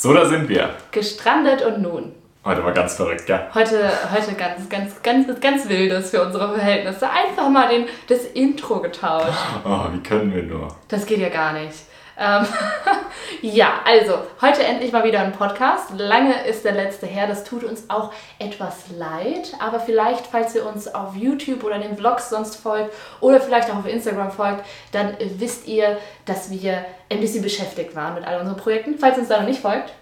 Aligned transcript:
So, 0.00 0.12
da 0.14 0.26
sind 0.26 0.48
wir. 0.48 0.70
Gestrandet 0.92 1.60
und 1.62 1.82
nun. 1.82 2.12
Heute 2.44 2.62
war 2.62 2.70
ganz 2.70 2.94
verrückt, 2.94 3.26
gell? 3.26 3.40
Heute, 3.52 3.90
heute 4.12 4.34
ganz, 4.34 4.68
ganz, 4.68 5.02
ganz, 5.02 5.40
ganz 5.40 5.68
wildes 5.68 6.10
für 6.10 6.24
unsere 6.24 6.54
Verhältnisse. 6.54 7.10
Einfach 7.10 7.48
mal 7.48 7.68
den, 7.68 7.86
das 8.06 8.24
Intro 8.26 8.78
getauscht. 8.80 9.36
Oh, 9.64 9.86
wie 9.92 10.00
können 10.00 10.32
wir 10.32 10.44
nur? 10.44 10.68
Das 10.86 11.04
geht 11.04 11.18
ja 11.18 11.30
gar 11.30 11.52
nicht. 11.52 11.74
Ähm, 12.18 12.46
ja, 13.42 13.74
also 13.84 14.14
heute 14.40 14.64
endlich 14.64 14.90
mal 14.92 15.04
wieder 15.04 15.20
ein 15.20 15.32
Podcast. 15.32 15.90
Lange 15.96 16.44
ist 16.46 16.64
der 16.64 16.72
letzte 16.72 17.06
her. 17.06 17.26
Das 17.26 17.44
tut 17.44 17.62
uns 17.62 17.88
auch 17.88 18.12
etwas 18.38 18.90
leid. 18.96 19.52
Aber 19.60 19.78
vielleicht, 19.78 20.26
falls 20.26 20.54
ihr 20.54 20.66
uns 20.66 20.92
auf 20.92 21.14
YouTube 21.14 21.62
oder 21.62 21.78
den 21.78 21.96
Vlogs 21.96 22.30
sonst 22.30 22.56
folgt 22.56 22.92
oder 23.20 23.40
vielleicht 23.40 23.70
auch 23.70 23.76
auf 23.76 23.86
Instagram 23.86 24.32
folgt, 24.32 24.64
dann 24.92 25.16
wisst 25.20 25.68
ihr, 25.68 25.98
dass 26.24 26.50
wir 26.50 26.84
ein 27.10 27.20
bisschen 27.20 27.42
beschäftigt 27.42 27.94
waren 27.94 28.14
mit 28.14 28.26
all 28.26 28.40
unseren 28.40 28.56
Projekten. 28.56 28.98
Falls 28.98 29.16
ihr 29.16 29.20
uns 29.20 29.28
da 29.28 29.38
noch 29.38 29.48
nicht 29.48 29.60
folgt, 29.60 29.92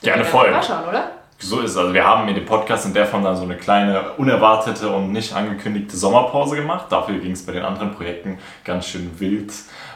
gerne 0.00 0.24
folgen. 0.24 0.52
Mal 0.52 0.62
schauen, 0.62 0.88
oder? 0.88 1.10
So 1.40 1.60
ist 1.60 1.72
es. 1.72 1.76
Also 1.76 1.94
wir 1.94 2.04
haben 2.04 2.26
mit 2.26 2.36
dem 2.36 2.46
Podcast 2.46 2.86
in 2.86 2.94
der 2.94 3.06
Form 3.06 3.22
dann 3.22 3.36
so 3.36 3.44
eine 3.44 3.56
kleine, 3.56 4.12
unerwartete 4.16 4.88
und 4.88 5.12
nicht 5.12 5.32
angekündigte 5.32 5.96
Sommerpause 5.96 6.56
gemacht. 6.56 6.86
Dafür 6.90 7.18
ging 7.18 7.30
es 7.30 7.46
bei 7.46 7.52
den 7.52 7.62
anderen 7.62 7.92
Projekten 7.92 8.38
ganz 8.64 8.86
schön 8.86 9.20
wild 9.20 9.52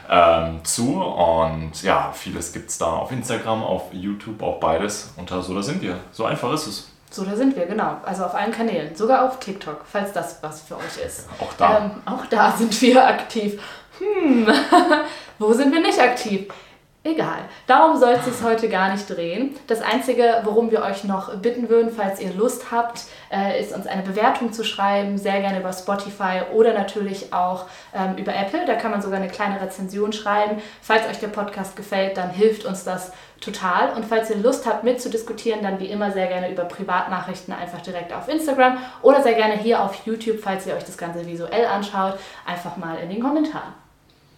ähm, 0.09 0.63
zu. 0.63 1.01
Und 1.01 1.81
ja, 1.83 2.11
vieles 2.13 2.53
gibt 2.53 2.69
es 2.69 2.77
da 2.77 2.87
auf 2.87 3.11
Instagram, 3.11 3.63
auf 3.63 3.93
YouTube, 3.93 4.41
auch 4.41 4.59
beides. 4.59 5.13
Und 5.17 5.29
so 5.29 5.53
da 5.53 5.61
sind 5.61 5.81
wir. 5.81 5.99
So 6.11 6.25
einfach 6.25 6.53
ist 6.53 6.67
es. 6.67 6.89
So, 7.11 7.23
da 7.23 7.35
sind 7.35 7.55
wir, 7.55 7.67
genau. 7.67 7.97
Also 8.03 8.25
auf 8.25 8.33
allen 8.33 8.51
Kanälen. 8.51 8.95
Sogar 8.95 9.25
auf 9.25 9.39
TikTok, 9.39 9.81
falls 9.85 10.13
das 10.13 10.39
was 10.41 10.61
für 10.61 10.77
euch 10.77 11.05
ist. 11.05 11.27
Auch 11.39 11.53
da. 11.53 11.77
Ähm, 11.77 11.91
auch 12.05 12.25
da 12.25 12.51
sind 12.51 12.81
wir 12.81 13.05
aktiv. 13.05 13.61
Hm, 13.99 14.47
wo 15.39 15.53
sind 15.53 15.71
wir 15.71 15.81
nicht 15.81 15.99
aktiv? 15.99 16.47
Egal. 17.05 17.39
Darum 17.67 17.99
soll 17.99 18.13
es 18.13 18.23
sich 18.23 18.41
heute 18.43 18.69
gar 18.69 18.89
nicht 18.89 19.09
drehen. 19.09 19.57
Das 19.67 19.81
Einzige, 19.81 20.39
worum 20.45 20.71
wir 20.71 20.83
euch 20.83 21.03
noch 21.03 21.35
bitten 21.35 21.67
würden, 21.67 21.91
falls 21.91 22.21
ihr 22.21 22.33
Lust 22.33 22.71
habt, 22.71 23.01
äh, 23.29 23.59
ist 23.59 23.75
uns 23.75 23.87
eine 23.87 24.03
Bewertung 24.03 24.53
zu 24.53 24.63
schreiben, 24.63 25.17
sehr 25.17 25.41
gerne 25.41 25.59
über 25.59 25.73
Spotify 25.73 26.43
oder 26.53 26.73
natürlich 26.73 27.33
auch 27.33 27.65
ähm, 27.93 28.15
über 28.15 28.33
Apple. 28.33 28.65
Da 28.65 28.75
kann 28.75 28.91
man 28.91 29.01
sogar 29.01 29.19
eine 29.19 29.27
kleine 29.27 29.59
Rezension 29.59 30.13
schreiben. 30.13 30.61
Falls 30.81 31.05
euch 31.09 31.19
der 31.19 31.27
Podcast 31.27 31.75
gefällt, 31.75 32.15
dann 32.15 32.29
hilft 32.29 32.63
uns 32.63 32.85
das 32.85 33.11
total. 33.41 33.91
Und 33.97 34.05
falls 34.05 34.29
ihr 34.29 34.37
Lust 34.37 34.65
habt 34.65 34.85
mitzudiskutieren, 34.85 35.61
dann 35.61 35.81
wie 35.81 35.87
immer 35.87 36.09
sehr 36.11 36.27
gerne 36.27 36.49
über 36.49 36.63
Privatnachrichten 36.63 37.53
einfach 37.53 37.81
direkt 37.81 38.13
auf 38.13 38.29
Instagram 38.29 38.77
oder 39.01 39.21
sehr 39.21 39.33
gerne 39.33 39.57
hier 39.57 39.83
auf 39.83 40.05
YouTube, 40.05 40.39
falls 40.41 40.65
ihr 40.67 40.73
euch 40.73 40.85
das 40.85 40.97
Ganze 40.97 41.27
visuell 41.27 41.65
anschaut, 41.65 42.17
einfach 42.45 42.77
mal 42.77 42.97
in 42.99 43.09
den 43.09 43.21
Kommentaren. 43.21 43.73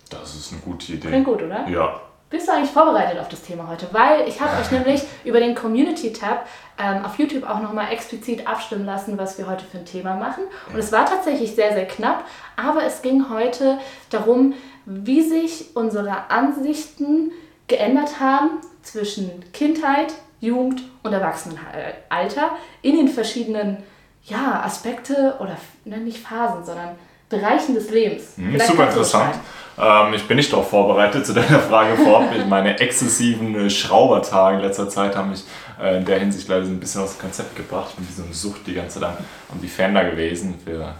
Das 0.09 0.33
ist 0.33 0.52
eine 0.52 0.61
gute 0.61 0.93
Idee. 0.93 1.09
Klingt 1.09 1.25
gut, 1.25 1.43
oder? 1.43 1.67
Ja. 1.67 2.02
Bist 2.29 2.47
du 2.47 2.53
eigentlich 2.53 2.71
vorbereitet 2.71 3.19
auf 3.19 3.29
das 3.29 3.43
Thema 3.43 3.67
heute? 3.67 3.87
Weil 3.91 4.27
ich 4.27 4.41
habe 4.41 4.59
euch 4.59 4.71
nämlich 4.71 5.03
über 5.23 5.39
den 5.39 5.53
Community-Tab 5.53 6.47
ähm, 6.79 7.05
auf 7.05 7.19
YouTube 7.19 7.47
auch 7.47 7.61
nochmal 7.61 7.91
explizit 7.91 8.47
abstimmen 8.47 8.85
lassen, 8.85 9.17
was 9.17 9.37
wir 9.37 9.47
heute 9.47 9.63
für 9.65 9.77
ein 9.77 9.85
Thema 9.85 10.15
machen. 10.15 10.43
Und 10.73 10.79
es 10.79 10.91
war 10.91 11.05
tatsächlich 11.05 11.53
sehr, 11.53 11.73
sehr 11.73 11.87
knapp, 11.87 12.25
aber 12.55 12.83
es 12.83 13.01
ging 13.01 13.29
heute 13.29 13.77
darum, 14.09 14.53
wie 14.85 15.21
sich 15.21 15.75
unsere 15.75 16.29
Ansichten 16.29 17.31
geändert 17.67 18.19
haben 18.19 18.61
zwischen 18.81 19.43
Kindheit, 19.53 20.13
Jugend 20.39 20.83
und 21.03 21.13
Erwachsenenalter 21.13 22.51
in 22.81 22.97
den 22.97 23.07
verschiedenen 23.07 23.77
ja, 24.23 24.61
Aspekte 24.63 25.37
oder 25.39 25.57
ne, 25.85 25.97
nicht 25.97 26.19
Phasen, 26.19 26.65
sondern 26.65 26.95
Bereichen 27.29 27.75
des 27.75 27.89
Lebens. 27.89 28.37
Mhm, 28.37 28.59
super 28.59 28.87
interessant. 28.87 29.35
Ähm, 29.77 30.13
ich 30.13 30.27
bin 30.27 30.37
nicht 30.37 30.51
darauf 30.51 30.69
vorbereitet 30.69 31.25
zu 31.25 31.33
deiner 31.33 31.59
Frage 31.59 31.97
vorab. 31.97 32.29
Meine 32.47 32.79
exzessiven 32.79 33.55
äh, 33.55 33.69
Schraubertage 33.69 34.57
in 34.57 34.61
letzter 34.61 34.87
Zeit 34.87 35.15
haben 35.15 35.31
mich 35.31 35.43
äh, 35.81 35.97
in 35.97 36.05
der 36.05 36.19
Hinsicht 36.19 36.47
leider 36.47 36.65
so 36.65 36.71
ein 36.71 36.79
bisschen 36.79 37.01
aus 37.01 37.17
dem 37.17 37.21
Konzept 37.21 37.55
gebracht. 37.55 37.87
Ich 37.89 37.95
bin 37.95 38.07
wie 38.07 38.13
so 38.13 38.23
eine 38.23 38.33
Sucht 38.33 38.67
die 38.67 38.73
ganze 38.73 38.99
Zeit 38.99 39.17
um 39.53 39.59
die 39.61 39.67
Fan 39.67 39.93
da 39.93 40.03
gewesen. 40.03 40.55
Für 40.63 40.93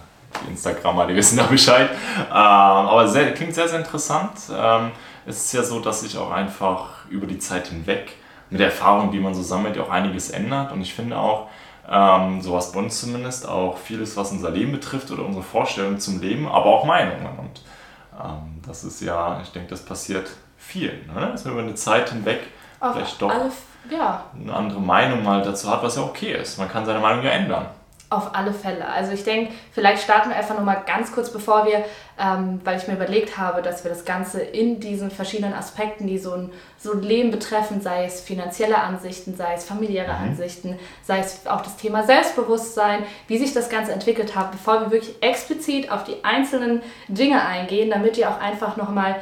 die 0.44 0.50
Instagrammer, 0.50 1.06
die 1.06 1.16
wissen 1.16 1.38
da 1.38 1.44
Bescheid. 1.44 1.90
Ähm, 1.90 2.26
aber 2.30 3.08
sehr, 3.08 3.32
klingt 3.32 3.54
sehr, 3.54 3.68
sehr 3.68 3.78
interessant. 3.78 4.32
Ähm, 4.54 4.90
es 5.26 5.44
ist 5.44 5.52
ja 5.54 5.62
so, 5.62 5.80
dass 5.80 6.02
sich 6.02 6.16
auch 6.18 6.30
einfach 6.30 7.06
über 7.08 7.26
die 7.26 7.38
Zeit 7.38 7.68
hinweg 7.68 8.12
mit 8.50 8.60
der 8.60 8.68
Erfahrung, 8.68 9.10
die 9.10 9.18
man 9.18 9.34
so 9.34 9.42
sammelt, 9.42 9.78
auch 9.78 9.90
einiges 9.90 10.30
ändert. 10.30 10.72
Und 10.72 10.82
ich 10.82 10.94
finde 10.94 11.18
auch, 11.18 11.48
ähm, 11.88 12.40
sowas 12.40 12.72
bei 12.72 12.80
uns 12.80 13.00
zumindest, 13.00 13.48
auch 13.48 13.78
vieles, 13.78 14.16
was 14.16 14.32
unser 14.32 14.50
Leben 14.50 14.72
betrifft 14.72 15.10
oder 15.10 15.24
unsere 15.24 15.44
Vorstellungen 15.44 16.00
zum 16.00 16.20
Leben, 16.20 16.48
aber 16.48 16.66
auch 16.66 16.84
Meinungen. 16.84 17.38
Und 17.38 17.62
ähm, 18.20 18.60
das 18.66 18.84
ist 18.84 19.00
ja, 19.00 19.40
ich 19.42 19.50
denke, 19.52 19.70
das 19.70 19.84
passiert 19.84 20.28
vielen, 20.56 21.06
ne? 21.06 21.28
dass 21.32 21.44
man 21.44 21.54
über 21.54 21.62
eine 21.62 21.74
Zeit 21.74 22.10
hinweg 22.10 22.40
Auf 22.80 22.94
vielleicht 22.94 23.22
doch 23.22 23.30
alle, 23.30 23.50
ja. 23.90 24.24
eine 24.34 24.52
andere 24.52 24.80
Meinung 24.80 25.22
mal 25.22 25.42
dazu 25.42 25.70
hat, 25.70 25.82
was 25.82 25.96
ja 25.96 26.02
okay 26.02 26.32
ist. 26.32 26.58
Man 26.58 26.68
kann 26.68 26.84
seine 26.84 26.98
Meinung 26.98 27.24
ja 27.24 27.30
ändern. 27.30 27.66
Auf 28.08 28.36
alle 28.36 28.52
Fälle. 28.52 28.86
Also 28.86 29.10
ich 29.12 29.24
denke, 29.24 29.52
vielleicht 29.72 30.04
starten 30.04 30.30
wir 30.30 30.36
einfach 30.36 30.54
nochmal 30.54 30.84
ganz 30.86 31.10
kurz, 31.10 31.32
bevor 31.32 31.66
wir, 31.66 31.84
ähm, 32.20 32.60
weil 32.62 32.78
ich 32.78 32.86
mir 32.86 32.94
überlegt 32.94 33.36
habe, 33.36 33.62
dass 33.62 33.82
wir 33.82 33.88
das 33.88 34.04
Ganze 34.04 34.40
in 34.40 34.78
diesen 34.78 35.10
verschiedenen 35.10 35.52
Aspekten, 35.52 36.06
die 36.06 36.18
so 36.18 36.32
ein, 36.32 36.52
so 36.78 36.92
ein 36.92 37.02
Leben 37.02 37.32
betreffen, 37.32 37.80
sei 37.80 38.04
es 38.04 38.20
finanzielle 38.20 38.78
Ansichten, 38.78 39.36
sei 39.36 39.54
es 39.54 39.64
familiäre 39.64 40.12
mhm. 40.12 40.30
Ansichten, 40.30 40.78
sei 41.02 41.18
es 41.18 41.48
auch 41.48 41.62
das 41.62 41.76
Thema 41.78 42.04
Selbstbewusstsein, 42.04 43.02
wie 43.26 43.38
sich 43.38 43.52
das 43.52 43.70
Ganze 43.70 43.90
entwickelt 43.92 44.36
hat, 44.36 44.52
bevor 44.52 44.82
wir 44.82 44.90
wirklich 44.92 45.20
explizit 45.20 45.90
auf 45.90 46.04
die 46.04 46.22
einzelnen 46.22 46.82
Dinge 47.08 47.44
eingehen, 47.44 47.90
damit 47.90 48.16
ihr 48.18 48.30
auch 48.30 48.40
einfach 48.40 48.76
nochmal 48.76 49.16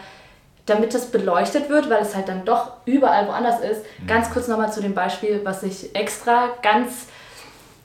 damit 0.67 0.95
das 0.95 1.11
beleuchtet 1.11 1.69
wird, 1.69 1.91
weil 1.91 2.03
es 2.03 2.15
halt 2.15 2.29
dann 2.29 2.45
doch 2.45 2.73
überall 2.85 3.29
woanders 3.29 3.61
ist. 3.61 3.83
Mhm. 3.99 4.07
Ganz 4.07 4.31
kurz 4.31 4.49
nochmal 4.49 4.73
zu 4.73 4.81
dem 4.83 4.95
Beispiel, 4.95 5.41
was 5.45 5.63
ich 5.63 5.95
extra 5.95 6.49
ganz 6.63 7.07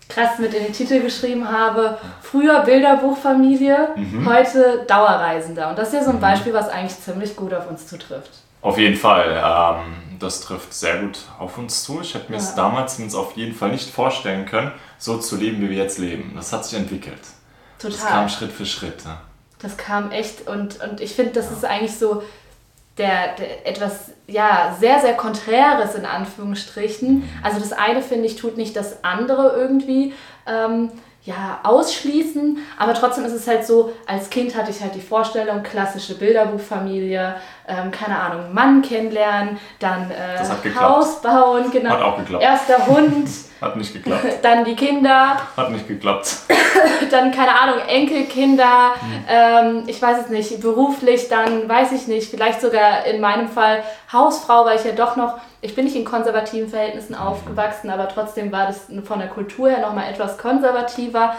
krass 0.09 0.39
mit 0.39 0.53
in 0.53 0.63
den 0.63 0.73
Titel 0.73 0.99
geschrieben 1.01 1.49
habe. 1.49 1.97
Früher 2.21 2.61
Bilderbuchfamilie, 2.61 3.89
mhm. 3.95 4.27
heute 4.27 4.83
Dauerreisender. 4.87 5.69
Und 5.69 5.77
das 5.77 5.89
ist 5.89 5.93
ja 5.93 6.03
so 6.03 6.09
ein 6.09 6.17
mhm. 6.17 6.21
Beispiel, 6.21 6.53
was 6.53 6.67
eigentlich 6.67 6.99
ziemlich 6.99 7.35
gut 7.35 7.53
auf 7.53 7.69
uns 7.69 7.87
zutrifft. 7.87 8.31
Auf 8.61 8.77
jeden 8.77 8.97
Fall. 8.97 9.41
Ähm, 9.41 10.17
das 10.19 10.41
trifft 10.41 10.73
sehr 10.73 10.97
gut 10.97 11.19
auf 11.37 11.57
uns 11.57 11.83
zu. 11.83 12.01
Ich 12.01 12.13
hätte 12.13 12.31
mir 12.31 12.37
es 12.37 12.55
damals 12.55 12.99
auf 13.15 13.37
jeden 13.37 13.55
Fall 13.55 13.71
nicht 13.71 13.89
vorstellen 13.89 14.45
können, 14.45 14.71
so 14.97 15.17
zu 15.17 15.37
leben, 15.37 15.61
wie 15.61 15.69
wir 15.69 15.77
jetzt 15.77 15.97
leben. 15.97 16.33
Das 16.35 16.51
hat 16.51 16.65
sich 16.65 16.77
entwickelt. 16.77 17.21
Total. 17.77 17.97
Das 17.97 18.05
kam 18.05 18.29
Schritt 18.29 18.51
für 18.51 18.65
Schritt. 18.65 19.05
Ja. 19.05 19.21
Das 19.59 19.77
kam 19.77 20.11
echt 20.11 20.47
und, 20.47 20.81
und 20.81 20.99
ich 20.99 21.13
finde, 21.13 21.33
das 21.33 21.45
ja. 21.45 21.51
ist 21.51 21.65
eigentlich 21.65 21.97
so 21.97 22.23
der, 22.99 23.35
der, 23.35 23.67
etwas 23.67 24.11
ja 24.27 24.75
sehr 24.79 24.99
sehr 24.99 25.13
konträres 25.15 25.95
in 25.95 26.05
Anführungsstrichen. 26.05 27.15
Mhm. 27.15 27.29
Also 27.41 27.59
das 27.59 27.73
eine 27.73 28.01
finde 28.01 28.27
ich 28.27 28.35
tut 28.35 28.57
nicht 28.57 28.75
das 28.75 29.03
andere 29.03 29.55
irgendwie 29.57 30.13
ähm, 30.45 30.91
ja 31.23 31.59
ausschließen, 31.63 32.57
aber 32.77 32.93
trotzdem 32.93 33.25
ist 33.25 33.33
es 33.33 33.47
halt 33.47 33.65
so. 33.65 33.93
Als 34.05 34.29
Kind 34.29 34.55
hatte 34.55 34.71
ich 34.71 34.81
halt 34.81 34.95
die 34.95 35.01
Vorstellung 35.01 35.63
klassische 35.63 36.17
Bilderbuchfamilie, 36.17 37.35
ähm, 37.67 37.91
keine 37.91 38.19
Ahnung 38.19 38.53
Mann 38.53 38.81
kennenlernen, 38.81 39.59
dann 39.79 40.09
äh, 40.11 40.39
Haus 40.79 41.21
bauen, 41.21 41.69
genau. 41.71 41.89
Hat 41.91 42.01
auch 42.01 42.17
geklappt. 42.17 42.43
Erster 42.43 42.87
Hund. 42.87 43.29
Hat 43.61 43.75
nicht 43.75 43.93
geklappt. 43.93 44.25
Dann 44.41 44.63
die 44.63 44.75
Kinder. 44.75 45.37
Hat 45.57 45.69
nicht 45.71 45.85
geklappt. 45.85 46.37
dann, 47.11 47.31
keine 47.31 47.59
Ahnung, 47.59 47.79
Enkelkinder. 47.89 48.93
Mhm. 49.01 49.25
Ähm, 49.27 49.83
ich 49.87 50.01
weiß 50.01 50.23
es 50.23 50.29
nicht. 50.29 50.61
Beruflich 50.61 51.27
dann, 51.27 51.67
weiß 51.67 51.91
ich 51.91 52.07
nicht. 52.07 52.29
Vielleicht 52.29 52.61
sogar 52.61 53.05
in 53.05 53.19
meinem 53.19 53.49
Fall 53.49 53.83
Hausfrau, 54.13 54.63
weil 54.63 54.77
ich 54.77 54.85
ja 54.85 54.93
doch 54.93 55.17
noch, 55.17 55.39
ich 55.61 55.75
bin 55.75 55.85
nicht 55.85 55.95
in 55.95 56.05
konservativen 56.05 56.69
Verhältnissen 56.69 57.13
mhm. 57.13 57.21
aufgewachsen, 57.21 57.89
aber 57.89 58.07
trotzdem 58.07 58.51
war 58.51 58.67
das 58.67 58.87
von 59.03 59.19
der 59.19 59.27
Kultur 59.27 59.69
her 59.69 59.81
nochmal 59.81 60.09
etwas 60.09 60.37
konservativer 60.37 61.35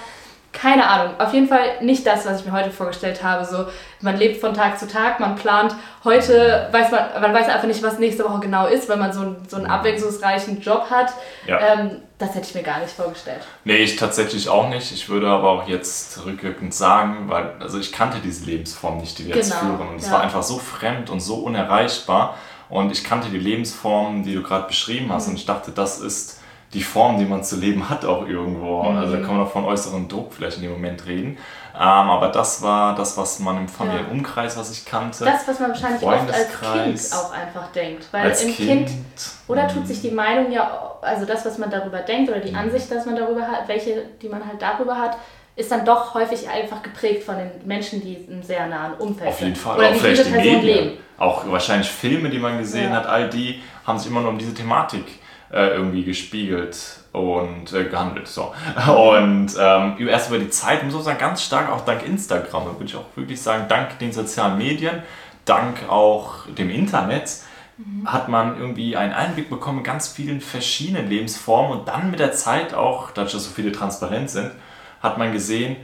keine 0.53 0.86
Ahnung, 0.86 1.14
auf 1.19 1.32
jeden 1.32 1.47
Fall 1.47 1.81
nicht 1.81 2.04
das, 2.04 2.26
was 2.26 2.41
ich 2.41 2.47
mir 2.47 2.53
heute 2.53 2.70
vorgestellt 2.70 3.22
habe. 3.22 3.44
So, 3.44 3.66
man 4.00 4.16
lebt 4.16 4.41
von 4.41 4.53
Tag 4.53 4.81
zu 4.81 4.88
Tag, 4.88 5.20
man 5.20 5.36
plant. 5.36 5.75
Heute 6.03 6.69
weiß 6.72 6.91
man, 6.91 7.00
man 7.20 7.32
weiß 7.32 7.48
einfach 7.48 7.69
nicht, 7.69 7.82
was 7.84 8.00
nächste 8.00 8.25
Woche 8.25 8.41
genau 8.41 8.66
ist, 8.66 8.88
weil 8.88 8.97
man 8.97 9.12
so, 9.12 9.20
einen, 9.20 9.36
so 9.48 9.56
einen 9.56 9.66
abwechslungsreichen 9.66 10.60
Job 10.60 10.91
hat. 10.91 11.12
Ja. 11.47 11.60
Ähm, 11.60 12.02
das 12.19 12.34
hätte 12.34 12.49
ich 12.49 12.55
mir 12.55 12.62
gar 12.62 12.81
nicht 12.81 12.90
vorgestellt. 12.90 13.40
Nee, 13.64 13.76
ich 13.76 13.94
tatsächlich 13.96 14.49
auch 14.49 14.69
nicht. 14.69 14.93
Ich 14.93 15.08
würde 15.08 15.28
aber 15.28 15.50
auch 15.50 15.69
jetzt 15.69 16.25
rückwirkend 16.26 16.75
sagen, 16.75 17.28
weil 17.28 17.52
also 17.61 17.78
ich 17.78 17.93
kannte 17.93 18.19
diese 18.22 18.44
Lebensform 18.44 18.99
nicht, 18.99 19.19
die 19.19 19.26
wir 19.26 19.34
genau. 19.34 19.46
jetzt 19.46 19.55
führen. 19.55 19.88
Und 19.88 19.96
es 19.96 20.06
ja. 20.06 20.12
war 20.12 20.20
einfach 20.22 20.43
so 20.43 20.58
fremd 20.58 21.11
und 21.11 21.20
so 21.20 21.37
unerreichbar. 21.37 22.37
Und 22.70 22.93
ich 22.93 23.05
kannte 23.05 23.28
die 23.28 23.38
Lebensform, 23.38 24.22
die 24.22 24.34
du 24.34 24.43
gerade 24.43 24.67
beschrieben 24.67 25.12
hast. 25.12 25.26
Mhm. 25.26 25.32
Und 25.32 25.38
ich 25.38 25.46
dachte, 25.46 25.72
das 25.72 26.00
ist 26.00 26.40
die 26.72 26.82
Form, 26.82 27.19
die 27.19 27.25
man 27.25 27.43
zu 27.43 27.56
leben 27.56 27.88
hat, 27.90 28.05
auch 28.05 28.26
irgendwo. 28.26 28.84
Mhm. 28.84 28.99
Also 28.99 29.17
da 29.17 29.22
kann 29.22 29.37
man 29.37 29.46
auch 29.46 29.50
von 29.50 29.64
äußerem 29.64 30.08
Druck 30.08 30.32
vielleicht 30.32 30.58
in 30.58 30.62
dem 30.62 30.72
Moment 30.72 31.05
reden. 31.06 31.37
Ähm, 31.75 31.81
aber 31.82 32.28
das 32.28 32.62
war 32.62 32.94
das, 32.94 33.17
was 33.17 33.38
man 33.40 33.56
im 33.56 33.69
Familienumkreis, 33.69 34.56
was 34.56 34.70
ich 34.70 34.84
kannte. 34.84 35.25
Das, 35.25 35.46
was 35.46 35.58
man 35.58 35.70
wahrscheinlich 35.70 36.02
oft 36.02 36.32
als 36.32 36.49
Kind 36.61 37.19
auch 37.19 37.32
einfach 37.32 37.72
denkt. 37.72 38.08
Weil 38.12 38.22
als 38.22 38.43
im 38.43 38.55
Kind, 38.55 38.87
kind 38.87 39.00
oder 39.49 39.67
tut 39.67 39.87
sich 39.87 40.00
die 40.00 40.11
Meinung 40.11 40.52
ja, 40.52 40.96
also 41.00 41.26
das, 41.26 41.44
was 41.44 41.58
man 41.58 41.70
darüber 41.70 41.99
denkt 41.99 42.31
oder 42.31 42.40
die 42.40 42.50
mhm. 42.50 42.58
Ansicht, 42.58 42.90
dass 42.90 43.06
man 43.06 43.17
darüber 43.17 43.43
hat, 43.43 43.67
welche, 43.67 44.05
die 44.20 44.28
man 44.28 44.46
halt 44.46 44.61
darüber 44.61 44.96
hat, 44.96 45.17
ist 45.60 45.70
dann 45.70 45.84
doch 45.84 46.14
häufig 46.14 46.48
einfach 46.48 46.82
geprägt 46.82 47.22
von 47.22 47.36
den 47.36 47.50
Menschen, 47.64 48.00
die 48.00 48.14
im 48.14 48.42
sehr 48.42 48.66
nahen 48.66 48.94
Umfeld. 48.94 49.28
Auf 49.28 49.40
jeden 49.40 49.54
Fall. 49.54 49.78
Oder 49.78 49.90
auch 49.90 49.94
vielleicht 49.94 50.26
die 50.26 50.30
Medien. 50.30 50.62
Leben. 50.62 50.90
Auch 51.18 51.46
wahrscheinlich 51.50 51.90
Filme, 51.90 52.30
die 52.30 52.38
man 52.38 52.58
gesehen 52.58 52.90
ja. 52.90 52.96
hat, 52.96 53.06
all 53.06 53.28
die 53.28 53.62
haben 53.86 53.98
sich 53.98 54.10
immer 54.10 54.20
nur 54.20 54.30
um 54.30 54.38
diese 54.38 54.54
Thematik 54.54 55.04
äh, 55.52 55.68
irgendwie 55.68 56.02
gespiegelt 56.02 56.78
und 57.12 57.72
äh, 57.72 57.84
gehandelt. 57.84 58.26
So. 58.28 58.54
Und 58.88 59.50
ähm, 59.58 60.08
erst 60.08 60.30
über 60.30 60.38
die 60.38 60.48
Zeit, 60.48 60.82
muss 60.84 60.94
ich 60.94 61.02
sagen, 61.02 61.18
ganz 61.18 61.42
stark 61.42 61.70
auch 61.70 61.84
dank 61.84 62.06
Instagram, 62.06 62.64
würde 62.64 62.84
ich 62.84 62.96
auch 62.96 63.04
wirklich 63.14 63.40
sagen, 63.40 63.66
dank 63.68 63.98
den 63.98 64.12
sozialen 64.12 64.56
Medien, 64.56 65.02
dank 65.44 65.88
auch 65.88 66.46
dem 66.46 66.70
Internet, 66.70 67.30
mhm. 67.76 68.10
hat 68.10 68.28
man 68.28 68.58
irgendwie 68.58 68.96
einen 68.96 69.12
Einblick 69.12 69.50
bekommen 69.50 69.78
in 69.78 69.84
ganz 69.84 70.08
vielen 70.08 70.40
verschiedenen 70.40 71.10
Lebensformen 71.10 71.80
und 71.80 71.88
dann 71.88 72.10
mit 72.10 72.20
der 72.20 72.32
Zeit 72.32 72.72
auch, 72.72 73.10
dadurch, 73.10 73.32
dass 73.32 73.44
so 73.44 73.50
viele 73.50 73.72
transparent 73.72 74.30
sind, 74.30 74.52
hat 75.00 75.19
man 75.19 75.32
gesehen, 75.32 75.76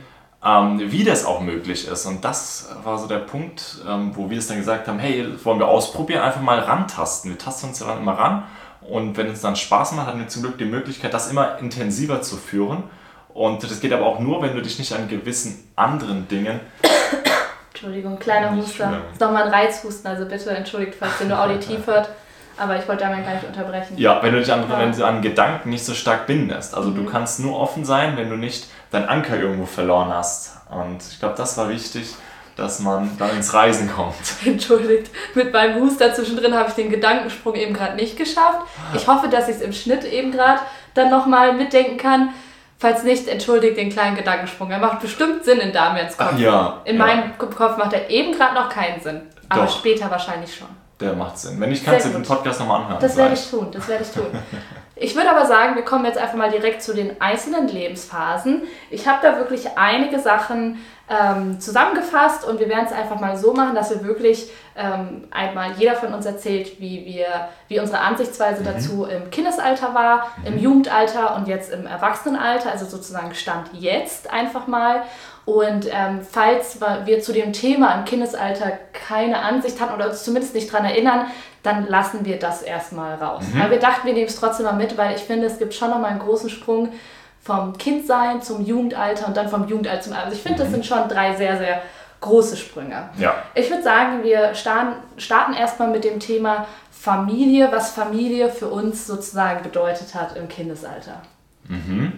ähm, 0.45 0.81
wie 0.81 1.05
das 1.05 1.25
auch 1.25 1.41
möglich 1.41 1.89
ist. 1.89 2.07
Und 2.07 2.25
das 2.25 2.69
war 2.85 2.99
so 2.99 3.07
der 3.07 3.19
Punkt, 3.19 3.79
ähm, 3.89 4.13
wo 4.15 4.31
wir 4.31 4.39
es 4.39 4.47
dann 4.47 4.59
gesagt 4.59 4.87
haben, 4.89 4.99
hey, 4.99 5.27
wollen 5.45 5.59
wir 5.59 5.69
ausprobieren, 5.69 6.23
einfach 6.23 6.43
mal 6.43 6.59
rantasten. 6.59 7.31
Wir 7.31 7.39
tasten 7.39 7.69
uns 7.69 7.81
ja 7.81 7.87
dann 7.87 7.99
immer 7.99 8.19
ran 8.19 8.45
und 8.81 9.17
wenn 9.17 9.29
es 9.29 9.41
dann 9.41 9.57
Spaß 9.57 9.93
macht, 9.93 10.07
haben 10.07 10.21
wir 10.21 10.29
zum 10.29 10.43
Glück 10.43 10.59
die 10.59 10.65
Möglichkeit, 10.65 11.13
das 11.13 11.31
immer 11.31 11.59
intensiver 11.59 12.23
zu 12.23 12.37
führen. 12.37 12.85
Und 13.29 13.63
das 13.63 13.81
geht 13.81 13.93
aber 13.93 14.07
auch 14.07 14.19
nur, 14.19 14.41
wenn 14.43 14.55
du 14.55 14.63
dich 14.63 14.79
nicht 14.79 14.93
an 14.95 15.09
gewissen 15.09 15.71
anderen 15.77 16.27
Dingen 16.29 16.61
Entschuldigung, 17.73 18.19
kleiner 18.19 18.57
Huster. 18.57 18.91
Das 18.91 19.13
ist 19.13 19.21
nochmal 19.21 19.45
ein 19.45 19.51
Reizhusten, 19.51 20.11
also 20.11 20.25
bitte 20.25 20.51
entschuldigt, 20.51 20.95
falls 20.99 21.21
ihr 21.21 21.27
nur 21.27 21.39
auditiv 21.39 21.87
hört. 21.87 22.09
Aber 22.57 22.79
ich 22.79 22.89
wollte 22.89 23.05
damit 23.05 23.27
gar 23.27 23.35
nicht 23.35 23.47
unterbrechen. 23.47 23.99
Ja, 23.99 24.23
wenn 24.23 24.33
du 24.33 24.39
dich 24.41 24.51
an, 24.51 24.65
ja. 24.71 24.79
wenn 24.79 24.93
du 24.93 25.05
an 25.05 25.21
Gedanken 25.21 25.69
nicht 25.69 25.85
so 25.85 25.93
stark 25.93 26.27
bindest. 26.27 26.75
Also 26.75 26.89
mhm. 26.89 26.97
du 26.97 27.05
kannst 27.05 27.41
nur 27.41 27.59
offen 27.59 27.85
sein, 27.85 28.17
wenn 28.17 28.31
du 28.31 28.37
nicht 28.37 28.69
deinen 28.97 29.09
Anker 29.09 29.39
irgendwo 29.39 29.67
verloren 29.67 30.13
hast. 30.13 30.53
Und 30.71 31.03
ich 31.03 31.19
glaube, 31.19 31.35
das 31.37 31.57
war 31.57 31.69
wichtig, 31.69 32.15
dass 32.57 32.81
man 32.81 33.17
dann 33.19 33.31
ins 33.37 33.53
Reisen 33.53 33.91
kommt. 33.91 34.15
Entschuldigt, 34.45 35.11
mit 35.35 35.53
meinem 35.53 35.83
Huster 35.83 36.15
zwischendrin 36.15 36.55
habe 36.55 36.71
ich 36.71 36.75
den 36.75 36.91
Gedankensprung 36.91 37.55
eben 37.55 37.75
gerade 37.75 37.97
nicht 37.97 38.17
geschafft. 38.17 38.67
Ich 38.95 39.07
hoffe, 39.07 39.29
dass 39.29 39.49
ich 39.49 39.57
es 39.57 39.63
im 39.63 39.73
Schnitt 39.73 40.05
eben 40.05 40.33
gerade 40.33 40.61
dann 40.95 41.11
nochmal 41.11 41.53
mitdenken 41.53 41.99
kann. 41.99 42.31
Falls 42.79 43.05
nicht, 43.05 43.29
entschuldigt 43.29 43.77
den 43.79 43.91
kleinen 43.91 44.17
Gedankensprung. 44.17 44.71
Er 44.71 44.79
macht 44.79 45.01
bestimmt 45.01 45.45
Sinn 45.45 45.59
in 45.59 45.73
Damians 45.73 46.17
Kopf. 46.17 46.33
Ach, 46.35 46.39
ja, 46.39 46.83
in 46.85 46.99
ja. 46.99 47.07
meinem 47.07 47.39
Kopf 47.39 47.79
macht 47.79 47.93
er 47.93 48.11
eben 48.11 48.33
gerade 48.37 48.55
noch 48.55 48.69
keinen 48.69 49.01
Sinn. 49.01 49.23
Aber 49.49 49.65
Doch. 49.65 49.79
später 49.79 50.11
wahrscheinlich 50.11 50.55
schon. 50.55 50.69
Der 51.01 51.15
macht 51.15 51.39
Sinn. 51.39 51.61
Wenn 51.61 51.71
nicht, 51.71 51.85
kannst 51.85 52.07
du 52.07 52.11
den 52.11 52.23
Podcast 52.23 52.61
nochmal 52.61 52.83
anhören. 52.83 53.01
Das 53.01 53.17
werde 53.17 53.35
ich 53.35 53.51
tun, 53.51 53.69
das 53.71 53.87
werde 53.89 54.05
ich 54.05 54.11
tun. 54.11 54.27
Ich 54.99 55.15
würde 55.15 55.31
aber 55.31 55.45
sagen, 55.45 55.77
wir 55.77 55.85
kommen 55.85 56.07
jetzt 56.07 56.17
einfach 56.17 56.37
mal 56.37 56.51
direkt 56.51 56.83
zu 56.83 56.95
den 56.95 57.21
einzelnen 57.21 57.69
Lebensphasen. 57.69 58.63
Ich 58.91 59.07
habe 59.07 59.19
da 59.21 59.37
wirklich 59.37 59.77
einige 59.77 60.19
Sachen 60.19 60.79
ähm, 61.11 61.61
zusammengefasst 61.61 62.47
und 62.47 62.59
wir 62.59 62.69
werden 62.71 62.87
es 62.87 62.93
einfach 62.93 63.21
mal 63.21 63.37
so 63.37 63.53
machen, 63.53 63.75
dass 63.75 63.91
wir 63.91 64.05
wirklich 64.05 64.51
ähm, 64.75 65.29
einmal 65.31 65.73
jeder 65.73 65.97
von 65.97 66.15
uns 66.15 66.25
erzählt, 66.25 66.81
wie, 66.81 67.05
wir, 67.05 67.27
wie 67.69 67.79
unsere 67.79 68.01
Ansichtsweise 68.01 68.63
mhm. 68.63 68.65
dazu 68.65 69.05
im 69.05 69.31
Kindesalter 69.31 69.93
war, 69.93 70.29
mhm. 70.39 70.47
im 70.47 70.59
Jugendalter 70.59 71.37
und 71.37 71.47
jetzt 71.47 71.71
im 71.73 71.87
Erwachsenenalter, 71.87 72.73
also 72.73 72.87
sozusagen 72.87 73.35
Stand 73.35 73.69
jetzt 73.75 74.33
einfach 74.33 74.67
mal. 74.67 75.03
Und 75.47 75.87
ähm, 75.93 76.21
falls 76.29 76.81
wir 77.05 77.21
zu 77.21 77.33
dem 77.33 77.53
Thema 77.53 77.95
im 77.95 78.05
Kindesalter 78.05 78.73
keine 78.93 79.39
Ansicht 79.39 79.81
hatten 79.81 79.95
oder 79.95 80.11
uns 80.11 80.25
zumindest 80.25 80.55
nicht 80.55 80.73
daran 80.73 80.85
erinnern, 80.85 81.27
dann 81.63 81.87
lassen 81.87 82.25
wir 82.25 82.39
das 82.39 82.63
erstmal 82.63 83.15
raus. 83.15 83.45
Mhm. 83.55 83.61
Aber 83.61 83.71
wir 83.71 83.79
dachten, 83.79 84.07
wir 84.07 84.13
nehmen 84.13 84.27
es 84.27 84.37
trotzdem 84.37 84.67
mal 84.67 84.73
mit, 84.73 84.99
weil 84.99 85.15
ich 85.15 85.23
finde, 85.23 85.47
es 85.47 85.59
gibt 85.59 85.73
schon 85.73 85.91
nochmal 85.91 86.11
einen 86.11 86.19
großen 86.19 86.51
Sprung 86.51 86.93
vom 87.41 87.79
Kindsein 87.79 88.43
zum 88.43 88.65
Jugendalter 88.65 89.29
und 89.29 89.37
dann 89.37 89.49
vom 89.49 89.69
Jugendalter 89.69 90.03
zum 90.03 90.13
Alter. 90.15 90.25
Also 90.27 90.37
ich 90.37 90.43
finde, 90.43 90.59
das 90.59 90.69
mhm. 90.69 90.75
sind 90.75 90.87
schon 90.87 91.09
drei 91.09 91.37
sehr, 91.37 91.57
sehr 91.59 91.81
große 92.21 92.57
Sprünge. 92.57 93.09
Ja. 93.17 93.37
Ich 93.55 93.71
würde 93.71 93.85
sagen, 93.85 94.25
wir 94.25 94.53
starten, 94.55 94.97
starten 95.17 95.55
erstmal 95.55 95.89
mit 95.89 96.03
dem 96.03 96.19
Thema 96.19 96.67
Familie, 96.91 97.69
was 97.71 97.93
Familie 97.93 98.49
für 98.49 98.67
uns 98.67 99.07
sozusagen 99.07 99.63
bedeutet 99.63 100.13
hat 100.15 100.37
im 100.37 100.49
Kindesalter. 100.49 101.23
Mhm. 101.69 102.16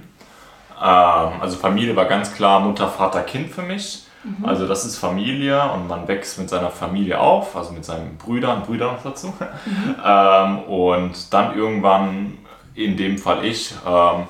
Ähm, 0.81 1.41
also 1.41 1.57
Familie 1.57 1.97
war 1.97 2.07
ganz 2.07 2.35
klar 2.35 2.61
Mutter, 2.61 2.89
Vater, 2.89 3.23
Kind 3.23 3.51
für 3.51 3.63
mich. 3.63 4.05
Mhm. 4.25 4.45
Also 4.45 4.67
das 4.67 4.85
ist 4.85 4.99
Familie 4.99 5.71
und 5.73 5.89
man 5.89 6.09
wächst 6.09 6.39
mit 6.39 6.49
seiner 6.49 6.71
Familie 6.71 7.21
auf, 7.21 7.57
also 7.57 7.73
mit 7.73 7.85
seinen 7.85 8.17
Brüdern, 8.19 8.63
Brüdern 8.63 8.95
noch 8.95 9.03
dazu. 9.03 9.29
Mhm. 9.29 9.95
ähm, 10.05 10.59
und 10.65 11.33
dann 11.33 11.57
irgendwann, 11.57 12.39
in 12.75 12.97
dem 12.97 13.19
Fall 13.19 13.45
ich, 13.45 13.75
ähm, 13.87 14.27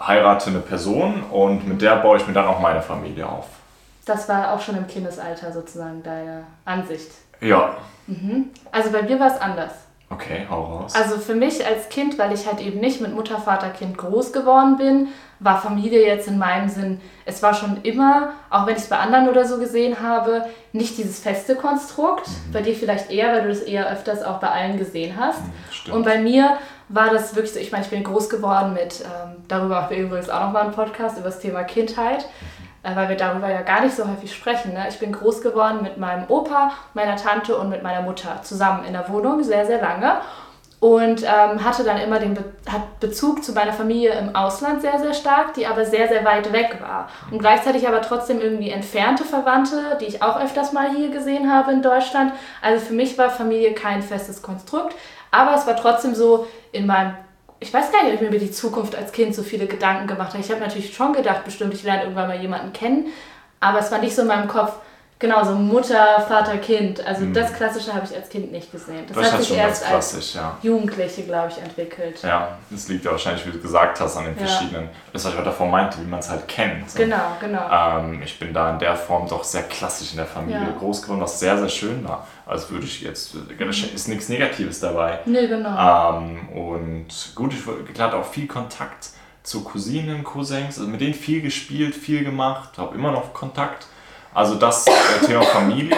heirate 0.00 0.50
eine 0.50 0.58
Person 0.60 1.22
und 1.30 1.66
mit 1.66 1.80
der 1.80 1.96
baue 1.96 2.16
ich 2.16 2.26
mir 2.26 2.32
dann 2.32 2.46
auch 2.46 2.60
meine 2.60 2.82
Familie 2.82 3.28
auf. 3.28 3.46
Das 4.04 4.28
war 4.28 4.52
auch 4.52 4.60
schon 4.60 4.76
im 4.76 4.88
Kindesalter 4.88 5.52
sozusagen 5.52 6.02
deine 6.02 6.44
Ansicht. 6.64 7.10
Ja. 7.40 7.76
Mhm. 8.08 8.50
Also 8.72 8.90
bei 8.90 9.02
mir 9.02 9.18
war 9.20 9.28
es 9.28 9.40
anders. 9.40 9.72
Okay, 10.12 10.46
hau 10.50 10.62
raus. 10.62 10.94
Also 10.94 11.16
für 11.16 11.34
mich 11.34 11.64
als 11.64 11.88
Kind, 11.88 12.18
weil 12.18 12.32
ich 12.32 12.46
halt 12.46 12.60
eben 12.60 12.80
nicht 12.80 13.00
mit 13.00 13.14
Mutter, 13.14 13.38
Vater, 13.38 13.70
Kind 13.70 13.96
groß 13.96 14.32
geworden 14.32 14.76
bin, 14.76 15.08
war 15.40 15.60
Familie 15.60 16.06
jetzt 16.06 16.28
in 16.28 16.38
meinem 16.38 16.68
Sinn, 16.68 17.00
es 17.24 17.42
war 17.42 17.54
schon 17.54 17.80
immer, 17.82 18.32
auch 18.50 18.66
wenn 18.66 18.76
ich 18.76 18.82
es 18.82 18.88
bei 18.88 18.98
anderen 18.98 19.28
oder 19.28 19.44
so 19.44 19.58
gesehen 19.58 20.00
habe, 20.00 20.46
nicht 20.72 20.98
dieses 20.98 21.18
feste 21.18 21.56
Konstrukt. 21.56 22.28
Mhm. 22.28 22.52
Bei 22.52 22.62
dir 22.62 22.74
vielleicht 22.74 23.10
eher, 23.10 23.32
weil 23.32 23.42
du 23.42 23.48
das 23.48 23.60
eher 23.60 23.90
öfters 23.90 24.22
auch 24.22 24.38
bei 24.38 24.48
allen 24.48 24.78
gesehen 24.78 25.16
hast. 25.18 25.40
Mhm, 25.86 25.92
Und 25.94 26.04
bei 26.04 26.18
mir 26.18 26.58
war 26.88 27.10
das 27.10 27.34
wirklich 27.34 27.54
so, 27.54 27.58
ich 27.58 27.72
meine, 27.72 27.84
ich 27.84 27.90
bin 27.90 28.04
groß 28.04 28.28
geworden 28.28 28.74
mit, 28.74 29.00
ähm, 29.00 29.36
darüber 29.48 29.80
machen 29.80 29.96
wir 29.96 30.04
übrigens 30.04 30.28
auch 30.28 30.40
nochmal 30.40 30.64
einen 30.64 30.74
Podcast 30.74 31.16
über 31.16 31.28
das 31.30 31.40
Thema 31.40 31.64
Kindheit. 31.64 32.26
Äh, 32.82 32.96
weil 32.96 33.08
wir 33.08 33.16
darüber 33.16 33.48
ja 33.48 33.62
gar 33.62 33.82
nicht 33.82 33.94
so 33.94 34.08
häufig 34.08 34.34
sprechen. 34.34 34.72
Ne? 34.72 34.86
Ich 34.88 34.98
bin 34.98 35.12
groß 35.12 35.40
geworden 35.40 35.82
mit 35.82 35.98
meinem 35.98 36.24
Opa, 36.28 36.72
meiner 36.94 37.16
Tante 37.16 37.56
und 37.56 37.70
mit 37.70 37.82
meiner 37.82 38.02
Mutter 38.02 38.42
zusammen 38.42 38.84
in 38.84 38.92
der 38.92 39.08
Wohnung, 39.08 39.42
sehr, 39.42 39.66
sehr 39.66 39.80
lange. 39.80 40.16
Und 40.80 41.22
ähm, 41.22 41.64
hatte 41.64 41.84
dann 41.84 41.98
immer 41.98 42.18
den 42.18 42.34
Be 42.34 42.42
hat 42.68 42.98
Bezug 42.98 43.44
zu 43.44 43.52
meiner 43.52 43.72
Familie 43.72 44.18
im 44.18 44.34
Ausland 44.34 44.82
sehr, 44.82 44.98
sehr 44.98 45.14
stark, 45.14 45.54
die 45.54 45.64
aber 45.64 45.84
sehr, 45.84 46.08
sehr 46.08 46.24
weit 46.24 46.52
weg 46.52 46.78
war. 46.80 47.08
Und 47.30 47.38
gleichzeitig 47.38 47.86
aber 47.86 48.02
trotzdem 48.02 48.40
irgendwie 48.40 48.70
entfernte 48.70 49.22
Verwandte, 49.22 49.96
die 50.00 50.06
ich 50.06 50.22
auch 50.24 50.40
öfters 50.40 50.72
mal 50.72 50.90
hier 50.90 51.10
gesehen 51.10 51.52
habe 51.52 51.70
in 51.70 51.82
Deutschland. 51.82 52.32
Also 52.60 52.84
für 52.84 52.94
mich 52.94 53.16
war 53.16 53.30
Familie 53.30 53.74
kein 53.74 54.02
festes 54.02 54.42
Konstrukt, 54.42 54.96
aber 55.30 55.54
es 55.54 55.68
war 55.68 55.76
trotzdem 55.76 56.16
so 56.16 56.48
in 56.72 56.86
meinem 56.86 57.14
ich 57.62 57.72
weiß 57.72 57.92
gar 57.92 58.02
nicht, 58.02 58.08
ob 58.08 58.14
ich 58.16 58.20
mir 58.20 58.28
über 58.28 58.44
die 58.44 58.50
Zukunft 58.50 58.94
als 58.96 59.12
Kind 59.12 59.34
so 59.34 59.42
viele 59.42 59.66
Gedanken 59.66 60.06
gemacht 60.06 60.32
habe. 60.32 60.42
Ich 60.42 60.50
habe 60.50 60.60
natürlich 60.60 60.94
schon 60.94 61.12
gedacht, 61.12 61.44
bestimmt, 61.44 61.72
ich 61.74 61.84
lerne 61.84 62.02
irgendwann 62.02 62.28
mal 62.28 62.40
jemanden 62.40 62.72
kennen, 62.72 63.06
aber 63.60 63.78
es 63.78 63.90
war 63.90 63.98
nicht 63.98 64.14
so 64.14 64.22
in 64.22 64.28
meinem 64.28 64.48
Kopf, 64.48 64.74
Genau, 65.22 65.44
so 65.44 65.54
Mutter, 65.54 66.20
Vater, 66.26 66.58
Kind. 66.58 67.06
Also 67.06 67.24
mhm. 67.24 67.32
das 67.32 67.52
Klassische 67.52 67.94
habe 67.94 68.04
ich 68.04 68.12
als 68.12 68.28
Kind 68.28 68.50
nicht 68.50 68.72
gesehen. 68.72 69.04
Das, 69.06 69.16
das 69.16 69.32
hat 69.32 69.42
sich 69.44 69.56
erst 69.56 69.88
als 69.88 70.34
ja. 70.34 70.58
Jugendliche, 70.62 71.22
glaube 71.22 71.52
ich, 71.52 71.62
entwickelt. 71.62 72.20
Ja, 72.24 72.58
das 72.68 72.88
liegt 72.88 73.04
ja 73.04 73.12
wahrscheinlich, 73.12 73.46
wie 73.46 73.52
du 73.52 73.60
gesagt 73.60 74.00
hast, 74.00 74.16
an 74.16 74.24
den 74.24 74.36
ja. 74.36 74.44
verschiedenen, 74.44 74.88
das, 75.12 75.24
was 75.24 75.32
ich 75.32 75.40
davor 75.40 75.68
meinte, 75.68 75.98
wie 76.00 76.08
man 76.08 76.18
es 76.18 76.28
halt 76.28 76.48
kennt. 76.48 76.92
Genau, 76.96 77.36
genau. 77.40 77.60
Ähm, 77.70 78.20
ich 78.24 78.36
bin 78.36 78.52
da 78.52 78.72
in 78.72 78.80
der 78.80 78.96
Form 78.96 79.28
doch 79.28 79.44
sehr 79.44 79.62
klassisch 79.62 80.10
in 80.10 80.16
der 80.16 80.26
Familie 80.26 80.60
ja. 80.60 80.74
groß 80.76 81.02
geworden, 81.02 81.20
was 81.20 81.38
sehr, 81.38 81.56
sehr 81.56 81.68
schön 81.68 82.02
war. 82.02 82.26
Also 82.44 82.70
würde 82.70 82.86
ich 82.86 83.02
jetzt, 83.02 83.36
ist 83.94 84.08
nichts 84.08 84.28
Negatives 84.28 84.80
dabei. 84.80 85.20
Nee, 85.26 85.46
genau. 85.46 86.18
Ähm, 86.18 86.48
und 86.48 87.06
gut, 87.36 87.54
ich 87.54 88.00
hatte 88.00 88.16
auch 88.16 88.26
viel 88.26 88.48
Kontakt 88.48 89.10
zu 89.44 89.62
Cousinen, 89.62 90.24
Cousins, 90.24 90.80
also 90.80 90.90
mit 90.90 91.00
denen 91.00 91.14
viel 91.14 91.42
gespielt, 91.42 91.94
viel 91.94 92.24
gemacht, 92.24 92.76
habe 92.76 92.96
immer 92.96 93.12
noch 93.12 93.32
Kontakt. 93.32 93.86
Also 94.34 94.54
das 94.54 94.86
äh, 94.86 95.26
Thema 95.26 95.42
Familie, 95.42 95.96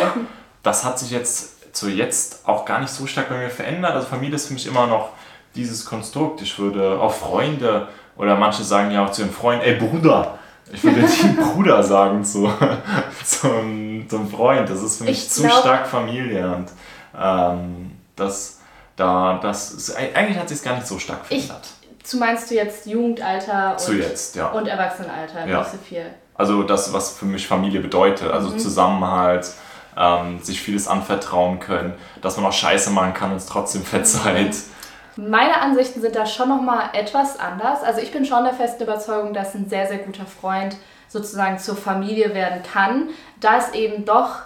das 0.63 0.85
hat 0.85 0.99
sich 0.99 1.11
jetzt 1.11 1.75
zu 1.75 1.89
jetzt 1.89 2.47
auch 2.47 2.65
gar 2.65 2.81
nicht 2.81 2.91
so 2.91 3.07
stark 3.07 3.29
bei 3.29 3.37
mir 3.37 3.51
verändert. 3.51 3.93
Also 3.93 4.07
Familie 4.07 4.37
ist 4.37 4.47
für 4.47 4.55
mich 4.55 4.67
immer 4.67 4.87
noch 4.87 5.11
dieses 5.55 5.85
Konstrukt. 5.85 6.41
Ich 6.43 6.59
würde 6.59 7.01
auch 7.01 7.13
Freunde 7.13 7.89
oder 8.17 8.37
manche 8.37 8.63
sagen 8.63 8.91
ja 8.91 9.05
auch 9.05 9.11
zu 9.11 9.23
ihren 9.23 9.33
Freunden, 9.33 9.65
ey 9.65 9.75
Bruder. 9.75 10.39
Ich 10.73 10.83
würde 10.83 11.01
nicht 11.01 11.37
Bruder 11.55 11.83
sagen 11.83 12.25
zu, 12.25 12.51
zum, 13.25 14.07
zum 14.09 14.31
Freund. 14.31 14.69
Das 14.69 14.83
ist 14.83 14.99
für 14.99 15.05
mich 15.05 15.19
ich 15.19 15.31
zu 15.31 15.43
glaub, 15.43 15.61
stark 15.61 15.87
Familie. 15.87 16.55
Und 16.55 16.71
ähm, 17.21 17.93
das, 18.17 18.61
da, 18.97 19.39
das 19.43 19.73
ist, 19.73 19.97
eigentlich 19.97 20.39
hat 20.39 20.49
sich 20.49 20.59
es 20.59 20.65
gar 20.65 20.75
nicht 20.75 20.87
so 20.87 20.99
stark 20.99 21.27
verändert. 21.27 21.67
Ich, 21.99 22.05
zu 22.05 22.17
meinst 22.19 22.51
du 22.51 22.55
jetzt 22.55 22.87
Jugendalter 22.87 23.73
und, 23.73 23.81
zu 23.81 23.95
jetzt, 23.95 24.37
ja. 24.37 24.49
und 24.49 24.67
Erwachsenenalter, 24.67 25.47
ja. 25.47 25.61
nicht 25.61 25.71
so 25.71 25.79
viel? 25.79 26.07
Also 26.35 26.63
das, 26.63 26.93
was 26.93 27.17
für 27.17 27.27
mich 27.27 27.47
Familie 27.47 27.81
bedeutet. 27.81 28.31
Also 28.31 28.51
mhm. 28.51 28.59
Zusammenhalt, 28.59 29.47
ähm, 29.97 30.41
sich 30.43 30.61
vieles 30.61 30.89
anvertrauen 30.89 31.61
können, 31.61 31.95
dass 32.21 32.37
man 32.37 32.47
auch 32.47 32.53
Scheiße 32.53 32.91
machen 32.91 33.15
kann 33.15 33.31
und 33.31 33.37
es 33.37 33.47
trotzdem 33.47 33.83
verzeiht. 33.83 34.57
Meine 35.17 35.61
Ansichten 35.61 36.01
sind 36.01 36.17
da 36.17 36.27
schon 36.27 36.49
nochmal 36.49 36.91
etwas 36.93 37.39
anders. 37.39 37.83
Also 37.83 38.01
ich 38.01 38.11
bin 38.11 38.25
schon 38.25 38.45
der 38.45 38.53
festen 38.53 38.83
Überzeugung, 38.83 39.33
dass 39.33 39.55
ein 39.55 39.69
sehr, 39.69 39.87
sehr 39.87 39.99
guter 39.99 40.27
Freund 40.27 40.77
sozusagen 41.09 41.59
zur 41.59 41.77
Familie 41.77 42.35
werden 42.35 42.63
kann, 42.65 43.11
da 43.39 43.59
es 43.59 43.73
eben 43.73 44.05
doch 44.05 44.41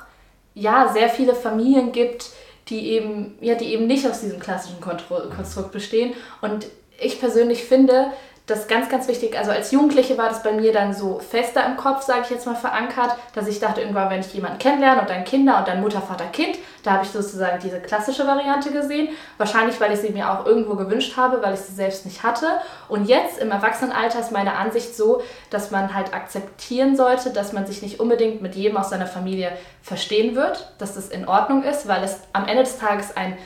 ja 0.54 0.88
sehr 0.92 1.08
viele 1.08 1.34
Familien 1.34 1.92
gibt, 1.92 2.30
die 2.68 2.90
eben, 2.90 3.38
ja, 3.40 3.54
die 3.54 3.72
eben 3.72 3.86
nicht 3.86 4.06
aus 4.06 4.20
diesem 4.20 4.40
klassischen 4.40 4.80
Konstrukt 4.80 5.72
bestehen. 5.72 6.12
Und 6.42 6.66
ich 7.00 7.18
persönlich 7.18 7.64
finde, 7.64 8.08
das 8.48 8.60
ist 8.60 8.68
ganz, 8.68 8.88
ganz 8.88 9.06
wichtig. 9.08 9.38
Also 9.38 9.50
als 9.50 9.72
Jugendliche 9.72 10.16
war 10.16 10.30
das 10.30 10.42
bei 10.42 10.52
mir 10.52 10.72
dann 10.72 10.94
so 10.94 11.18
fester 11.18 11.64
im 11.66 11.76
Kopf, 11.76 12.02
sage 12.02 12.22
ich 12.24 12.30
jetzt 12.30 12.46
mal, 12.46 12.56
verankert, 12.56 13.14
dass 13.34 13.46
ich 13.46 13.60
dachte, 13.60 13.82
irgendwann, 13.82 14.08
wenn 14.08 14.20
ich 14.20 14.32
jemanden 14.32 14.58
kennenlerne 14.58 15.02
und 15.02 15.10
dann 15.10 15.24
Kinder 15.24 15.58
und 15.58 15.68
dann 15.68 15.82
Mutter, 15.82 16.00
Vater, 16.00 16.24
Kind, 16.32 16.56
da 16.82 16.92
habe 16.92 17.04
ich 17.04 17.10
sozusagen 17.10 17.60
diese 17.62 17.78
klassische 17.78 18.26
Variante 18.26 18.70
gesehen. 18.70 19.10
Wahrscheinlich, 19.36 19.78
weil 19.82 19.92
ich 19.92 20.00
sie 20.00 20.08
mir 20.08 20.30
auch 20.30 20.46
irgendwo 20.46 20.76
gewünscht 20.76 21.18
habe, 21.18 21.42
weil 21.42 21.52
ich 21.52 21.60
sie 21.60 21.74
selbst 21.74 22.06
nicht 22.06 22.22
hatte. 22.22 22.46
Und 22.88 23.04
jetzt 23.04 23.38
im 23.38 23.50
Erwachsenenalter 23.50 24.18
ist 24.18 24.32
meine 24.32 24.56
Ansicht 24.56 24.96
so, 24.96 25.20
dass 25.50 25.70
man 25.70 25.94
halt 25.94 26.14
akzeptieren 26.14 26.96
sollte, 26.96 27.30
dass 27.30 27.52
man 27.52 27.66
sich 27.66 27.82
nicht 27.82 28.00
unbedingt 28.00 28.40
mit 28.40 28.54
jedem 28.54 28.78
aus 28.78 28.88
seiner 28.88 29.06
Familie 29.06 29.52
verstehen 29.82 30.34
wird, 30.34 30.72
dass 30.78 30.94
das 30.94 31.10
in 31.10 31.28
Ordnung 31.28 31.64
ist, 31.64 31.86
weil 31.86 32.02
es 32.02 32.20
am 32.32 32.46
Ende 32.46 32.62
des 32.62 32.78
Tages 32.78 33.14
ein 33.14 33.36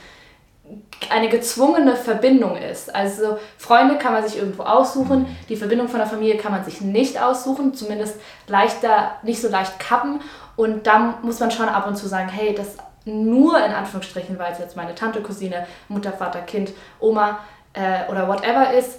eine 1.11 1.29
gezwungene 1.29 1.97
Verbindung 1.97 2.57
ist. 2.57 2.95
Also 2.95 3.39
Freunde 3.59 3.99
kann 3.99 4.13
man 4.13 4.27
sich 4.27 4.39
irgendwo 4.39 4.63
aussuchen, 4.63 5.27
die 5.49 5.57
Verbindung 5.57 5.89
von 5.89 5.99
der 5.99 6.07
Familie 6.07 6.37
kann 6.37 6.53
man 6.53 6.65
sich 6.65 6.81
nicht 6.81 7.21
aussuchen, 7.21 7.75
zumindest 7.75 8.17
leichter, 8.47 9.13
nicht 9.23 9.41
so 9.41 9.49
leicht 9.49 9.79
kappen. 9.79 10.21
Und 10.57 10.87
da 10.87 11.19
muss 11.23 11.41
man 11.41 11.51
schon 11.51 11.69
ab 11.69 11.87
und 11.87 11.97
zu 11.97 12.09
sagen, 12.09 12.29
hey, 12.29 12.55
das 12.55 12.77
nur 13.05 13.57
in 13.65 13.73
Anführungsstrichen, 13.73 14.39
weil 14.39 14.53
es 14.53 14.59
jetzt 14.59 14.77
meine 14.77 14.95
Tante, 14.95 15.23
Cousine, 15.23 15.67
Mutter, 15.89 16.13
Vater, 16.13 16.41
Kind, 16.41 16.73
Oma 17.01 17.41
äh, 17.73 18.11
oder 18.11 18.29
whatever 18.29 18.73
ist, 18.73 18.99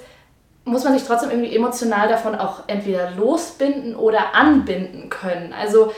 muss 0.66 0.84
man 0.84 0.94
sich 0.94 1.06
trotzdem 1.06 1.30
irgendwie 1.30 1.56
emotional 1.56 2.08
davon 2.08 2.36
auch 2.36 2.64
entweder 2.68 3.12
losbinden 3.12 3.96
oder 3.96 4.34
anbinden 4.34 5.10
können. 5.10 5.54
Also 5.54 5.94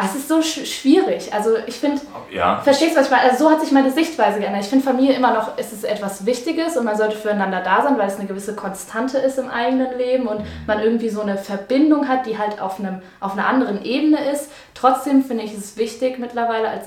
es 0.00 0.14
ist 0.14 0.28
so 0.28 0.40
sch 0.40 0.64
schwierig. 0.64 1.34
Also 1.34 1.56
ich 1.66 1.74
finde, 1.74 2.00
ja. 2.30 2.60
verstehst 2.60 2.92
du, 2.94 3.00
was 3.00 3.06
ich 3.06 3.10
meine? 3.10 3.30
Also 3.30 3.44
so 3.44 3.50
hat 3.50 3.60
sich 3.60 3.72
meine 3.72 3.90
Sichtweise 3.90 4.38
geändert. 4.38 4.62
Ich 4.62 4.68
finde 4.68 4.84
Familie 4.84 5.14
immer 5.14 5.34
noch 5.34 5.58
ist 5.58 5.72
es 5.72 5.82
etwas 5.82 6.24
Wichtiges 6.24 6.76
und 6.76 6.84
man 6.84 6.96
sollte 6.96 7.16
füreinander 7.16 7.62
da 7.62 7.82
sein, 7.82 7.98
weil 7.98 8.06
es 8.06 8.16
eine 8.16 8.28
gewisse 8.28 8.54
Konstante 8.54 9.18
ist 9.18 9.38
im 9.38 9.50
eigenen 9.50 9.98
Leben 9.98 10.28
und 10.28 10.44
man 10.68 10.78
irgendwie 10.78 11.08
so 11.08 11.20
eine 11.20 11.36
Verbindung 11.36 12.06
hat, 12.06 12.26
die 12.26 12.38
halt 12.38 12.60
auf, 12.60 12.78
einem, 12.78 13.02
auf 13.18 13.32
einer 13.32 13.48
anderen 13.48 13.84
Ebene 13.84 14.30
ist. 14.30 14.52
Trotzdem 14.74 15.24
finde 15.24 15.42
ich 15.42 15.52
es 15.52 15.76
wichtig 15.76 16.20
mittlerweile 16.20 16.68
als, 16.68 16.86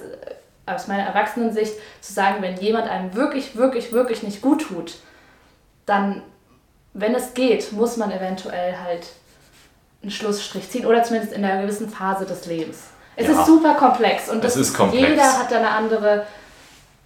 aus 0.65 0.87
meiner 0.87 1.03
Erwachsenensicht 1.03 1.73
zu 1.99 2.13
sagen, 2.13 2.41
wenn 2.41 2.55
jemand 2.61 2.87
einem 2.87 3.13
wirklich, 3.13 3.57
wirklich, 3.57 3.91
wirklich 3.91 4.23
nicht 4.23 4.41
gut 4.41 4.61
tut, 4.61 4.95
dann, 5.85 6.21
wenn 6.93 7.13
es 7.13 7.33
geht, 7.33 7.73
muss 7.73 7.97
man 7.97 8.09
eventuell 8.09 8.77
halt 8.77 9.07
einen 10.01 10.11
Schlussstrich 10.11 10.69
ziehen 10.69 10.85
oder 10.85 11.03
zumindest 11.03 11.33
in 11.33 11.43
einer 11.43 11.61
gewissen 11.61 11.89
Phase 11.89 12.25
des 12.25 12.45
Lebens. 12.45 12.90
Es 13.15 13.27
ja. 13.27 13.33
ist 13.33 13.45
super 13.45 13.73
komplex 13.75 14.29
und 14.29 14.43
das, 14.43 14.73
komplex. 14.73 15.09
jeder 15.09 15.23
hat 15.23 15.51
da 15.51 15.57
eine 15.57 15.69
andere, 15.69 16.25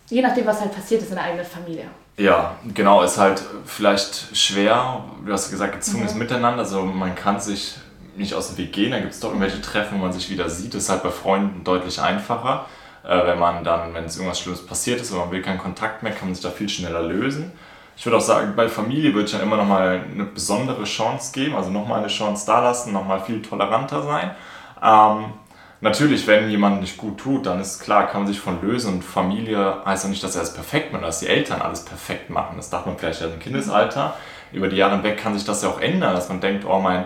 je 0.10 0.22
nachdem, 0.22 0.46
was 0.46 0.62
halt 0.62 0.74
passiert 0.74 1.02
ist 1.02 1.10
in 1.10 1.16
der 1.16 1.26
eigenen 1.26 1.46
Familie. 1.46 1.86
Ja, 2.18 2.56
genau, 2.74 3.04
ist 3.04 3.18
halt 3.18 3.42
vielleicht 3.66 4.38
schwer, 4.38 5.04
du 5.26 5.34
hast 5.34 5.52
gesagt, 5.52 5.74
gezwungenes 5.74 6.14
mhm. 6.14 6.20
Miteinander, 6.20 6.60
also 6.60 6.84
man 6.84 7.14
kann 7.14 7.40
sich 7.40 7.76
nicht 8.16 8.34
aus 8.34 8.48
dem 8.48 8.58
Weg 8.58 8.72
gehen, 8.72 8.92
dann 8.92 9.02
gibt 9.02 9.14
es 9.14 9.20
doch 9.20 9.30
irgendwelche 9.30 9.62
Treffen, 9.62 10.00
wo 10.00 10.04
man 10.04 10.14
sich 10.14 10.30
wieder 10.30 10.50
sieht, 10.50 10.74
das 10.74 10.84
ist 10.84 10.90
halt 10.90 11.04
bei 11.04 11.10
Freunden 11.10 11.66
deutlich 11.66 12.00
einfacher, 12.00 12.68
äh, 13.04 13.26
wenn 13.26 13.38
man 13.38 13.66
dann, 13.66 13.94
wenn 13.94 14.06
es 14.06 14.16
irgendwas 14.16 14.40
Schlimmes 14.40 14.66
passiert 14.66 15.02
ist 15.02 15.12
und 15.12 15.18
man 15.18 15.32
will 15.32 15.42
keinen 15.42 15.58
Kontakt 15.58 16.04
mehr, 16.04 16.14
kann 16.14 16.30
man 16.30 16.36
sich 16.36 16.44
da 16.44 16.52
viel 16.52 16.70
schneller 16.70 17.02
lösen. 17.02 17.52
Ich 17.98 18.06
würde 18.06 18.18
auch 18.18 18.22
sagen, 18.22 18.54
bei 18.56 18.68
Familie 18.70 19.14
würde 19.14 19.26
ich 19.26 19.32
dann 19.32 19.42
immer 19.42 19.58
nochmal 19.58 20.02
eine 20.12 20.26
besondere 20.26 20.84
Chance 20.84 21.32
geben, 21.34 21.56
also 21.56 21.70
nochmal 21.70 22.00
eine 22.00 22.08
Chance 22.08 22.46
da 22.46 22.60
lassen, 22.62 22.94
nochmal 22.94 23.22
viel 23.22 23.42
toleranter 23.42 24.04
sein. 24.04 24.32
Ähm, 24.82 25.34
Natürlich, 25.86 26.26
wenn 26.26 26.50
jemand 26.50 26.82
nicht 26.82 26.98
gut 26.98 27.20
tut, 27.20 27.46
dann 27.46 27.62
ist 27.62 27.80
klar, 27.80 28.08
kann 28.08 28.24
man 28.24 28.28
sich 28.28 28.40
von 28.40 28.60
lösen. 28.60 28.96
Und 28.96 29.04
Familie 29.04 29.86
heißt 29.86 30.06
ja 30.06 30.10
nicht, 30.10 30.24
dass 30.24 30.36
er 30.36 30.42
es 30.42 30.52
perfekt 30.52 30.92
macht, 30.92 31.04
dass 31.04 31.20
die 31.20 31.28
Eltern 31.28 31.62
alles 31.62 31.86
perfekt 31.86 32.32
machen. 32.32 32.56
Das 32.58 32.72
dachte 32.72 32.90
man 32.90 32.98
vielleicht 32.98 33.22
ja 33.22 33.28
im 33.28 33.38
Kindesalter. 33.38 34.16
Über 34.52 34.68
die 34.68 34.78
Jahre 34.78 34.96
hinweg 34.96 35.20
kann 35.20 35.36
sich 35.36 35.46
das 35.46 35.62
ja 35.62 35.70
auch 35.70 35.80
ändern, 35.80 36.16
dass 36.16 36.28
man 36.28 36.42
denkt, 36.42 36.66
oh, 36.66 36.80
mein 36.80 37.06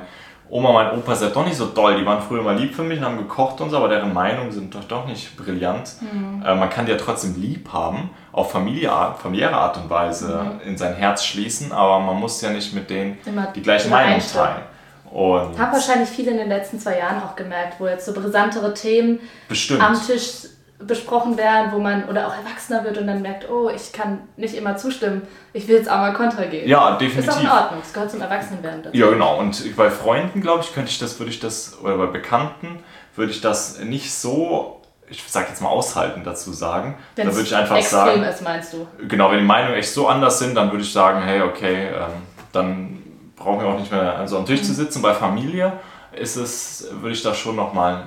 Oma, 0.49 0.71
mein 0.71 0.97
Opa 0.97 1.13
sind 1.15 1.35
doch 1.35 1.45
nicht 1.45 1.57
so 1.57 1.65
doll. 1.65 1.97
Die 1.97 2.05
waren 2.05 2.21
früher 2.21 2.41
mal 2.41 2.57
lieb 2.57 2.73
für 2.73 2.83
mich 2.83 2.99
und 2.99 3.05
haben 3.05 3.17
gekocht 3.17 3.59
und 3.59 3.69
so, 3.69 3.75
aber 3.75 3.89
deren 3.89 4.13
Meinungen 4.13 4.53
sind 4.53 4.73
doch, 4.73 4.85
doch 4.85 5.05
nicht 5.05 5.35
brillant. 5.35 5.95
Mhm. 5.99 6.41
Äh, 6.45 6.55
man 6.55 6.69
kann 6.69 6.85
die 6.85 6.93
ja 6.93 6.97
trotzdem 6.97 7.35
lieb 7.35 7.73
haben, 7.73 8.11
auf 8.31 8.53
familiäre, 8.53 9.15
familiäre 9.21 9.57
Art 9.57 9.75
und 9.75 9.89
Weise 9.89 10.53
mhm. 10.63 10.69
in 10.69 10.77
sein 10.77 10.95
Herz 10.95 11.25
schließen, 11.25 11.73
aber 11.73 11.99
man 11.99 12.15
muss 12.15 12.39
ja 12.39 12.49
nicht 12.49 12.73
mit 12.73 12.89
denen 12.89 13.17
Immer 13.25 13.47
die 13.47 13.61
gleiche 13.61 13.89
Meinung 13.89 14.21
teilen. 14.21 14.61
Und 15.11 15.57
Haben 15.57 15.71
wahrscheinlich 15.71 16.09
viele 16.09 16.31
in 16.31 16.37
den 16.37 16.49
letzten 16.49 16.79
zwei 16.79 16.99
Jahren 16.99 17.21
auch 17.23 17.35
gemerkt, 17.35 17.79
wo 17.79 17.87
jetzt 17.87 18.05
so 18.05 18.13
brisantere 18.13 18.73
Themen 18.73 19.19
bestimmt. 19.47 19.81
am 19.81 19.99
Tisch 19.99 20.49
besprochen 20.79 21.37
werden, 21.37 21.71
wo 21.73 21.79
man 21.79 22.07
oder 22.07 22.27
auch 22.27 22.33
erwachsener 22.33 22.85
wird 22.85 22.97
und 22.97 23.07
dann 23.07 23.21
merkt, 23.21 23.49
oh, 23.49 23.69
ich 23.69 23.91
kann 23.91 24.21
nicht 24.37 24.55
immer 24.55 24.77
zustimmen, 24.77 25.23
ich 25.51 25.67
will 25.67 25.75
jetzt 25.75 25.91
auch 25.91 25.97
mal 25.97 26.13
Kontra 26.13 26.45
geben. 26.45 26.69
Ja, 26.69 26.97
definitiv. 26.97 27.29
Ist 27.29 27.37
auch 27.37 27.41
in 27.41 27.49
Ordnung, 27.49 27.81
es 27.83 27.91
gehört 27.91 28.11
zum 28.11 28.21
Erwachsenenwerden 28.21 28.83
dazu. 28.83 28.97
Ja, 28.97 29.09
genau. 29.09 29.39
Und 29.39 29.75
bei 29.75 29.89
Freunden, 29.89 30.39
glaube 30.39 30.63
ich, 30.63 30.73
könnte 30.73 30.89
ich 30.89 30.97
das, 30.97 31.19
würde 31.19 31.31
ich 31.31 31.39
das, 31.39 31.77
oder 31.81 31.97
bei 31.97 32.05
Bekannten, 32.05 32.79
würde 33.15 33.31
ich 33.31 33.41
das 33.41 33.79
nicht 33.79 34.13
so, 34.13 34.81
ich 35.09 35.21
sag 35.27 35.49
jetzt 35.49 35.61
mal 35.61 35.67
aushalten 35.67 36.23
dazu 36.23 36.53
sagen. 36.53 36.97
Wenn 37.17 37.27
da 37.27 37.33
würde 37.33 37.47
ich 37.47 37.55
einfach 37.55 37.75
extrem 37.75 37.99
sagen. 37.99 38.23
ist, 38.23 38.41
meinst 38.41 38.73
du? 38.73 38.87
Genau, 39.05 39.31
wenn 39.31 39.39
die 39.39 39.45
Meinungen 39.45 39.75
echt 39.75 39.93
so 39.93 40.07
anders 40.07 40.39
sind, 40.39 40.55
dann 40.55 40.71
würde 40.71 40.83
ich 40.83 40.93
sagen, 40.93 41.21
hey, 41.21 41.41
okay, 41.41 41.87
ähm, 41.87 42.21
dann 42.53 43.03
brauchen 43.39 43.61
wir 43.61 43.67
auch 43.67 43.79
nicht 43.79 43.91
mehr 43.91 44.27
so 44.27 44.37
am 44.37 44.45
Tisch 44.45 44.61
zu 44.61 44.73
sitzen. 44.73 45.01
Bei 45.01 45.13
Familie 45.13 45.73
ist 46.11 46.35
es, 46.35 46.87
würde 46.91 47.11
ich 47.11 47.23
da 47.23 47.33
schon 47.33 47.55
nochmal, 47.55 48.03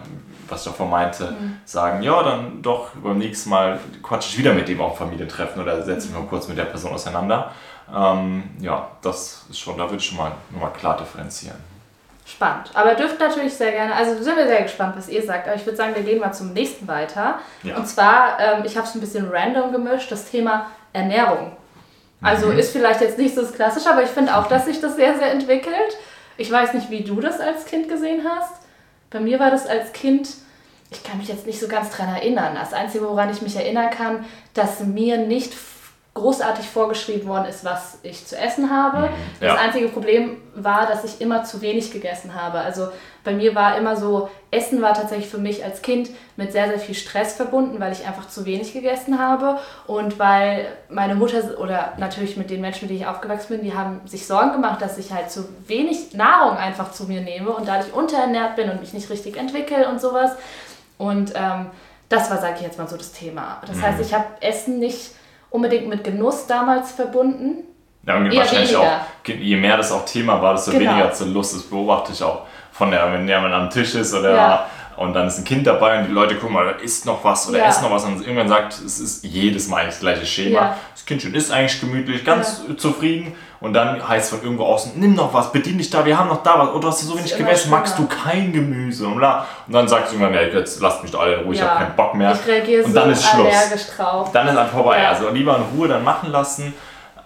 was 0.49 0.61
ich 0.61 0.71
davor 0.71 0.87
meinte, 0.87 1.33
mhm. 1.33 1.57
sagen, 1.65 2.03
ja, 2.03 2.23
dann 2.23 2.63
doch 2.63 2.91
beim 3.03 3.19
nächsten 3.19 3.51
Mal 3.51 3.81
quatsche 4.03 4.29
ich 4.31 4.39
wieder 4.39 4.53
mit 4.53 4.69
dem 4.69 4.81
auf 4.81 4.99
Familientreffen 4.99 5.63
oder 5.63 5.83
setze 5.83 6.09
mich 6.09 6.17
mal 6.17 6.27
kurz 6.27 6.49
mit 6.49 6.59
der 6.59 6.65
Person 6.65 6.93
auseinander. 6.93 7.53
Ähm, 7.95 8.45
ja, 8.61 8.89
das 9.03 9.47
ist 9.51 9.59
schon, 9.59 9.77
da 9.77 9.85
würde 9.85 9.97
ich 9.97 10.07
schon 10.07 10.19
mal, 10.19 10.33
mal 10.51 10.71
klar 10.71 10.97
differenzieren. 10.97 11.57
Spannend. 12.25 12.71
Aber 12.75 12.95
dürft 12.95 13.19
natürlich 13.19 13.53
sehr 13.55 13.73
gerne, 13.73 13.95
also 13.95 14.23
sind 14.23 14.37
wir 14.37 14.47
sehr 14.47 14.63
gespannt, 14.63 14.97
was 14.97 15.09
ihr 15.09 15.23
sagt. 15.23 15.49
Aber 15.49 15.57
ich 15.57 15.67
würde 15.67 15.77
sagen, 15.77 15.95
wir 15.95 16.03
gehen 16.03 16.21
mal 16.21 16.33
zum 16.33 16.53
nächsten 16.53 16.87
weiter. 16.87 17.41
Ja. 17.63 17.77
Und 17.77 17.87
zwar, 17.87 18.39
ähm, 18.39 18.65
ich 18.65 18.77
habe 18.77 18.87
es 18.87 18.95
ein 18.95 19.01
bisschen 19.01 19.29
random 19.31 19.73
gemischt, 19.73 20.11
das 20.11 20.31
Thema 20.31 20.67
Ernährung. 20.93 21.57
Also 22.23 22.47
mhm. 22.47 22.59
ist 22.59 22.73
vielleicht 22.73 23.01
jetzt 23.01 23.19
nicht 23.19 23.35
so 23.35 23.43
das 23.43 23.53
Klassische, 23.53 23.91
aber 23.91 24.03
ich 24.03 24.09
finde 24.09 24.37
auch, 24.37 24.47
dass 24.47 24.65
sich 24.65 24.81
das 24.81 24.97
sehr, 24.97 25.19
sehr 25.19 25.33
entwickelt. 25.33 25.99
Ich 26.37 26.51
weiß 26.51 26.73
nicht, 26.75 26.91
wie 26.91 27.03
du 27.03 27.21
das 27.21 27.41
als 27.41 27.67
Kind 27.67 27.89
gesehen 27.89 28.23
hast. 28.27 28.63
Bei 29.11 29.21
mir 29.21 29.39
war 29.39 29.51
das 29.51 29.67
als 29.67 29.93
Kind, 29.93 30.29
ich 30.91 31.03
kann 31.03 31.19
mich 31.19 31.29
jetzt 31.29 31.47
nicht 31.47 31.61
so 31.61 31.69
ganz 31.69 31.91
dran 31.91 32.09
erinnern. 32.09 32.55
Das 32.55 32.73
Einzige, 32.73 33.07
woran 33.07 33.31
ich 33.31 33.43
mich 33.43 33.57
erinnern 33.57 33.91
kann, 33.91 34.25
dass 34.55 34.81
mir 34.81 35.19
nicht 35.19 35.53
großartig 36.15 36.67
vorgeschrieben 36.67 37.27
worden 37.27 37.47
ist, 37.47 37.65
was 37.65 37.99
ich 38.03 38.27
zu 38.27 38.37
essen 38.37 38.71
habe. 38.71 39.09
Mhm, 39.09 39.15
ja. 39.41 39.55
Das 39.55 39.59
einzige 39.59 39.89
Problem 39.89 40.37
war, 40.55 40.87
dass 40.87 41.05
ich 41.05 41.21
immer 41.21 41.45
zu 41.45 41.63
wenig 41.63 41.91
gegessen 41.91 42.35
habe. 42.35 42.59
Also 42.59 42.89
bei 43.25 43.33
mir 43.33 43.55
war 43.55 43.77
immer 43.79 43.97
so, 43.97 44.29
Essen 44.51 44.83
war 44.83 44.95
tatsächlich 44.95 45.29
für 45.29 45.39
mich 45.39 45.65
als 45.65 45.83
Kind 45.83 46.11
mit 46.37 46.53
sehr, 46.53 46.69
sehr 46.69 46.79
viel 46.79 46.95
Stress 46.95 47.35
verbunden, 47.35 47.79
weil 47.81 47.93
ich 47.93 48.07
einfach 48.07 48.29
zu 48.29 48.45
wenig 48.45 48.73
gegessen 48.73 49.19
habe 49.19 49.59
und 49.87 50.19
weil 50.19 50.67
meine 50.89 51.15
Mutter 51.15 51.59
oder 51.59 51.93
natürlich 51.99 52.37
mit 52.37 52.51
den 52.51 52.61
Menschen, 52.61 52.83
mit 52.83 52.91
denen 52.91 53.01
ich 53.01 53.07
aufgewachsen 53.07 53.57
bin, 53.57 53.65
die 53.65 53.75
haben 53.75 54.01
sich 54.07 54.27
Sorgen 54.27 54.53
gemacht, 54.53 54.83
dass 54.83 54.99
ich 54.99 55.13
halt 55.13 55.31
zu 55.31 55.49
wenig 55.67 56.15
Nahrung 56.15 56.57
einfach 56.57 56.93
zu 56.93 57.05
mir 57.05 57.21
nehme 57.21 57.51
und 57.51 57.69
dadurch 57.69 57.93
unterernährt 57.93 58.57
bin 58.57 58.71
und 58.71 58.81
mich 58.81 58.93
nicht 58.93 59.09
richtig 59.09 59.37
entwickle 59.37 59.89
und 59.89 60.01
sowas. 60.01 60.33
Und 60.99 61.33
ähm, 61.35 61.67
das 62.09 62.31
war, 62.31 62.39
sage 62.39 62.57
ich 62.57 62.63
jetzt 62.63 62.79
mal, 62.79 62.89
so 62.89 62.97
das 62.97 63.13
Thema. 63.13 63.61
Das 63.67 63.77
mhm. 63.77 63.83
heißt, 63.83 64.01
ich 64.01 64.13
habe 64.13 64.27
Essen 64.41 64.79
nicht 64.79 65.13
unbedingt 65.51 65.89
mit 65.89 66.05
Genuss 66.05 66.47
damals 66.47 66.93
verbunden. 66.93 67.65
Ja, 68.07 68.17
und 68.17 68.37
wahrscheinlich 68.37 68.73
weniger. 68.73 68.81
auch, 68.81 69.29
je 69.29 69.57
mehr 69.57 69.77
das 69.77 69.93
auch 69.93 70.05
Thema 70.05 70.41
war, 70.43 70.55
desto 70.55 70.73
genau. 70.73 70.91
weniger 70.91 71.13
zur 71.13 71.29
Lust. 71.29 71.55
Das 71.55 71.63
beobachte 71.63 72.13
ich 72.13 72.23
auch 72.23 72.43
von 72.73 72.91
der, 72.91 73.13
wenn 73.13 73.29
jemand 73.29 73.55
am 73.55 73.71
Tisch 73.71 73.95
ist 73.95 74.15
oder 74.15 74.35
ja. 74.35 74.67
und 74.97 75.13
dann 75.13 75.29
ist 75.29 75.39
ein 75.39 75.45
Kind 75.45 75.67
dabei 75.67 76.01
und 76.01 76.09
die 76.09 76.13
Leute 76.13 76.35
gucken 76.37 76.55
mal, 76.55 76.65
da 76.65 76.71
ist 76.83 77.07
noch 77.07 77.23
was 77.23 77.49
oder 77.49 77.59
ja. 77.59 77.69
isst 77.69 77.83
noch 77.83 77.91
was 77.91 78.05
und 78.05 78.21
irgendwann 78.23 78.49
sagt, 78.49 78.73
es 78.73 78.99
ist 78.99 79.25
jedes 79.25 79.69
Mal 79.69 79.87
das 79.87 80.01
gleiche 80.01 80.27
Schema. 80.27 80.59
Ja. 80.59 80.77
Das 80.93 81.05
Kindchen 81.05 81.35
ist 81.35 81.53
eigentlich 81.53 81.81
gemütlich, 81.81 82.25
ganz 82.25 82.63
zufrieden 82.77 83.35
und 83.61 83.75
dann 83.75 84.09
heißt 84.09 84.25
es 84.25 84.31
von 84.31 84.43
irgendwo 84.43 84.65
außen, 84.65 84.93
nimm 84.97 85.15
noch 85.15 85.33
was, 85.33 85.53
bedien 85.53 85.79
dich 85.79 85.91
da, 85.91 86.05
wir 86.05 86.19
haben 86.19 86.29
noch 86.29 86.43
da 86.43 86.59
was, 86.59 86.71
oder 86.71 86.89
oh, 86.89 86.91
hast 86.91 87.03
du 87.03 87.07
so 87.07 87.17
wenig 87.17 87.37
gegessen, 87.37 87.71
magst 87.71 87.97
du 87.97 88.09
kein 88.09 88.53
Gemüse 88.53 89.07
und 89.07 89.19
bla. 89.19 89.47
Und 89.69 89.75
dann 89.75 89.87
sagt 89.87 90.09
sie 90.09 90.17
irgendwann, 90.17 90.35
ja, 90.35 90.43
jetzt 90.43 90.81
lasst 90.81 91.03
mich 91.05 91.17
alle 91.17 91.35
in 91.35 91.45
Ruhe, 91.45 91.55
ich 91.55 91.63
habe 91.63 91.79
keinen 91.79 91.95
Bock 91.95 92.15
mehr. 92.15 92.33
Ich 92.33 92.45
reagiere 92.49 92.83
und 92.85 92.93
dann 92.93 93.05
so 93.05 93.11
ist 93.11 93.25
Schluss. 93.29 93.97
Drauf. 93.97 94.33
Dann 94.33 94.49
ist 94.49 94.57
einfach 94.57 94.73
vorbei. 94.73 95.07
Also 95.07 95.29
lieber 95.29 95.57
in 95.57 95.79
Ruhe 95.79 95.87
dann 95.87 96.03
machen 96.03 96.33
lassen. 96.33 96.75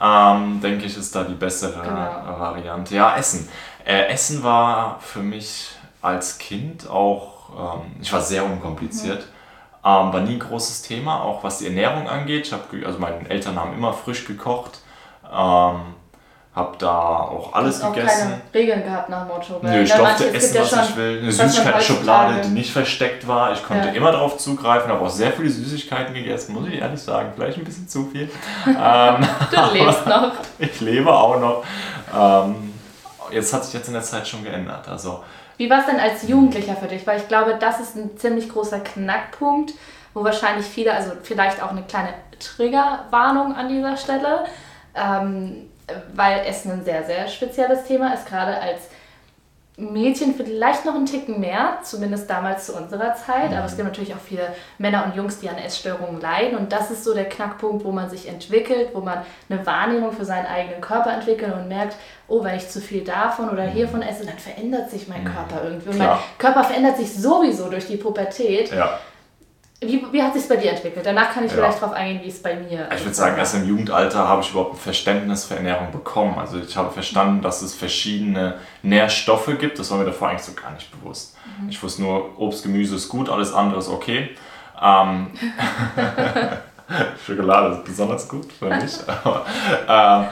Ähm, 0.01 0.61
denke 0.61 0.87
ich, 0.87 0.97
ist 0.97 1.15
da 1.15 1.25
die 1.25 1.35
bessere 1.35 1.81
genau. 1.83 2.39
Variante. 2.39 2.95
Ja, 2.95 3.17
Essen. 3.17 3.49
Äh, 3.85 4.09
Essen 4.09 4.43
war 4.43 4.99
für 5.01 5.21
mich 5.21 5.71
als 6.03 6.39
Kind 6.39 6.89
auch, 6.89 7.79
ähm, 7.79 7.97
ich 8.01 8.13
war 8.13 8.21
sehr 8.21 8.45
unkompliziert. 8.45 9.21
Mhm. 9.21 9.37
Ähm, 9.85 10.13
war 10.13 10.21
nie 10.21 10.35
ein 10.35 10.41
großes 10.41 10.83
Thema, 10.83 11.23
auch 11.23 11.45
was 11.45 11.59
die 11.59 11.67
Ernährung 11.67 12.09
angeht. 12.09 12.47
Ich 12.47 12.53
hab, 12.53 12.73
also 12.85 12.99
meine 12.99 13.29
Eltern 13.31 13.59
haben 13.59 13.73
immer 13.73 13.93
frisch 13.93 14.27
gekocht. 14.27 14.81
Ähm, 15.33 15.95
habe 16.57 16.75
da 16.79 16.99
auch 17.21 17.53
alles 17.53 17.83
auch 17.83 17.93
gegessen. 17.93 18.31
keine 18.31 18.41
Regeln 18.55 18.83
gehabt 18.83 19.11
nach 19.11 19.29
Motto. 19.29 19.61
Nö, 19.61 19.83
ich 19.83 19.93
durfte 19.93 20.33
essen, 20.33 20.59
was 20.59 20.89
ich 20.89 20.97
will. 20.97 21.19
Eine 21.19 21.31
Süßigkeiten-Schublade, 21.31 22.41
die 22.41 22.49
nicht 22.49 22.73
versteckt 22.73 23.29
war. 23.29 23.53
Ich 23.53 23.63
konnte 23.63 23.89
ja. 23.89 23.93
immer 23.93 24.11
darauf 24.11 24.39
zugreifen, 24.39 24.91
habe 24.91 25.05
auch 25.05 25.11
sehr 25.11 25.33
viele 25.33 25.51
Süßigkeiten 25.51 26.15
gegessen, 26.15 26.55
muss 26.55 26.67
ich 26.67 26.81
ehrlich 26.81 27.01
sagen. 27.01 27.33
Vielleicht 27.35 27.59
ein 27.59 27.65
bisschen 27.65 27.87
zu 27.87 28.07
viel. 28.07 28.31
ähm, 28.67 29.29
du 29.51 29.73
lebst 29.75 30.07
noch. 30.07 30.33
Ich 30.59 30.81
lebe 30.81 31.13
auch 31.13 31.39
noch. 31.39 31.65
Ähm, 32.19 32.73
jetzt 33.31 33.53
hat 33.53 33.63
sich 33.63 33.75
jetzt 33.75 33.89
in 33.89 33.95
der 33.95 34.03
Zeit 34.03 34.27
schon 34.27 34.43
geändert. 34.43 34.89
Also, 34.89 35.23
Wie 35.59 35.69
war 35.69 35.81
es 35.81 35.87
denn 35.87 36.01
als 36.01 36.27
Jugendlicher 36.27 36.75
für 36.75 36.89
dich? 36.89 37.07
Weil 37.07 37.19
ich 37.21 37.29
glaube, 37.29 37.57
das 37.61 37.81
ist 37.81 37.97
ein 37.97 38.17
ziemlich 38.17 38.49
großer 38.49 38.81
Knackpunkt, 38.81 39.75
wo 40.15 40.25
wahrscheinlich 40.25 40.65
viele, 40.65 40.95
also 40.95 41.13
vielleicht 41.23 41.63
auch 41.63 41.73
eine 41.73 41.83
kleine 41.83 42.15
Triggerwarnung 42.39 43.55
an 43.55 43.69
dieser 43.69 43.99
Stelle, 43.99 44.45
ähm, 44.95 45.69
weil 46.15 46.47
Essen 46.47 46.73
ein 46.73 46.85
sehr, 46.85 47.05
sehr 47.05 47.29
spezielles 47.29 47.85
Thema 47.85 48.13
ist, 48.15 48.27
gerade 48.27 48.59
als 48.59 48.89
Mädchen 49.79 50.35
vielleicht 50.35 50.87
noch 50.87 50.95
einen 50.95 51.05
Ticken 51.05 51.39
mehr, 51.39 51.79
zumindest 51.83 52.31
damals 52.31 52.65
zu 52.65 52.75
unserer 52.75 53.15
Zeit. 53.15 53.53
Aber 53.53 53.67
es 53.67 53.77
gibt 53.77 53.87
natürlich 53.87 54.15
auch 54.15 54.21
viele 54.21 54.55
Männer 54.79 55.05
und 55.05 55.15
Jungs, 55.15 55.39
die 55.39 55.51
an 55.51 55.59
Essstörungen 55.59 56.19
leiden. 56.19 56.57
Und 56.57 56.73
das 56.73 56.91
ist 56.91 57.05
so 57.05 57.13
der 57.13 57.29
Knackpunkt, 57.29 57.85
wo 57.85 57.93
man 57.93 58.09
sich 58.09 58.27
entwickelt, 58.27 58.91
wo 58.95 59.01
man 59.01 59.19
eine 59.51 59.67
Wahrnehmung 59.67 60.13
für 60.13 60.25
seinen 60.25 60.47
eigenen 60.47 60.81
Körper 60.81 61.13
entwickelt 61.13 61.53
und 61.53 61.69
merkt, 61.69 61.97
oh, 62.27 62.43
wenn 62.43 62.57
ich 62.57 62.71
zu 62.71 62.81
viel 62.81 63.05
davon 63.05 63.51
oder 63.51 63.65
hiervon 63.65 64.01
esse, 64.01 64.25
dann 64.25 64.39
verändert 64.39 64.91
sich 64.91 65.09
mein 65.09 65.25
mhm. 65.25 65.35
Körper 65.35 65.65
irgendwie. 65.65 65.91
Und 65.91 65.99
mein 65.99 66.17
Körper 66.39 66.65
verändert 66.65 66.97
sich 66.97 67.15
sowieso 67.15 67.69
durch 67.69 67.87
die 67.87 67.99
Pubertät. 67.99 68.73
Ja. 68.73 68.99
Wie, 69.81 70.03
wie 70.11 70.23
hat 70.23 70.33
sich 70.33 70.49
bei 70.49 70.57
dir 70.57 70.71
entwickelt? 70.71 71.05
Danach 71.05 71.35
kann 71.35 71.45
ich 71.45 71.51
ja. 71.51 71.59
vielleicht 71.59 71.83
darauf 71.83 71.95
eingehen, 71.95 72.25
wie 72.25 72.29
es 72.29 72.43
bei 72.43 72.57
mir 72.57 72.89
Ich 72.95 73.05
würde 73.05 73.15
sagen, 73.15 73.37
erst 73.37 73.57
im 73.57 73.69
Jugendalter 73.69 74.27
habe 74.27 74.41
ich 74.41 74.51
überhaupt 74.51 74.75
ein 74.75 74.79
Verständnis 74.79 75.45
für 75.45 75.57
Ernährung 75.57 75.93
bekommen. 75.93 76.39
Also 76.39 76.59
ich 76.59 76.77
habe 76.77 76.91
verstanden, 76.91 77.43
dass 77.43 77.61
es 77.61 77.75
verschiedene 77.75 78.55
Nährstoffe 78.83 79.51
gibt. 79.59 79.79
Das 79.79 79.91
war 79.91 79.99
mir 79.99 80.07
davor 80.07 80.29
eigentlich 80.29 80.43
so 80.43 80.53
gar 80.55 80.73
nicht 80.73 80.91
bewusst. 80.91 81.37
Mhm. 81.61 81.69
Ich 81.69 81.83
wusste 81.83 82.01
nur, 82.01 82.41
Obst, 82.41 82.63
Gemüse 82.63 82.97
ist 82.97 83.11
gut, 83.11 83.29
alles 83.29 83.53
andere 83.53 83.79
ist 83.81 83.89
okay. 83.89 84.31
Ähm, 84.81 85.29
Schokolade 87.27 87.75
ist 87.75 87.85
besonders 87.85 88.29
gut 88.29 88.53
für 88.53 88.67
mich. 88.67 88.93
ähm, 89.89 90.25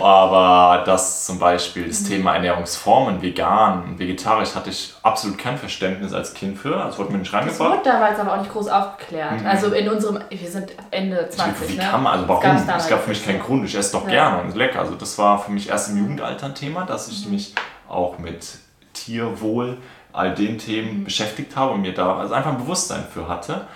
aber 0.00 0.82
das 0.84 1.24
zum 1.26 1.38
Beispiel, 1.38 1.86
das 1.86 2.02
Thema 2.02 2.34
Ernährungsformen, 2.34 3.22
vegan 3.22 3.84
und 3.84 3.98
vegetarisch, 3.98 4.54
hatte 4.56 4.70
ich 4.70 4.92
absolut 5.02 5.38
kein 5.38 5.56
Verständnis 5.56 6.12
als 6.12 6.34
Kind 6.34 6.58
für. 6.58 6.70
Das 6.70 6.98
wurde 6.98 7.12
mir 7.12 7.18
nicht 7.18 7.32
reingebracht. 7.32 7.60
Das 7.60 7.66
wurde 7.66 7.82
damals 7.84 8.18
aber 8.18 8.34
auch 8.34 8.38
nicht 8.38 8.52
groß 8.52 8.68
aufgeklärt. 8.68 9.40
Mhm. 9.40 9.46
Also 9.46 9.72
in 9.72 9.88
unserem, 9.88 10.18
wir 10.28 10.50
sind 10.50 10.72
Ende 10.90 11.28
20. 11.28 11.68
Wie 11.68 11.76
ne? 11.76 11.84
kann 11.88 12.02
man, 12.02 12.14
also 12.14 12.28
warum? 12.28 12.56
Es 12.76 12.88
gab 12.88 13.02
für 13.02 13.10
mich 13.10 13.24
keinen 13.24 13.40
Grund. 13.40 13.64
Ich 13.64 13.76
esse 13.76 13.92
doch 13.92 14.04
ja. 14.04 14.10
gerne 14.10 14.42
und 14.42 14.48
ist 14.48 14.56
lecker. 14.56 14.80
Also 14.80 14.96
das 14.96 15.16
war 15.16 15.38
für 15.38 15.52
mich 15.52 15.68
erst 15.68 15.90
im 15.90 15.98
Jugendalter 15.98 16.46
ein 16.46 16.54
Thema, 16.56 16.84
dass 16.84 17.08
ich 17.08 17.26
mhm. 17.26 17.32
mich 17.32 17.54
auch 17.88 18.18
mit 18.18 18.58
Tierwohl, 18.94 19.78
all 20.12 20.34
den 20.34 20.58
Themen 20.58 21.00
mhm. 21.00 21.04
beschäftigt 21.04 21.54
habe 21.54 21.72
und 21.74 21.82
mir 21.82 21.94
da 21.94 22.16
also 22.18 22.34
einfach 22.34 22.50
ein 22.50 22.58
Bewusstsein 22.58 23.04
für 23.12 23.28
hatte. 23.28 23.66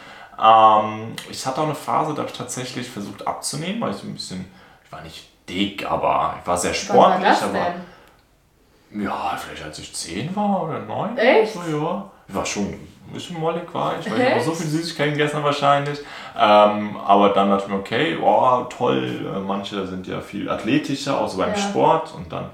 Ähm, 0.45 1.15
ich 1.31 1.47
hatte 1.47 1.61
auch 1.61 1.65
eine 1.65 1.75
Phase, 1.75 2.13
da 2.13 2.23
habe 2.23 2.31
ich 2.31 2.37
tatsächlich 2.37 2.89
versucht 2.89 3.27
abzunehmen, 3.27 3.81
weil 3.81 3.91
ich 3.91 3.97
so 3.97 4.07
ein 4.07 4.15
bisschen, 4.15 4.45
ich 4.85 4.93
war 4.93 5.01
nicht 5.01 5.29
dick, 5.49 5.91
aber 5.91 6.37
ich 6.41 6.47
war 6.47 6.57
sehr 6.59 6.75
sportlich. 6.75 7.25
War 7.25 7.43
aber 7.43 7.53
denn? 7.53 9.03
ja, 9.03 9.37
vielleicht 9.37 9.65
als 9.65 9.79
ich 9.79 9.95
zehn 9.95 10.35
war 10.37 10.65
oder 10.65 10.81
neun. 10.81 11.17
Echt? 11.17 11.55
So, 11.55 11.61
ja. 11.61 12.11
Ich 12.29 12.35
war 12.35 12.47
schon 12.47 12.65
ein 13.07 13.13
bisschen 13.13 13.39
mollig 13.39 13.63
war 13.73 13.99
ich, 13.99 14.11
weil 14.11 14.21
ich 14.21 14.35
auch 14.35 14.41
so 14.41 14.55
viel 14.55 14.67
Süßigkeiten 14.67 15.13
gegessen 15.13 15.37
habe 15.37 15.47
wahrscheinlich. 15.47 15.99
Ähm, 16.39 16.97
aber 16.97 17.31
dann 17.31 17.51
dachte 17.51 17.65
ich 17.65 17.73
mir, 17.73 17.79
okay, 17.79 18.19
oh, 18.21 18.65
toll, 18.65 19.31
äh, 19.35 19.39
manche 19.41 19.87
sind 19.87 20.07
ja 20.07 20.21
viel 20.21 20.49
athletischer, 20.49 21.21
auch 21.21 21.29
so 21.29 21.39
beim 21.39 21.51
ja. 21.51 21.57
Sport. 21.57 22.15
Und 22.15 22.33
dann 22.33 22.51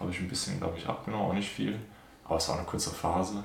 habe 0.00 0.10
ich 0.10 0.18
ein 0.18 0.28
bisschen, 0.28 0.58
glaube 0.58 0.78
ich, 0.78 0.88
abgenommen, 0.88 1.30
auch 1.30 1.34
nicht 1.34 1.50
viel. 1.50 1.78
Aber 2.24 2.36
es 2.36 2.48
war 2.48 2.56
eine 2.56 2.64
kurze 2.64 2.90
Phase. 2.90 3.44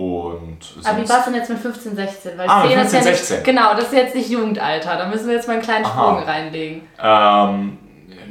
Und 0.00 0.58
Aber 0.82 0.96
wie 0.96 1.08
war 1.10 1.18
es 1.18 1.24
denn 1.26 1.34
jetzt 1.34 1.50
mit 1.50 1.58
15, 1.58 1.94
16? 1.94 2.38
Weil 2.38 2.48
ah, 2.48 2.62
15, 2.62 2.78
ja 2.78 3.02
16. 3.02 3.36
Nicht, 3.36 3.44
genau, 3.44 3.74
das 3.74 3.84
ist 3.84 3.92
jetzt 3.92 4.14
nicht 4.14 4.30
Jugendalter. 4.30 4.96
Da 4.96 5.06
müssen 5.06 5.26
wir 5.26 5.34
jetzt 5.34 5.46
mal 5.46 5.54
einen 5.54 5.62
kleinen 5.62 5.84
Aha. 5.84 5.90
Sprung 5.92 6.22
reinlegen. 6.22 6.88
Ähm, 6.98 7.78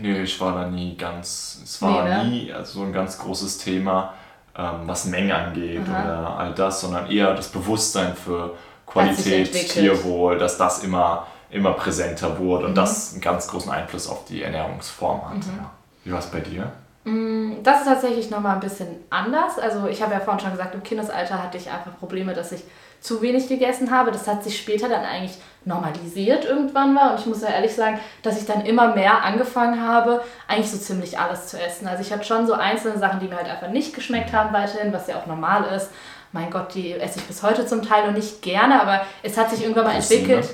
nee, 0.02 0.24
ich 0.24 0.42
war 0.42 0.54
da 0.54 0.68
nie 0.68 0.98
ganz. 0.98 1.62
Es 1.64 1.80
war 1.80 2.06
nee, 2.06 2.10
ne? 2.10 2.26
nie 2.26 2.52
also 2.52 2.80
so 2.80 2.86
ein 2.86 2.92
ganz 2.92 3.20
großes 3.20 3.60
Thema, 3.60 4.16
ähm, 4.58 4.80
was 4.86 5.06
Menge 5.06 5.36
angeht 5.36 5.84
Aha. 5.88 6.04
oder 6.04 6.40
all 6.40 6.54
das, 6.56 6.82
sondern 6.82 7.12
eher 7.12 7.36
das 7.36 7.50
Bewusstsein 7.50 8.16
für 8.16 8.56
Qualität, 8.88 9.52
Tierwohl, 9.70 10.40
dass 10.40 10.58
das 10.58 10.84
immer, 10.84 11.28
immer 11.52 11.74
präsenter 11.74 12.40
wurde 12.40 12.66
und 12.66 12.72
mhm. 12.72 12.78
das 12.78 13.12
einen 13.12 13.22
ganz 13.22 13.48
großen 13.48 13.72
Einfluss 13.72 14.10
auf 14.10 14.26
die 14.26 14.42
Ernährungsform 14.42 15.24
hat. 15.30 15.36
Mhm. 15.36 15.60
Ja. 15.60 15.70
Wie 16.04 16.12
war 16.14 16.20
es 16.20 16.32
bei 16.32 16.40
dir? 16.40 16.72
Mm, 17.04 17.64
das 17.64 17.82
ist 17.82 17.88
tatsächlich 17.88 18.30
nochmal 18.30 18.56
ein 18.56 18.60
bisschen 18.60 18.88
anders. 19.10 19.58
Also 19.58 19.88
ich 19.88 20.02
habe 20.02 20.14
ja 20.14 20.20
vorhin 20.20 20.42
schon 20.42 20.52
gesagt, 20.52 20.76
im 20.76 20.84
Kindesalter 20.84 21.42
hatte 21.42 21.58
ich 21.58 21.70
einfach 21.70 21.98
Probleme, 21.98 22.34
dass 22.34 22.52
ich 22.52 22.64
zu 23.00 23.22
wenig 23.22 23.48
gegessen 23.48 23.92
habe. 23.92 24.12
Das 24.12 24.28
hat 24.28 24.44
sich 24.44 24.58
später 24.58 24.90
dann 24.90 25.06
eigentlich 25.06 25.38
normalisiert 25.66 26.46
irgendwann 26.46 26.96
war. 26.96 27.12
Und 27.12 27.20
ich 27.20 27.26
muss 27.26 27.42
ja 27.42 27.50
ehrlich 27.50 27.74
sagen, 27.74 28.00
dass 28.24 28.40
ich 28.40 28.46
dann 28.46 28.66
immer 28.66 28.94
mehr 28.96 29.24
angefangen 29.24 29.86
habe, 29.88 30.22
eigentlich 30.48 30.72
so 30.72 30.78
ziemlich 30.78 31.18
alles 31.18 31.48
zu 31.48 31.62
essen. 31.62 31.88
Also 31.88 32.02
ich 32.02 32.12
hatte 32.12 32.26
schon 32.26 32.46
so 32.46 32.54
einzelne 32.54 32.98
Sachen, 32.98 33.20
die 33.20 33.28
mir 33.28 33.38
halt 33.38 33.50
einfach 33.50 33.70
nicht 33.70 33.94
geschmeckt 33.94 34.34
haben 34.34 34.54
weiterhin, 34.54 34.92
was 34.92 35.08
ja 35.08 35.18
auch 35.18 35.26
normal 35.26 35.66
ist. 35.76 35.90
Mein 36.32 36.52
Gott, 36.52 36.76
die 36.76 36.94
esse 36.94 37.20
ich 37.20 37.26
bis 37.26 37.42
heute 37.42 37.66
zum 37.66 37.82
Teil 37.82 38.06
noch 38.06 38.14
nicht 38.14 38.42
gerne, 38.42 38.82
aber 38.82 39.02
es 39.24 39.38
hat 39.38 39.50
sich 39.50 39.64
irgendwann 39.64 39.86
mal 39.86 39.96
entwickelt. 39.96 40.48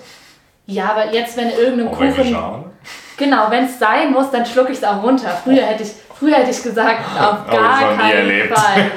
Ja, 0.67 0.91
aber 0.91 1.13
jetzt, 1.13 1.35
wenn 1.37 1.49
irgendein 1.49 1.91
Kuchen... 1.91 2.71
Genau, 3.17 3.49
wenn 3.49 3.65
es 3.65 3.79
sein 3.79 4.11
muss, 4.11 4.29
dann 4.31 4.45
schlucke 4.45 4.71
ich 4.71 4.79
es 4.79 4.83
auch 4.83 5.01
runter. 5.01 5.29
Früher 5.43 5.63
hätte 5.63 5.83
ich 5.83 5.91
Früher 6.17 6.35
hätte 6.35 6.51
ich 6.51 6.63
gesagt, 6.63 7.01
auf 7.19 7.49
gar 7.49 7.97
keinen 7.97 8.47
Fall. 8.49 8.91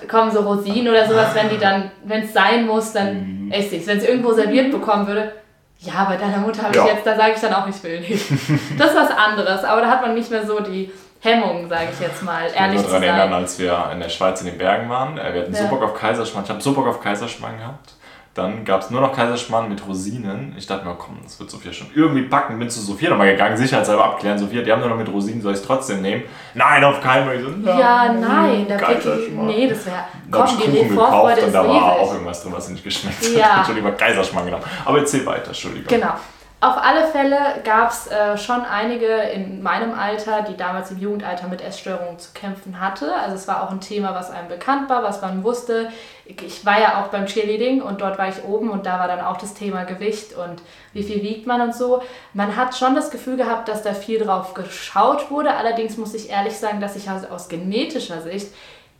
Kommen 0.08 0.30
so 0.30 0.40
Rosinen 0.40 0.88
oder 0.88 1.08
sowas, 1.08 1.34
wenn 1.34 1.48
die 1.48 1.58
dann, 1.58 1.90
wenn 2.04 2.22
es 2.24 2.32
sein 2.32 2.66
muss, 2.66 2.92
dann 2.92 3.46
mhm. 3.46 3.52
esse 3.52 3.76
ich 3.76 3.82
es. 3.82 3.86
Wenn 3.86 3.98
es 3.98 4.04
irgendwo 4.04 4.32
serviert 4.32 4.70
bekommen 4.70 5.06
würde, 5.06 5.32
ja, 5.78 6.04
bei 6.04 6.16
deiner 6.16 6.38
Mutter 6.38 6.62
habe 6.62 6.76
ich 6.76 6.84
jetzt, 6.84 7.06
da 7.06 7.16
sage 7.16 7.32
ich 7.34 7.40
dann 7.40 7.54
auch, 7.54 7.66
ich 7.66 7.82
will 7.82 8.00
nicht. 8.00 8.26
Das 8.78 8.90
ist 8.90 8.96
was 8.96 9.10
anderes, 9.10 9.64
aber 9.64 9.80
da 9.80 9.88
hat 9.88 10.02
man 10.02 10.14
nicht 10.14 10.30
mehr 10.30 10.44
so 10.44 10.60
die 10.60 10.92
Hemmungen, 11.20 11.68
sage 11.68 11.88
ich 11.92 12.00
jetzt 12.00 12.22
mal, 12.22 12.46
ich 12.46 12.58
ehrlich 12.58 12.82
zu 12.82 12.88
sein. 12.90 13.02
Ich 13.02 13.08
erinnern, 13.08 13.32
als 13.32 13.58
wir 13.58 13.90
in 13.92 14.00
der 14.00 14.08
Schweiz 14.08 14.40
in 14.40 14.46
den 14.46 14.58
Bergen 14.58 14.88
waren, 14.90 15.16
wir 15.16 15.22
hatten 15.22 15.54
ja. 15.54 15.62
so 15.62 15.68
Bock 15.68 15.82
auf 15.82 15.94
Kaiserschmarrn. 15.94 16.44
Ich 16.44 16.50
habe 16.50 16.60
so 16.60 16.72
Bock 16.72 16.86
auf 16.86 17.00
Kaiserschmarrn 17.00 17.58
gehabt. 17.58 17.94
Dann 18.40 18.64
gab 18.64 18.80
es 18.80 18.90
nur 18.90 19.02
noch 19.02 19.14
Kaiserschmarrn 19.14 19.68
mit 19.68 19.86
Rosinen. 19.86 20.54
Ich 20.56 20.66
dachte 20.66 20.86
mir, 20.86 20.94
komm, 20.94 21.18
das 21.22 21.38
wird 21.38 21.50
Sophia 21.50 21.72
schon 21.72 21.88
irgendwie 21.94 22.22
packen. 22.22 22.58
Bin 22.58 22.70
zu 22.70 22.80
Sophia 22.80 23.10
nochmal 23.10 23.30
gegangen, 23.30 23.54
sicherheitshalber 23.56 24.04
abklären. 24.04 24.38
Sophia, 24.38 24.62
die 24.62 24.72
haben 24.72 24.80
nur 24.80 24.88
noch 24.88 24.96
mit 24.96 25.08
Rosinen, 25.08 25.42
soll 25.42 25.52
ich 25.52 25.60
es 25.60 25.66
trotzdem 25.66 26.00
nehmen? 26.00 26.22
Nein, 26.54 26.82
auf 26.82 27.02
keinen 27.02 27.26
Fall. 27.26 27.40
So, 27.40 27.70
ja, 27.70 28.12
nein, 28.12 28.66
da 28.66 28.76
bitte, 28.76 29.18
nee, 29.32 29.68
das 29.68 29.84
wäre, 29.84 30.04
komm, 30.30 30.46
die 30.72 30.88
Vorfreude 30.88 31.40
ist 31.42 31.54
Da 31.54 31.68
war 31.68 31.92
auch 31.92 32.12
irgendwas 32.14 32.42
drin, 32.42 32.52
was 32.54 32.68
nicht 32.70 32.82
geschmeckt 32.82 33.20
hat. 33.20 33.32
Ja. 33.32 33.60
Ich 33.60 33.68
hätte 33.68 33.72
lieber 33.74 33.92
Kaiserschmarrn 33.92 34.46
genommen. 34.46 34.64
Aber 34.86 34.98
erzähl 34.98 35.26
weiter, 35.26 35.48
Entschuldigung. 35.48 35.88
Genau. 35.88 36.14
Auf 36.62 36.76
alle 36.76 37.06
Fälle 37.06 37.38
gab 37.64 37.90
es 37.90 38.06
äh, 38.08 38.36
schon 38.36 38.60
einige 38.60 39.06
in 39.06 39.62
meinem 39.62 39.94
Alter, 39.98 40.42
die 40.42 40.58
damals 40.58 40.90
im 40.90 40.98
Jugendalter 40.98 41.48
mit 41.48 41.62
Essstörungen 41.62 42.18
zu 42.18 42.32
kämpfen 42.34 42.78
hatte. 42.78 43.14
Also 43.14 43.34
es 43.34 43.48
war 43.48 43.62
auch 43.62 43.70
ein 43.70 43.80
Thema, 43.80 44.14
was 44.14 44.30
einem 44.30 44.48
bekannt 44.48 44.90
war, 44.90 45.02
was 45.02 45.22
man 45.22 45.42
wusste. 45.42 45.88
Ich 46.26 46.66
war 46.66 46.78
ja 46.78 47.00
auch 47.00 47.08
beim 47.08 47.24
Cheerleading 47.24 47.80
und 47.80 48.02
dort 48.02 48.18
war 48.18 48.28
ich 48.28 48.44
oben 48.44 48.68
und 48.68 48.84
da 48.84 48.98
war 48.98 49.08
dann 49.08 49.22
auch 49.22 49.38
das 49.38 49.54
Thema 49.54 49.84
Gewicht 49.84 50.34
und 50.34 50.60
wie 50.92 51.02
viel 51.02 51.22
wiegt 51.22 51.46
man 51.46 51.62
und 51.62 51.74
so. 51.74 52.02
Man 52.34 52.54
hat 52.56 52.76
schon 52.76 52.94
das 52.94 53.10
Gefühl 53.10 53.38
gehabt, 53.38 53.66
dass 53.68 53.82
da 53.82 53.94
viel 53.94 54.18
drauf 54.18 54.52
geschaut 54.52 55.30
wurde. 55.30 55.54
Allerdings 55.54 55.96
muss 55.96 56.12
ich 56.12 56.28
ehrlich 56.28 56.58
sagen, 56.58 56.82
dass 56.82 56.94
ich 56.94 57.08
aus 57.08 57.48
genetischer 57.48 58.20
Sicht 58.20 58.52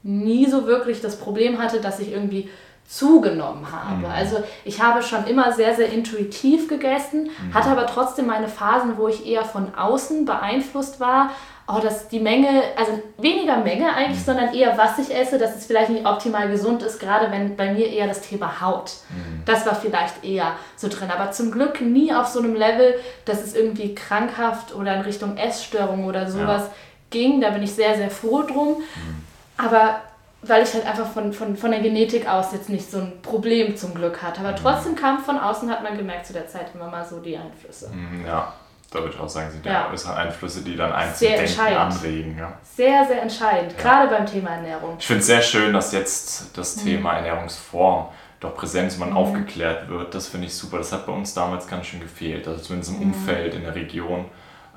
nie 0.03 0.46
so 0.46 0.66
wirklich 0.66 1.03
das 1.03 1.16
Problem 1.16 1.61
hatte, 1.61 1.83
dass 1.83 2.01
ich 2.01 2.11
irgendwie 2.12 2.49
zugenommen 2.90 3.70
habe. 3.70 3.98
Mhm. 3.98 4.12
Also 4.12 4.42
ich 4.64 4.83
habe 4.83 5.00
schon 5.00 5.24
immer 5.29 5.53
sehr, 5.53 5.76
sehr 5.76 5.92
intuitiv 5.92 6.66
gegessen, 6.66 7.31
mhm. 7.31 7.55
hatte 7.55 7.70
aber 7.70 7.87
trotzdem 7.87 8.26
meine 8.26 8.48
Phasen, 8.48 8.98
wo 8.98 9.07
ich 9.07 9.24
eher 9.24 9.44
von 9.44 9.74
außen 9.76 10.24
beeinflusst 10.24 10.98
war. 10.98 11.31
Oh, 11.72 11.79
dass 11.79 12.09
die 12.09 12.18
Menge, 12.18 12.48
also 12.76 13.00
weniger 13.16 13.59
Menge 13.59 13.94
eigentlich, 13.94 14.18
mhm. 14.18 14.24
sondern 14.24 14.53
eher 14.53 14.76
was 14.76 14.98
ich 14.98 15.14
esse, 15.14 15.38
dass 15.38 15.55
es 15.55 15.66
vielleicht 15.66 15.90
nicht 15.90 16.05
optimal 16.05 16.50
gesund 16.50 16.83
ist, 16.83 16.98
gerade 16.98 17.31
wenn 17.31 17.55
bei 17.55 17.72
mir 17.72 17.87
eher 17.87 18.09
das 18.09 18.22
Thema 18.22 18.61
Haut. 18.61 18.90
Mhm. 19.11 19.42
Das 19.44 19.64
war 19.66 19.76
vielleicht 19.76 20.24
eher 20.24 20.57
so 20.74 20.88
drin. 20.88 21.12
Aber 21.16 21.31
zum 21.31 21.53
Glück 21.53 21.81
nie 21.81 22.12
auf 22.12 22.26
so 22.26 22.40
einem 22.40 22.57
Level, 22.57 22.96
dass 23.24 23.40
es 23.40 23.55
irgendwie 23.55 23.94
krankhaft 23.94 24.74
oder 24.74 24.96
in 24.96 25.03
Richtung 25.03 25.37
Essstörung 25.37 26.07
oder 26.07 26.29
sowas 26.29 26.62
ja. 26.64 26.72
ging. 27.11 27.40
Da 27.40 27.50
bin 27.50 27.62
ich 27.62 27.72
sehr, 27.72 27.94
sehr 27.94 28.11
froh 28.11 28.42
drum. 28.42 28.79
Mhm. 28.79 29.24
Aber 29.57 30.00
weil 30.42 30.62
ich 30.62 30.72
halt 30.72 30.87
einfach 30.87 31.07
von, 31.07 31.33
von, 31.33 31.57
von 31.57 31.70
der 31.70 31.81
Genetik 31.81 32.26
aus 32.29 32.53
jetzt 32.53 32.68
nicht 32.68 32.90
so 32.90 32.98
ein 32.98 33.20
Problem 33.22 33.76
zum 33.76 33.94
Glück 33.94 34.22
hatte. 34.22 34.40
Aber 34.40 34.53
mhm. 34.53 34.57
trotzdem 34.57 34.94
kam 34.96 35.18
von 35.18 35.38
außen, 35.38 35.70
hat 35.70 35.83
man 35.83 35.96
gemerkt 35.96 36.26
zu 36.26 36.33
der 36.33 36.48
Zeit 36.48 36.74
immer 36.74 36.88
mal 36.88 37.05
so 37.05 37.20
die 37.20 37.37
Einflüsse. 37.37 37.90
Mhm, 37.90 38.26
ja, 38.26 38.53
da 38.90 38.98
würde 39.00 39.14
ich 39.14 39.20
auch 39.20 39.29
sagen, 39.29 39.50
sind 39.50 39.66
ja, 39.66 39.92
ja 39.94 40.14
Einflüsse, 40.14 40.62
die 40.62 40.76
dann 40.76 40.92
einen 40.92 41.14
sehr 41.14 41.44
zum 41.46 41.64
Denken 41.64 41.76
anregen. 41.76 42.38
Ja. 42.38 42.53
Sehr, 42.62 43.07
sehr 43.07 43.22
entscheidend, 43.22 43.74
ja. 43.76 43.83
gerade 43.83 44.09
beim 44.09 44.26
Thema 44.26 44.50
Ernährung. 44.50 44.96
Ich 44.98 45.07
finde 45.07 45.20
es 45.20 45.26
sehr 45.26 45.42
schön, 45.42 45.72
dass 45.72 45.92
jetzt 45.92 46.57
das 46.57 46.76
mhm. 46.76 46.85
Thema 46.85 47.14
Ernährungsform 47.14 48.09
doch 48.40 48.55
präsent 48.55 48.88
ist, 48.88 48.98
man 48.98 49.11
mhm. 49.11 49.18
aufgeklärt 49.18 49.88
wird. 49.88 50.14
Das 50.14 50.29
finde 50.29 50.46
ich 50.46 50.55
super. 50.55 50.79
Das 50.79 50.92
hat 50.92 51.05
bei 51.05 51.12
uns 51.12 51.35
damals 51.35 51.68
ganz 51.68 51.87
schön 51.87 52.00
gefehlt. 52.00 52.48
Also 52.48 52.62
zumindest 52.62 52.92
im 52.92 52.96
mhm. 52.96 53.12
Umfeld, 53.12 53.55
in 53.55 53.62
der 53.62 53.74
Region. 53.74 54.24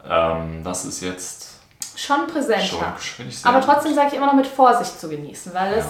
Ähm, 0.07 0.61
das 0.65 0.83
ist 0.83 0.99
jetzt 0.99 1.52
schon 1.95 2.27
präsenter. 2.27 2.95
Schon, 2.99 3.25
Aber 3.43 3.61
trotzdem 3.61 3.93
sage 3.93 4.07
ich 4.09 4.13
immer 4.15 4.27
noch 4.27 4.33
mit 4.33 4.47
Vorsicht 4.47 4.99
zu 4.99 5.09
genießen, 5.09 5.53
weil 5.53 5.71
Ja. 5.73 5.77
es, 5.79 5.85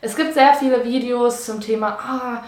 es 0.00 0.16
gibt 0.16 0.34
sehr 0.34 0.54
viele 0.54 0.82
Videos 0.84 1.44
zum 1.46 1.60
Thema 1.60 1.98
ah, 2.00 2.42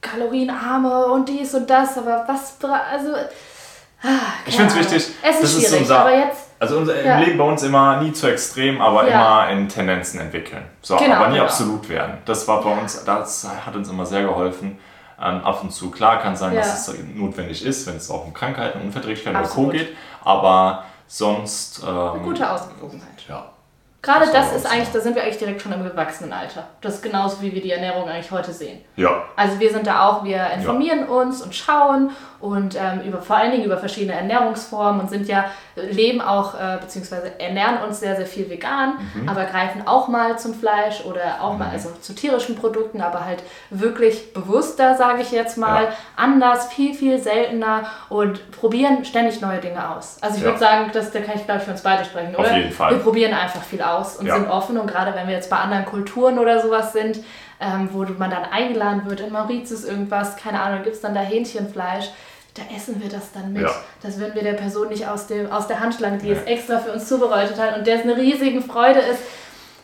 kalorienarme 0.00 1.06
und 1.06 1.28
dies 1.28 1.54
und 1.54 1.68
das, 1.68 1.98
aber 1.98 2.24
was, 2.26 2.56
also, 2.62 3.12
ah, 4.02 4.08
Ich 4.46 4.56
finde 4.56 4.72
es 4.72 4.78
wichtig. 4.78 5.14
Es 5.22 5.40
ist 5.40 5.42
das 5.42 5.52
schwierig, 5.64 5.80
unser, 5.82 6.00
aber 6.00 6.16
jetzt, 6.16 6.42
Also 6.58 6.78
unser, 6.78 7.04
Ja. 7.04 7.18
im 7.18 7.24
Leben 7.24 7.38
bei 7.38 7.44
uns 7.44 7.62
immer 7.62 8.00
nie 8.00 8.12
zu 8.12 8.28
extrem, 8.30 8.80
aber 8.80 9.08
Ja. 9.08 9.46
immer 9.46 9.50
in 9.52 9.68
Tendenzen 9.68 10.20
entwickeln. 10.20 10.64
So, 10.80 10.96
Genau, 10.96 11.16
aber 11.16 11.26
nie 11.28 11.34
genau. 11.34 11.44
absolut 11.44 11.88
werden. 11.88 12.18
Das 12.24 12.46
war 12.48 12.62
bei 12.62 12.70
uns, 12.70 13.04
das 13.04 13.46
hat 13.66 13.76
uns 13.76 13.88
immer 13.90 14.06
sehr 14.06 14.22
geholfen. 14.22 14.78
Ähm, 15.20 15.42
ab 15.44 15.62
und 15.62 15.70
zu, 15.72 15.90
klar 15.90 16.18
kann 16.20 16.36
sein, 16.36 16.52
Ja. 16.54 16.60
dass 16.60 16.88
es 16.88 16.94
notwendig 17.14 17.64
ist, 17.64 17.86
wenn 17.86 17.96
es 17.96 18.10
auch 18.10 18.24
um 18.26 18.32
Krankheiten, 18.34 18.80
Unverträglichkeiten 18.82 19.38
oder 19.40 19.48
Co. 19.48 19.68
Geht. 19.68 19.96
Aber 20.24 20.84
sonst. 21.06 21.82
Ähm, 21.82 21.88
eine 21.88 22.20
gute 22.22 22.50
Ausgewogenheit. 22.50 23.24
Ja. 23.28 23.46
Gerade 24.06 24.26
Das 24.26 24.32
das 24.32 24.52
ist 24.52 24.66
eigentlich, 24.66 24.90
da 24.90 25.00
sind 25.00 25.16
wir 25.16 25.22
eigentlich 25.22 25.38
direkt 25.38 25.60
schon 25.60 25.72
im 25.72 25.84
Erwachsenenalter. 25.84 26.68
Das 26.80 26.94
ist 26.94 27.02
genauso, 27.02 27.42
wie 27.42 27.52
wir 27.52 27.60
die 27.60 27.72
Ernährung 27.72 28.08
eigentlich 28.08 28.30
heute 28.30 28.52
sehen. 28.52 28.84
Ja. 28.94 29.24
Also 29.34 29.58
wir 29.58 29.70
sind 29.72 29.86
da 29.86 30.08
auch, 30.08 30.22
wir 30.22 30.48
informieren 30.50 31.08
uns 31.08 31.42
und 31.42 31.52
schauen 31.52 32.10
und 32.40 32.74
ähm, 32.76 33.00
über, 33.06 33.22
vor 33.22 33.36
allen 33.36 33.52
Dingen 33.52 33.64
über 33.64 33.78
verschiedene 33.78 34.14
Ernährungsformen 34.14 35.00
und 35.00 35.10
sind 35.10 35.26
ja, 35.28 35.46
leben 35.74 36.20
auch, 36.20 36.54
äh, 36.54 36.78
beziehungsweise 36.80 37.38
ernähren 37.40 37.78
uns 37.86 38.00
sehr, 38.00 38.16
sehr 38.16 38.26
viel 38.26 38.48
vegan, 38.50 38.94
Mhm. 39.14 39.28
aber 39.28 39.44
greifen 39.44 39.86
auch 39.86 40.08
mal 40.08 40.38
zum 40.38 40.54
Fleisch 40.54 41.04
oder 41.04 41.40
auch 41.42 41.56
mal 41.58 41.68
also 41.70 41.90
zu 42.00 42.14
tierischen 42.14 42.56
Produkten, 42.56 43.00
aber 43.00 43.24
halt 43.24 43.42
wirklich 43.70 44.32
bewusster, 44.32 44.94
sage 44.96 45.22
ich 45.22 45.30
jetzt 45.32 45.56
mal, 45.58 45.84
Ja. 45.84 45.88
anders, 46.16 46.66
viel, 46.72 46.94
viel 46.94 47.18
seltener 47.18 47.82
und 48.08 48.50
probieren 48.50 49.04
ständig 49.04 49.40
neue 49.40 49.58
Dinge 49.58 49.90
aus. 49.96 50.18
Also 50.20 50.36
ich 50.36 50.42
Ja. 50.42 50.48
würde 50.48 50.58
sagen, 50.58 50.90
das, 50.92 51.10
da 51.12 51.20
kann 51.20 51.36
ich 51.36 51.44
glaube 51.44 51.58
ich 51.60 51.64
für 51.64 51.70
uns 51.72 51.82
beide 51.82 52.04
sprechen, 52.04 52.34
Auf 52.36 52.40
oder? 52.46 52.56
jeden 52.56 52.70
Fall. 52.72 52.92
Wir 52.92 52.98
probieren 52.98 53.32
einfach 53.34 53.62
viel 53.62 53.82
aus 53.82 54.16
und 54.16 54.26
Ja. 54.26 54.36
sind 54.36 54.48
offen 54.50 54.78
und 54.78 54.86
gerade 54.86 55.14
wenn 55.14 55.26
wir 55.26 55.34
jetzt 55.34 55.50
bei 55.50 55.56
anderen 55.58 55.84
Kulturen 55.84 56.38
oder 56.38 56.60
sowas 56.60 56.92
sind, 56.92 57.18
ähm, 57.60 57.88
wo 57.92 58.04
man 58.18 58.30
dann 58.30 58.44
eingeladen 58.44 59.06
wird, 59.06 59.20
in 59.20 59.32
Mauritius 59.32 59.84
irgendwas, 59.84 60.36
keine 60.36 60.60
Ahnung, 60.60 60.82
gibt 60.82 60.96
es 60.96 61.02
dann 61.02 61.14
da 61.14 61.20
Hähnchenfleisch, 61.20 62.10
da 62.54 62.62
essen 62.74 63.02
wir 63.02 63.08
das 63.08 63.32
dann 63.32 63.52
mit. 63.52 63.62
Ja. 63.62 63.74
Das 64.02 64.18
würden 64.18 64.34
wir 64.34 64.42
der 64.42 64.54
Person 64.54 64.88
nicht 64.88 65.06
aus, 65.06 65.26
dem, 65.26 65.50
aus 65.50 65.66
der 65.66 65.80
Hand 65.80 65.94
schlagen, 65.94 66.18
die 66.18 66.30
es 66.30 66.42
extra 66.44 66.78
für 66.78 66.92
uns 66.92 67.06
zubereitet 67.08 67.58
hat 67.58 67.76
und 67.76 67.86
der 67.86 67.96
es 67.96 68.02
eine 68.02 68.16
riesige 68.16 68.62
Freude 68.62 69.00
ist. 69.00 69.20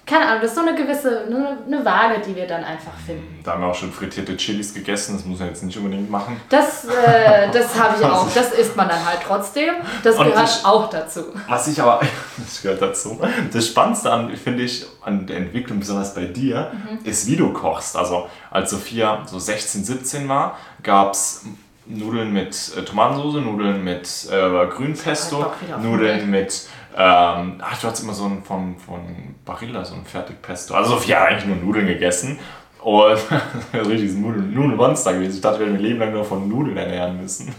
Keine 0.05 0.27
Ahnung, 0.27 0.41
das 0.43 0.51
ist 0.51 0.57
so 0.57 0.63
eine 0.67 0.75
gewisse, 0.75 1.27
eine, 1.27 1.59
eine 1.65 1.85
Waage, 1.85 2.21
die 2.27 2.35
wir 2.35 2.47
dann 2.47 2.65
einfach 2.65 2.93
finden. 3.07 3.39
Da 3.45 3.53
haben 3.53 3.61
wir 3.63 3.69
auch 3.69 3.75
schon 3.75 3.93
frittierte 3.93 4.37
Chilis 4.37 4.75
gegessen, 4.75 5.15
das 5.17 5.25
muss 5.25 5.39
man 5.39 5.49
jetzt 5.49 5.63
nicht 5.63 5.77
unbedingt 5.79 6.11
machen. 6.11 6.41
Das, 6.49 6.85
äh, 6.87 7.49
das 7.53 7.79
habe 7.81 7.95
ich 7.99 8.05
auch. 8.05 8.27
Das 8.35 8.51
isst 8.53 8.77
man 8.77 8.89
dann 8.89 9.05
halt 9.07 9.21
trotzdem. 9.25 9.75
Das 10.03 10.17
Und 10.19 10.27
gehört 10.27 10.49
ich- 10.49 10.65
auch 10.67 10.91
dazu. 10.91 11.21
Was 11.49 11.69
ich 11.69 11.81
aber, 11.81 12.01
das 12.37 12.63
gehört 12.63 12.83
dazu, 12.83 13.21
das 13.53 13.67
Spannendste 13.69 14.11
an, 14.13 14.37
finde 14.37 14.65
ich, 14.65 14.85
an 15.03 15.25
der 15.27 15.37
Entwicklung, 15.37 15.79
besonders 15.79 16.15
bei 16.15 16.25
dir, 16.25 16.73
Mhm. 16.73 16.99
ist, 17.05 17.27
wie 17.29 17.37
du 17.37 17.53
kochst. 17.53 17.97
Also, 17.97 18.27
als 18.51 18.71
Sophia 18.71 19.23
so 19.27 19.39
16, 19.39 19.85
17 19.85 20.29
war, 20.29 20.59
gab 20.83 21.13
es 21.13 21.45
Nudeln 21.87 22.33
mit 22.33 22.57
äh, 22.77 22.83
Tomatensauce, 22.83 23.35
Nudeln 23.43 23.83
mit 23.85 24.09
äh, 24.31 24.67
Grünpesto, 24.67 25.47
Nudeln 25.81 26.31
mit, 26.31 26.67
ähm, 26.97 27.61
ach, 27.63 27.81
du 27.81 27.89
hast 27.89 28.03
immer 28.03 28.13
so 28.15 28.25
ein 28.27 28.43
von, 28.43 28.77
von 28.79 29.35
Barilla, 29.45 29.85
so 29.85 29.95
ein 29.95 30.05
Fertigpesto. 30.05 30.75
Also, 30.75 30.93
Sophia 30.95 31.21
hat 31.21 31.29
eigentlich 31.29 31.47
nur 31.47 31.57
Nudeln 31.57 31.87
gegessen. 31.87 32.39
Und 32.83 33.19
das 33.73 33.83
ist 33.83 33.89
richtig 33.89 34.11
ein 34.13 34.23
Nudel- 34.23 34.43
Nudelmonster 34.43 35.13
gewesen. 35.15 35.35
Ich 35.37 35.41
dachte, 35.41 35.61
wir 35.61 35.67
werden 35.67 35.75
mein 35.77 35.83
Leben 35.85 35.99
lang 36.01 36.13
nur 36.13 36.25
von 36.25 36.49
Nudeln 36.49 36.77
ernähren 36.77 37.21
müssen. 37.21 37.55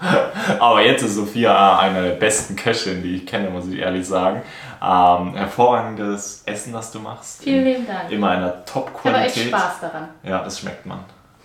Aber 0.58 0.80
jetzt 0.82 1.02
ist 1.02 1.14
Sophia 1.16 1.78
eine 1.78 2.02
der 2.02 2.10
besten 2.14 2.56
Köchinnen, 2.56 3.02
die 3.02 3.16
ich 3.16 3.26
kenne, 3.26 3.50
muss 3.50 3.66
ich 3.68 3.78
ehrlich 3.78 4.06
sagen. 4.08 4.42
Ähm, 4.82 5.34
hervorragendes 5.34 6.42
Essen, 6.46 6.72
das 6.72 6.90
du 6.90 7.00
machst. 7.00 7.42
Vielen 7.42 7.64
lieben 7.64 7.86
Dank. 7.86 8.10
Immer 8.10 8.30
einer 8.30 8.46
Ich 8.46 8.50
habe 8.50 8.56
echt 8.58 8.72
Top-Qualität. 8.72 9.48
Spaß 9.48 9.80
daran. 9.82 10.08
Ja, 10.22 10.42
das 10.42 10.58
schmeckt 10.60 10.86
man. 10.86 11.00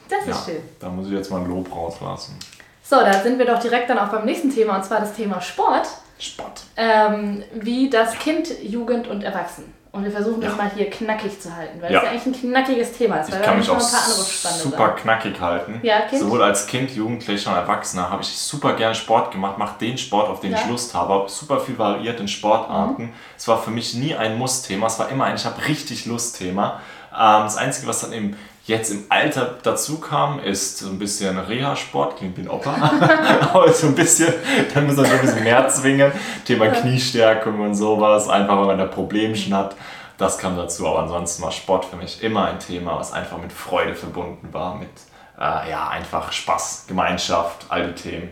Das 0.09 0.25
Ja, 0.25 0.31
ist 0.31 0.45
schön. 0.45 0.61
da 0.79 0.87
muss 0.89 1.07
ich 1.07 1.13
jetzt 1.13 1.29
mal 1.31 1.41
ein 1.41 1.47
Lob 1.49 1.69
rauslassen. 1.75 2.37
So, 2.81 2.97
da 3.01 3.13
sind 3.13 3.37
wir 3.39 3.45
doch 3.45 3.59
direkt 3.59 3.89
dann 3.89 3.99
auch 3.99 4.07
beim 4.09 4.23
nächsten 4.25 4.49
Thema 4.53 4.77
und 4.77 4.85
zwar 4.85 4.99
das 5.01 5.13
Thema 5.13 5.41
Sport. 5.41 5.87
Spott. 6.19 6.61
Ähm, 6.77 7.43
wie 7.53 7.89
das 7.89 8.17
Kind, 8.19 8.47
Jugend 8.63 9.07
und 9.07 9.23
Erwachsen. 9.23 9.73
Und 9.91 10.03
wir 10.03 10.11
versuchen 10.11 10.41
das 10.41 10.51
Ja. 10.51 10.57
mal 10.63 10.71
hier 10.75 10.89
knackig 10.89 11.39
zu 11.39 11.55
halten, 11.55 11.81
weil 11.81 11.89
Ja. 11.91 12.01
das 12.01 12.09
ja 12.11 12.11
eigentlich 12.19 12.43
ein 12.43 12.51
knackiges 12.51 12.91
Thema 12.97 13.17
ist. 13.17 13.29
Ich 13.29 13.35
weil 13.35 13.41
kann 13.43 13.53
wir 13.53 13.59
mich 13.59 13.69
auch 13.69 13.79
super 13.79 14.87
Sachen. 14.87 14.95
knackig 14.97 15.39
halten. 15.39 15.79
Ja, 15.83 16.01
Kind? 16.01 16.21
Sowohl 16.21 16.43
als 16.43 16.67
Kind, 16.67 16.91
Jugendlicher 16.91 17.51
und 17.51 17.55
Erwachsener 17.57 18.09
habe 18.09 18.21
ich 18.21 18.27
super 18.37 18.73
gerne 18.73 18.93
Sport 18.93 19.31
gemacht, 19.31 19.57
mache 19.57 19.79
den 19.79 19.97
Sport, 19.97 20.29
auf 20.29 20.41
den 20.41 20.51
ich 20.53 20.59
Ja. 20.59 20.65
Mhm. 20.65 20.71
Lust 20.71 20.93
habe, 20.93 21.13
habe 21.13 21.29
super 21.29 21.61
viel 21.61 21.77
variiert 21.77 22.19
in 22.19 22.27
Sportarten. 22.27 23.13
Es 23.37 23.47
war 23.47 23.61
für 23.61 23.71
mich 23.71 23.93
nie 23.93 24.13
ein 24.13 24.37
Muss-Thema, 24.37 24.87
es 24.87 24.99
war 24.99 25.07
immer 25.09 25.25
ein 25.25 25.35
Ich 25.35 25.45
habe 25.45 25.65
richtig 25.65 26.05
Lust-Thema. 26.05 26.81
Ähm, 27.13 27.43
das 27.43 27.55
Einzige, 27.55 27.87
was 27.87 28.01
dann 28.01 28.11
eben 28.11 28.35
jetzt 28.65 28.91
im 28.91 29.03
Alter 29.09 29.55
dazu 29.61 29.99
kam, 29.99 30.39
ist 30.39 30.79
so 30.79 30.89
ein 30.89 30.97
bisschen 30.97 31.37
Reha-Sport, 31.37 32.17
klingt 32.17 32.37
wie 32.37 32.41
ein 32.41 32.49
Opa, 32.49 32.73
aber 33.53 33.71
so 33.71 33.87
ein 33.87 33.95
bisschen, 33.95 34.33
dann 34.73 34.87
muss 34.87 34.95
man 34.95 35.05
so 35.05 35.13
ein 35.13 35.21
bisschen 35.21 35.43
mehr 35.43 35.67
zwingen. 35.69 36.11
Thema 36.45 36.67
Kniestärkung 36.67 37.59
und 37.59 37.75
sowas, 37.75 38.27
einfach 38.27 38.57
weil 38.57 38.65
man 38.65 38.77
da 38.77 38.85
Problemchen 38.85 39.55
hat. 39.55 39.75
Das 40.17 40.37
kam 40.37 40.55
dazu, 40.55 40.87
aber 40.87 40.99
ansonsten 40.99 41.43
war 41.43 41.51
Sport 41.51 41.85
für 41.85 41.97
mich 41.97 42.23
immer 42.23 42.45
ein 42.45 42.59
Thema, 42.59 42.97
was 42.97 43.11
einfach 43.11 43.37
mit 43.37 43.51
Freude 43.51 43.93
verbunden 43.93 44.49
war, 44.51 44.75
mit 44.75 44.89
äh, 45.37 45.69
ja, 45.69 45.89
einfach 45.89 46.31
Spaß, 46.31 46.85
Gemeinschaft, 46.87 47.65
all 47.69 47.87
die 47.87 48.01
Themen. 48.01 48.31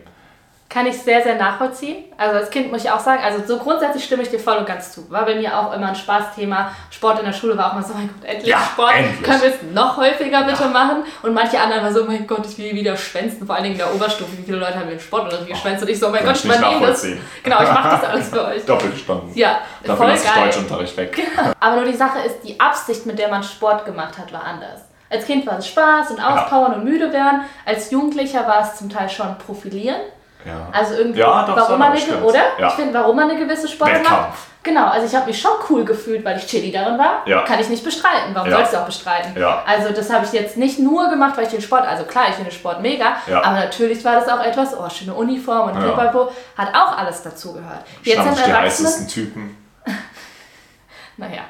Kann 0.70 0.86
ich 0.86 1.00
sehr, 1.00 1.22
sehr 1.22 1.36
nachvollziehen. 1.36 2.04
Also 2.16 2.36
als 2.36 2.50
Kind 2.50 2.72
muss 2.72 2.82
ich 2.82 2.90
auch 2.90 2.98
sagen, 2.98 3.22
also 3.22 3.44
so 3.46 3.62
grundsätzlich 3.62 4.02
stimme 4.02 4.22
ich 4.24 4.30
dir 4.30 4.40
voll 4.40 4.56
und 4.56 4.66
ganz 4.66 4.90
zu. 4.92 5.08
War 5.08 5.24
bei 5.24 5.36
mir 5.36 5.56
auch 5.56 5.72
immer 5.72 5.88
ein 5.88 5.94
Spaßthema. 5.94 6.72
Sport 6.90 7.20
in 7.20 7.26
der 7.26 7.32
Schule 7.32 7.56
war 7.56 7.68
auch 7.70 7.74
mal 7.74 7.82
so, 7.84 7.94
mein 7.94 8.08
Gott, 8.08 8.24
endlich 8.28 8.48
Ja, 8.48 8.58
Sport. 8.72 8.92
endlich. 8.96 9.22
Können 9.22 9.42
wir 9.42 9.48
es 9.50 9.62
noch 9.72 9.96
häufiger 9.96 10.42
bitte 10.42 10.66
machen? 10.68 11.04
Und 11.22 11.32
manche 11.32 11.60
anderen 11.60 11.84
waren 11.84 11.94
so, 11.94 12.04
mein 12.04 12.26
Gott, 12.26 12.44
ich 12.44 12.58
will 12.58 12.74
wieder 12.74 12.96
schwänzen. 12.96 13.46
Vor 13.46 13.54
allen 13.54 13.64
Dingen 13.64 13.76
in 13.76 13.86
der 13.86 13.94
Oberstufe, 13.94 14.36
wie 14.36 14.42
viele 14.42 14.56
Leute 14.56 14.74
haben 14.74 14.86
wir 14.86 14.94
im 14.94 15.00
Sportunterricht 15.00 15.48
geschwänzt? 15.48 15.82
Und 15.84 15.90
ich 15.90 16.00
so, 16.00 16.08
mein 16.08 16.24
Gott, 16.24 16.34
ich 16.36 16.44
nicht 16.44 16.56
übernehmen 16.58 16.80
das. 16.82 16.90
nachvollziehen. 17.04 17.20
Genau, 17.44 17.62
ich 17.62 17.68
mache 17.70 17.88
das 17.90 18.04
alles 18.10 18.28
für 18.30 18.44
euch. 18.46 18.64
Doppelstunden. 18.66 19.30
Ja, 19.34 19.58
Dafür 19.82 19.96
voll 19.96 20.06
lasse 20.08 20.24
ich 20.26 20.34
geil. 20.34 20.44
Deutschunterricht 20.46 20.96
weg. 20.96 21.22
Aber 21.60 21.76
nur 21.76 21.84
die 21.84 21.96
Sache 21.96 22.18
ist, 22.26 22.40
die 22.42 22.58
Absicht, 22.58 23.06
mit 23.06 23.18
der 23.20 23.28
man 23.28 23.44
Sport 23.44 23.84
gemacht 23.84 24.18
hat, 24.18 24.32
war 24.32 24.42
anders. 24.42 24.80
Als 25.08 25.26
Kind 25.26 25.46
war 25.46 25.58
es 25.58 25.68
Spaß 25.68 26.10
und 26.10 26.18
Auspowern 26.20 26.74
und 26.74 26.84
müde 26.84 27.12
werden. 27.12 27.42
Als 27.64 27.92
Jugendlicher 27.92 28.44
war 28.48 28.62
es 28.62 28.74
zum 28.76 28.90
Teil 28.90 29.08
schon 29.08 29.38
Profilieren. 29.38 30.00
Ja. 30.44 30.68
Also 30.72 30.94
irgendwie, 30.94 31.20
Ja, 31.20 31.44
doch, 31.46 31.56
warum 31.56 31.78
man 31.78 31.92
eine, 31.92 32.00
stimmt. 32.00 32.22
oder? 32.22 32.40
Ja. 32.58 32.68
Ich 32.68 32.74
finde, 32.74 32.94
warum 32.94 33.16
man 33.16 33.30
eine 33.30 33.38
gewisse 33.38 33.66
Sportart 33.68 34.02
macht. 34.04 34.28
Genau, 34.62 34.86
also 34.88 35.06
ich 35.06 35.14
habe 35.14 35.26
mich 35.26 35.38
schon 35.40 35.50
cool 35.68 35.84
gefühlt, 35.84 36.24
weil 36.24 36.38
ich 36.38 36.46
Chili 36.46 36.72
darin 36.72 36.98
war. 36.98 37.22
Ja. 37.26 37.42
Kann 37.42 37.60
ich 37.60 37.68
nicht 37.68 37.84
bestreiten. 37.84 38.34
Warum 38.34 38.48
Ja. 38.50 38.56
sollst 38.56 38.72
du 38.72 38.78
auch 38.78 38.86
bestreiten? 38.86 39.38
Ja. 39.38 39.62
Also 39.66 39.92
das 39.92 40.10
habe 40.10 40.24
ich 40.24 40.32
jetzt 40.32 40.56
nicht 40.56 40.78
nur 40.78 41.10
gemacht, 41.10 41.36
weil 41.36 41.44
ich 41.44 41.50
den 41.50 41.60
Sport, 41.60 41.86
also 41.86 42.04
klar, 42.04 42.24
ich 42.30 42.34
finde 42.36 42.50
Sport 42.50 42.80
mega, 42.80 43.16
aber 43.30 43.52
natürlich 43.56 44.02
war 44.04 44.14
das 44.20 44.28
auch 44.28 44.42
etwas, 44.42 44.74
oh, 44.78 44.88
schöne 44.88 45.12
Uniform 45.14 45.70
und. 45.70 45.78
Pipapo, 45.80 46.32
hat 46.56 46.74
auch 46.74 46.96
alles 46.96 47.22
dazugehört. 47.22 47.84
Jetzt 48.02 48.14
Schnappen 48.14 48.34
sind 48.36 48.46
die 48.46 48.52
heißesten 48.54 49.08
Typen. 49.08 49.56
naja, 51.18 51.42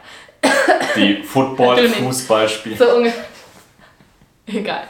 Die 0.96 1.22
Football. 1.24 1.88
Fußball 1.88 2.48
spielen. 2.48 2.76
so 2.76 2.96
ungefähr. 2.96 3.24
Egal. 4.46 4.82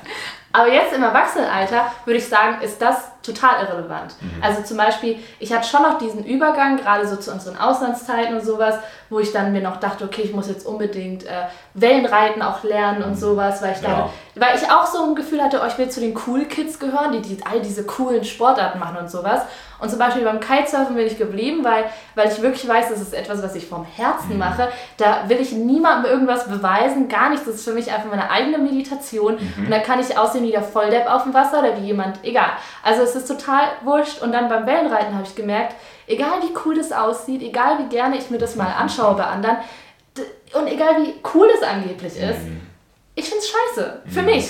Aber 0.52 0.68
jetzt 0.72 0.94
im 0.94 1.02
Erwachsenenalter 1.02 1.92
würde 2.04 2.18
ich 2.18 2.26
sagen, 2.28 2.60
ist 2.62 2.80
das 2.80 2.96
total 3.24 3.64
irrelevant. 3.64 4.14
Mhm. 4.20 4.42
Also 4.42 4.62
zum 4.62 4.76
Beispiel, 4.76 5.18
ich 5.38 5.52
hatte 5.52 5.66
schon 5.66 5.82
noch 5.82 5.98
diesen 5.98 6.24
Übergang, 6.24 6.76
gerade 6.76 7.06
so 7.08 7.16
zu 7.16 7.32
unseren 7.32 7.56
Auslandszeiten 7.56 8.34
und 8.34 8.44
sowas, 8.44 8.76
wo 9.10 9.18
ich 9.20 9.32
dann 9.32 9.52
mir 9.52 9.60
noch 9.62 9.78
dachte, 9.78 10.04
okay, 10.04 10.22
ich 10.22 10.32
muss 10.34 10.48
jetzt 10.48 10.66
unbedingt 10.66 11.24
äh, 11.24 11.44
Wellenreiten 11.74 12.42
auch 12.42 12.62
lernen 12.62 13.02
und 13.02 13.18
sowas, 13.18 13.62
weil 13.62 13.72
ich 13.72 13.82
Ja. 13.82 13.88
dachte, 13.88 14.10
weil 14.36 14.56
ich 14.56 14.70
auch 14.70 14.86
so 14.86 15.04
ein 15.04 15.14
Gefühl 15.14 15.42
hatte, 15.42 15.60
oh, 15.62 15.66
ich 15.66 15.78
will 15.78 15.88
zu 15.88 16.00
den 16.00 16.16
Cool 16.26 16.44
Kids 16.46 16.78
gehören, 16.78 17.12
die, 17.12 17.20
die 17.20 17.38
all 17.50 17.60
diese 17.60 17.84
coolen 17.84 18.24
Sportarten 18.24 18.78
machen 18.78 18.96
und 18.96 19.10
sowas. 19.10 19.42
Und 19.80 19.90
zum 19.90 19.98
Beispiel 19.98 20.24
beim 20.24 20.40
Kitesurfen 20.40 20.94
bin 20.96 21.06
ich 21.06 21.18
geblieben, 21.18 21.62
weil, 21.62 21.84
weil 22.14 22.28
ich 22.30 22.40
wirklich 22.40 22.66
weiß, 22.66 22.88
das 22.88 23.00
ist 23.00 23.12
etwas, 23.12 23.42
was 23.42 23.54
ich 23.54 23.66
vom 23.66 23.84
Herzen 23.84 24.38
mache. 24.38 24.68
Da 24.96 25.24
will 25.28 25.40
ich 25.40 25.52
niemandem 25.52 26.10
irgendwas 26.10 26.48
beweisen, 26.48 27.08
gar 27.08 27.28
nichts. 27.28 27.44
Das 27.44 27.56
ist 27.56 27.64
für 27.64 27.74
mich 27.74 27.92
einfach 27.92 28.08
meine 28.08 28.30
eigene 28.30 28.58
Meditation. 28.58 29.34
Und 29.36 29.70
da 29.70 29.80
kann 29.80 30.00
ich 30.00 30.16
aussehen 30.16 30.44
wie 30.44 30.52
der 30.52 30.62
Volldepp 30.62 31.06
auf 31.10 31.24
dem 31.24 31.34
Wasser 31.34 31.58
oder 31.58 31.76
wie 31.76 31.86
jemand, 31.86 32.18
egal. 32.24 32.50
Also 32.82 33.02
es 33.02 33.13
ist 33.16 33.28
total 33.28 33.68
wurscht. 33.82 34.20
Und 34.22 34.32
dann 34.32 34.48
beim 34.48 34.66
Wellenreiten 34.66 35.14
habe 35.14 35.24
ich 35.26 35.34
gemerkt, 35.34 35.74
egal 36.06 36.40
wie 36.42 36.54
cool 36.64 36.76
das 36.76 36.92
aussieht, 36.92 37.42
egal 37.42 37.78
wie 37.78 37.88
gerne 37.88 38.16
ich 38.16 38.30
mir 38.30 38.38
das 38.38 38.56
mal 38.56 38.66
anschaue 38.72 39.14
bei 39.14 39.24
anderen, 39.24 39.56
und 40.54 40.66
egal 40.68 40.96
wie 41.02 41.14
cool 41.34 41.48
das 41.52 41.68
angeblich 41.68 42.16
ist, 42.16 42.38
ich 43.16 43.24
finde 43.26 43.38
es 43.44 43.48
scheiße. 43.50 44.02
Für 44.08 44.20
Mhm. 44.22 44.26
mich. 44.26 44.48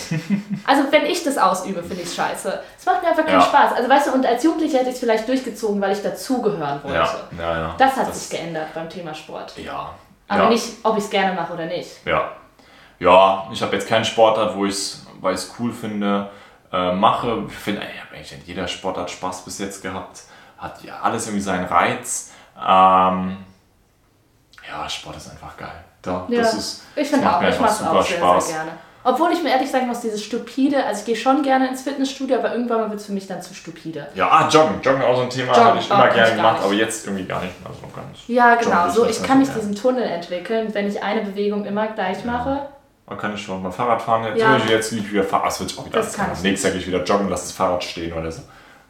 Also 0.66 0.84
wenn 0.90 1.04
ich 1.06 1.22
das 1.22 1.36
ausübe, 1.36 1.82
finde 1.82 2.02
ich 2.02 2.08
es 2.08 2.14
scheiße. 2.14 2.60
Es 2.78 2.86
macht 2.86 3.02
mir 3.02 3.08
einfach 3.10 3.24
keinen 3.26 3.40
Ja. 3.40 3.46
Spaß. 3.46 3.72
Also 3.76 3.88
weißt 3.90 4.06
du, 4.08 4.12
und 4.12 4.24
als 4.26 4.42
Jugendlicher 4.42 4.78
hätte 4.78 4.88
ich 4.88 4.94
es 4.94 5.00
vielleicht 5.00 5.28
durchgezogen, 5.28 5.80
weil 5.82 5.92
ich 5.92 6.02
dazugehören 6.02 6.82
wollte. 6.82 6.96
Ja, 7.38 7.56
ja. 7.58 7.74
Das 7.78 7.96
hat 7.96 8.14
sich 8.14 8.30
geändert 8.30 8.68
beim 8.74 8.88
Thema 8.88 9.12
Sport. 9.14 9.52
Ja. 9.58 9.90
Aber 10.28 10.48
nicht, 10.48 10.66
ob 10.82 10.96
ich 10.96 11.04
es 11.04 11.10
gerne 11.10 11.34
mache 11.34 11.52
oder 11.52 11.66
nicht. 11.66 11.90
Ja. 12.06 12.32
Ja, 12.98 13.46
ich 13.52 13.60
habe 13.60 13.74
jetzt 13.76 13.86
keinen 13.88 14.04
Sportart, 14.04 14.56
wo 14.56 14.64
ich 14.64 14.72
es, 14.72 15.06
weil 15.20 15.34
ich 15.34 15.40
es 15.40 15.54
cool 15.58 15.70
finde, 15.72 16.30
äh, 16.74 16.92
mache. 16.92 17.44
Ich 17.48 17.54
finde, 17.54 17.82
ich 17.82 18.00
habe 18.00 18.16
eigentlich 18.16 18.46
jeder 18.46 18.66
Sportart 18.66 19.10
Spaß 19.10 19.44
bis 19.44 19.58
jetzt 19.58 19.82
gehabt. 19.82 20.22
Hat 20.58 20.82
ja 20.82 21.00
alles 21.00 21.26
irgendwie 21.26 21.42
seinen 21.42 21.66
Reiz. 21.66 22.32
Ähm, 22.56 23.36
ja, 24.68 24.88
Sport 24.88 25.16
ist 25.16 25.30
einfach 25.30 25.56
geil. 25.56 25.84
Da, 26.02 26.26
Ja, 26.28 26.40
das 26.40 26.54
ist, 26.54 26.82
ich 26.96 27.08
finde 27.08 27.30
auch, 27.30 27.42
ich 27.42 27.60
mache 27.60 27.70
es 27.70 27.82
auch 27.82 28.02
sehr, 28.06 28.16
Spaß. 28.16 28.46
sehr 28.46 28.56
gerne. 28.56 28.72
Obwohl 29.06 29.32
ich 29.32 29.42
mir 29.42 29.50
ehrlich 29.50 29.70
sagen 29.70 29.86
muss, 29.86 30.00
dieses 30.00 30.24
stupide, 30.24 30.82
also 30.86 31.00
ich 31.00 31.06
gehe 31.06 31.16
schon 31.16 31.42
gerne 31.42 31.68
ins 31.68 31.82
Fitnessstudio, 31.82 32.38
aber 32.38 32.52
irgendwann 32.52 32.80
mal 32.80 32.88
wird 32.88 33.00
es 33.00 33.06
für 33.06 33.12
mich 33.12 33.26
dann 33.26 33.42
zu 33.42 33.52
stupide. 33.52 34.08
Ja, 34.14 34.30
ah, 34.30 34.48
Joggen. 34.48 34.80
Joggen 34.80 35.02
auch 35.02 35.16
so 35.16 35.22
ein 35.22 35.30
Thema, 35.30 35.54
hatte 35.54 35.78
ich 35.78 35.90
immer 35.90 36.08
gerne 36.08 36.36
gemacht, 36.36 36.62
aber 36.64 36.72
jetzt 36.72 37.06
irgendwie 37.06 37.26
gar 37.26 37.42
nicht 37.42 37.62
mehr 37.62 37.70
so 37.74 37.86
ganz. 37.94 38.18
Ja, 38.28 38.54
genau. 38.54 38.88
So, 38.88 39.06
ich 39.06 39.22
kann 39.22 39.40
mich 39.40 39.50
diesen 39.50 39.74
Tunnel 39.74 40.04
entwickeln, 40.04 40.72
wenn 40.72 40.88
ich 40.88 41.02
eine 41.02 41.20
Bewegung 41.20 41.66
immer 41.66 41.88
gleich 41.88 42.24
mache. 42.24 42.66
Man 43.06 43.18
kann 43.18 43.36
schon 43.36 43.62
beim 43.62 43.72
Fahrradfahren 43.72 44.24
jetzt, 44.24 44.38
Ja. 44.38 44.46
zum 44.46 44.52
Beispiel 44.54 44.72
jetzt 44.76 44.92
ich 44.92 45.12
wieder 45.12 45.24
Fahrrad, 45.24 45.60
wird 45.60 45.78
auch 45.78 45.84
wieder 45.86 45.98
Das 46.00 46.14
kann 46.14 46.30
ich 46.32 46.40
Nächstes 46.42 46.62
Jahr 46.64 46.72
gehe 46.72 46.80
ich 46.80 46.86
wieder 46.86 47.04
joggen, 47.04 47.28
lass 47.28 47.42
das 47.42 47.52
Fahrrad 47.52 47.84
stehen 47.84 48.12
oder 48.14 48.32
so. 48.32 48.40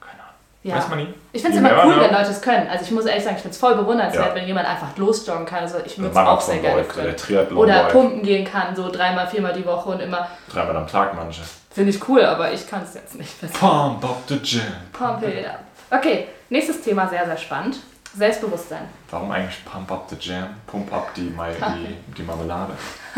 Keine 0.01 0.13
Ahnung. 0.23 0.35
Ja. 0.63 0.77
Weiß 0.77 0.89
man 0.89 0.99
nie. 1.01 1.15
Ich 1.33 1.43
finde 1.43 1.59
es 1.59 1.65
immer 1.65 1.85
cool, 1.85 2.01
wenn 2.01 2.13
Leute 2.13 2.31
es 2.31 2.41
können. 2.41 2.69
Also 2.69 2.85
ich 2.85 2.91
muss 2.93 3.07
ehrlich 3.07 3.25
sagen, 3.25 3.35
ich 3.37 3.43
finde 3.43 3.55
es 3.55 3.59
voll 3.61 3.75
bewundernswert, 3.75 4.29
Ja. 4.29 4.35
wenn 4.37 4.47
jemand 4.47 4.69
einfach 4.69 4.97
losjoggen 4.97 5.45
kann. 5.47 5.61
Also 5.65 5.79
ich 5.85 5.99
würde 5.99 6.11
es 6.13 6.17
auch 6.17 6.41
sehr 6.41 6.59
gerne 6.59 6.85
können. 6.85 7.57
Oder 7.57 7.85
pumpen 7.87 8.23
gehen 8.23 8.45
kann, 8.47 8.77
so 8.77 8.89
dreimal, 8.91 9.27
viermal 9.27 9.53
die 9.53 9.67
Woche 9.67 9.89
und 9.91 10.01
immer. 10.01 10.29
Dreimal 10.49 10.77
am 10.77 10.87
Tag 10.87 11.15
manche. 11.17 11.43
Finde 11.73 11.91
ich 11.91 12.09
cool, 12.09 12.25
aber 12.25 12.53
ich 12.53 12.69
kann 12.71 12.83
es 12.85 12.95
jetzt 12.95 13.17
nicht. 13.17 13.33
Pump 13.59 14.05
up 14.05 14.23
the 14.29 14.39
gym. 14.39 14.61
Pump 14.93 15.25
it 15.25 15.45
up. 15.45 15.59
Okay, 15.91 16.29
nächstes 16.51 16.81
Thema, 16.83 17.09
sehr, 17.09 17.25
sehr 17.27 17.37
spannend. 17.37 17.79
Selbstbewusstsein. 18.17 18.83
Warum 19.11 19.31
eigentlich 19.33 19.65
Pump 19.65 19.91
up 19.91 20.09
the 20.09 20.17
jam? 20.21 20.47
Pump 20.67 20.93
up 20.93 21.13
die, 21.15 21.31
Mai- 21.37 21.53
die, 21.53 21.97
die 22.17 22.23
Marmelade. 22.23 22.73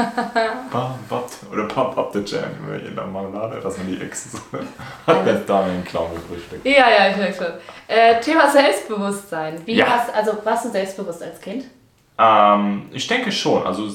Pump 0.70 1.10
up 1.12 1.30
oder 1.52 1.64
Pump 1.68 1.96
up 1.98 2.12
the 2.12 2.20
jam 2.20 2.50
in 2.86 2.94
der 2.94 3.06
Marmelade, 3.06 3.60
dass 3.60 3.76
man 3.78 3.86
die 3.86 3.98
so 4.14 4.38
hat 5.06 5.26
der 5.26 5.34
Dame 5.34 5.64
einen 5.72 5.84
Clown 5.84 6.14
gefrühstückt. 6.14 6.64
Ja, 6.64 6.88
ja, 6.90 7.10
ich 7.10 7.16
merke 7.16 7.34
schon. 7.34 7.52
Äh, 7.88 8.20
Thema 8.20 8.50
Selbstbewusstsein. 8.50 9.60
Wie 9.66 9.74
Ja. 9.74 9.86
hast, 9.86 10.14
also 10.14 10.32
warst 10.44 10.64
du 10.66 10.70
selbstbewusst 10.70 11.22
als 11.22 11.40
Kind? 11.40 11.64
Ähm, 12.18 12.88
ich 12.92 13.06
denke 13.06 13.30
schon, 13.30 13.66
also 13.66 13.88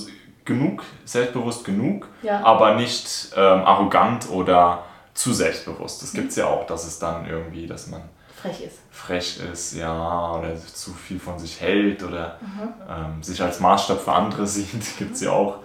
genug, 0.46 0.84
selbstbewusst 1.06 1.66
genug, 1.66 2.08
Ja. 2.22 2.44
aber 2.44 2.76
nicht 2.76 3.32
ähm, 3.36 3.62
arrogant 3.64 4.30
oder 4.30 4.84
zu 5.14 5.34
selbstbewusst. 5.34 6.02
Das 6.04 6.14
gibt 6.14 6.30
es 6.30 6.36
ja 6.38 6.46
auch, 6.48 6.66
dass 6.68 6.86
es 6.86 6.98
dann 7.00 7.28
irgendwie, 7.28 7.68
dass 7.68 7.88
man 7.88 8.02
Frech 8.42 8.62
ist. 8.64 8.80
frech 8.92 9.40
ist, 9.52 9.74
ja, 9.76 10.32
oder 10.36 10.56
zu 10.56 10.92
viel 10.94 11.20
von 11.20 11.38
sich 11.40 11.60
hält 11.62 12.02
oder 12.04 12.38
Mhm. 12.42 12.74
ähm, 12.90 13.24
sich 13.24 13.42
als 13.42 13.60
Maßstab 13.60 14.00
für 14.02 14.12
andere 14.14 14.46
sieht, 14.48 14.98
gibt 14.98 15.16
es 15.16 15.22
ja 15.22 15.32
auch. 15.32 15.58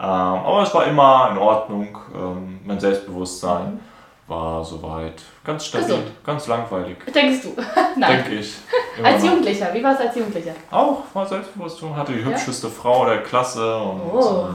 Ähm, 0.00 0.06
aber 0.08 0.62
es 0.62 0.74
war 0.74 0.84
immer 0.86 1.28
in 1.32 1.38
Ordnung. 1.38 1.96
Ähm, 2.14 2.60
mein 2.64 2.80
Selbstbewusstsein 2.80 3.78
war 4.26 4.64
soweit 4.64 5.22
ganz 5.44 5.66
stabil, 5.66 5.84
Mhm. 5.86 5.90
Gesund. 5.90 6.24
ganz 6.24 6.46
langweilig, 6.46 6.96
Denkst 7.14 7.42
du? 7.42 7.54
Nein. 7.96 8.16
denke 8.24 8.34
ich. 8.40 8.54
Als 9.02 9.22
noch. 9.22 9.30
Jugendlicher, 9.30 9.72
wie 9.74 9.84
war 9.84 9.92
es 9.94 10.00
als 10.00 10.16
Jugendlicher? 10.16 10.52
Auch 10.70 11.02
war 11.12 11.26
selbstbewusst, 11.26 11.80
hatte 11.94 12.12
die 12.12 12.24
hübscheste 12.24 12.68
Frau 12.68 13.04
der 13.06 13.22
Klasse 13.22 13.76
und 13.78 14.00
Oh, 14.12 14.46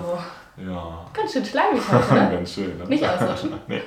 äh, 0.57 0.65
ja. 0.71 1.05
ganz 1.13 1.31
schön 1.33 1.43
heute, 1.43 1.75
ne? 2.15 2.29
Ganz 2.31 2.53
schön, 2.53 2.77
ne? 2.77 2.85
Nicht 2.87 3.07
ausrutschen. 3.07 3.53
nee. 3.67 3.81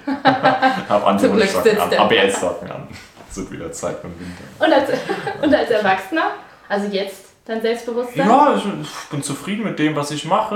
Hab 0.89 1.07
andere 1.07 1.27
Zum 1.29 1.37
Glück 1.37 1.49
Socken 1.49 1.71
sitzt 1.71 1.83
an. 1.83 1.99
ABS-Socken 1.99 2.71
an. 2.71 2.89
Es 3.33 3.39
wird 3.39 3.51
wieder 3.51 3.73
Zeit 3.73 4.05
den 4.05 4.13
Winter. 4.21 4.45
Und 4.59 4.73
als, 4.73 4.91
und 5.43 5.55
als 5.55 5.71
Erwachsener, 5.71 6.33
also 6.69 6.87
jetzt 6.89 7.33
dein 7.47 7.63
Selbstbewusstsein? 7.63 8.29
Ja, 8.29 8.55
ich 8.55 8.65
ich 8.65 9.09
bin 9.11 9.23
zufrieden 9.23 9.65
mit 9.65 9.79
dem, 9.79 9.97
was 9.97 10.11
ich 10.11 10.27
mache. 10.27 10.55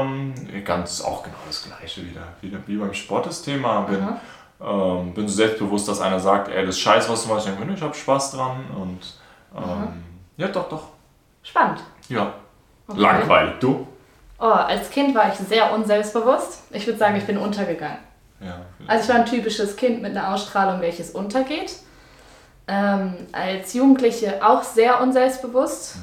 Ähm, 0.00 0.34
ganz 0.64 1.02
auch 1.02 1.22
genau 1.22 1.36
das 1.46 1.64
gleiche 1.64 2.08
wieder. 2.08 2.22
Wieder 2.40 2.58
wie 2.66 2.76
beim 2.76 2.94
Sport 2.94 3.26
das 3.26 3.42
Thema. 3.42 3.82
Bin, 3.82 4.08
ähm, 4.60 5.12
bin 5.12 5.28
so 5.28 5.34
selbstbewusst, 5.34 5.86
dass 5.86 6.00
einer 6.00 6.18
sagt, 6.18 6.48
ey, 6.48 6.64
das 6.64 6.76
ist 6.76 6.80
scheiße, 6.80 7.10
was 7.10 7.24
du 7.24 7.28
machst. 7.28 7.46
Ich 7.46 7.54
denke, 7.54 7.74
ich 7.74 7.82
habe 7.82 7.94
Spaß 7.94 8.32
dran. 8.32 8.64
Und 8.74 9.00
ähm, 9.54 10.02
ja, 10.38 10.48
doch, 10.48 10.68
doch. 10.70 10.84
Spannend. 11.42 11.80
Ja. 12.08 12.32
Okay. 12.86 13.00
Langweilig. 13.00 13.54
Du? 13.60 13.86
Oh, 14.38 14.46
als 14.46 14.88
Kind 14.88 15.14
war 15.14 15.30
ich 15.30 15.38
sehr 15.38 15.74
unselbstbewusst. 15.74 16.62
Ich 16.70 16.86
würde 16.86 16.98
sagen, 16.98 17.16
ich 17.16 17.26
bin 17.26 17.36
untergegangen. 17.36 17.98
Ja. 18.40 18.60
Also 18.86 19.04
ich 19.04 19.08
war 19.10 19.16
ein 19.16 19.26
typisches 19.26 19.76
Kind 19.76 20.00
mit 20.00 20.16
einer 20.16 20.32
Ausstrahlung, 20.32 20.80
welches 20.80 21.10
untergeht. 21.10 21.72
Ähm, 22.68 23.14
als 23.32 23.72
Jugendliche 23.72 24.46
auch 24.46 24.62
sehr 24.62 25.00
unselbstbewusst. 25.00 25.96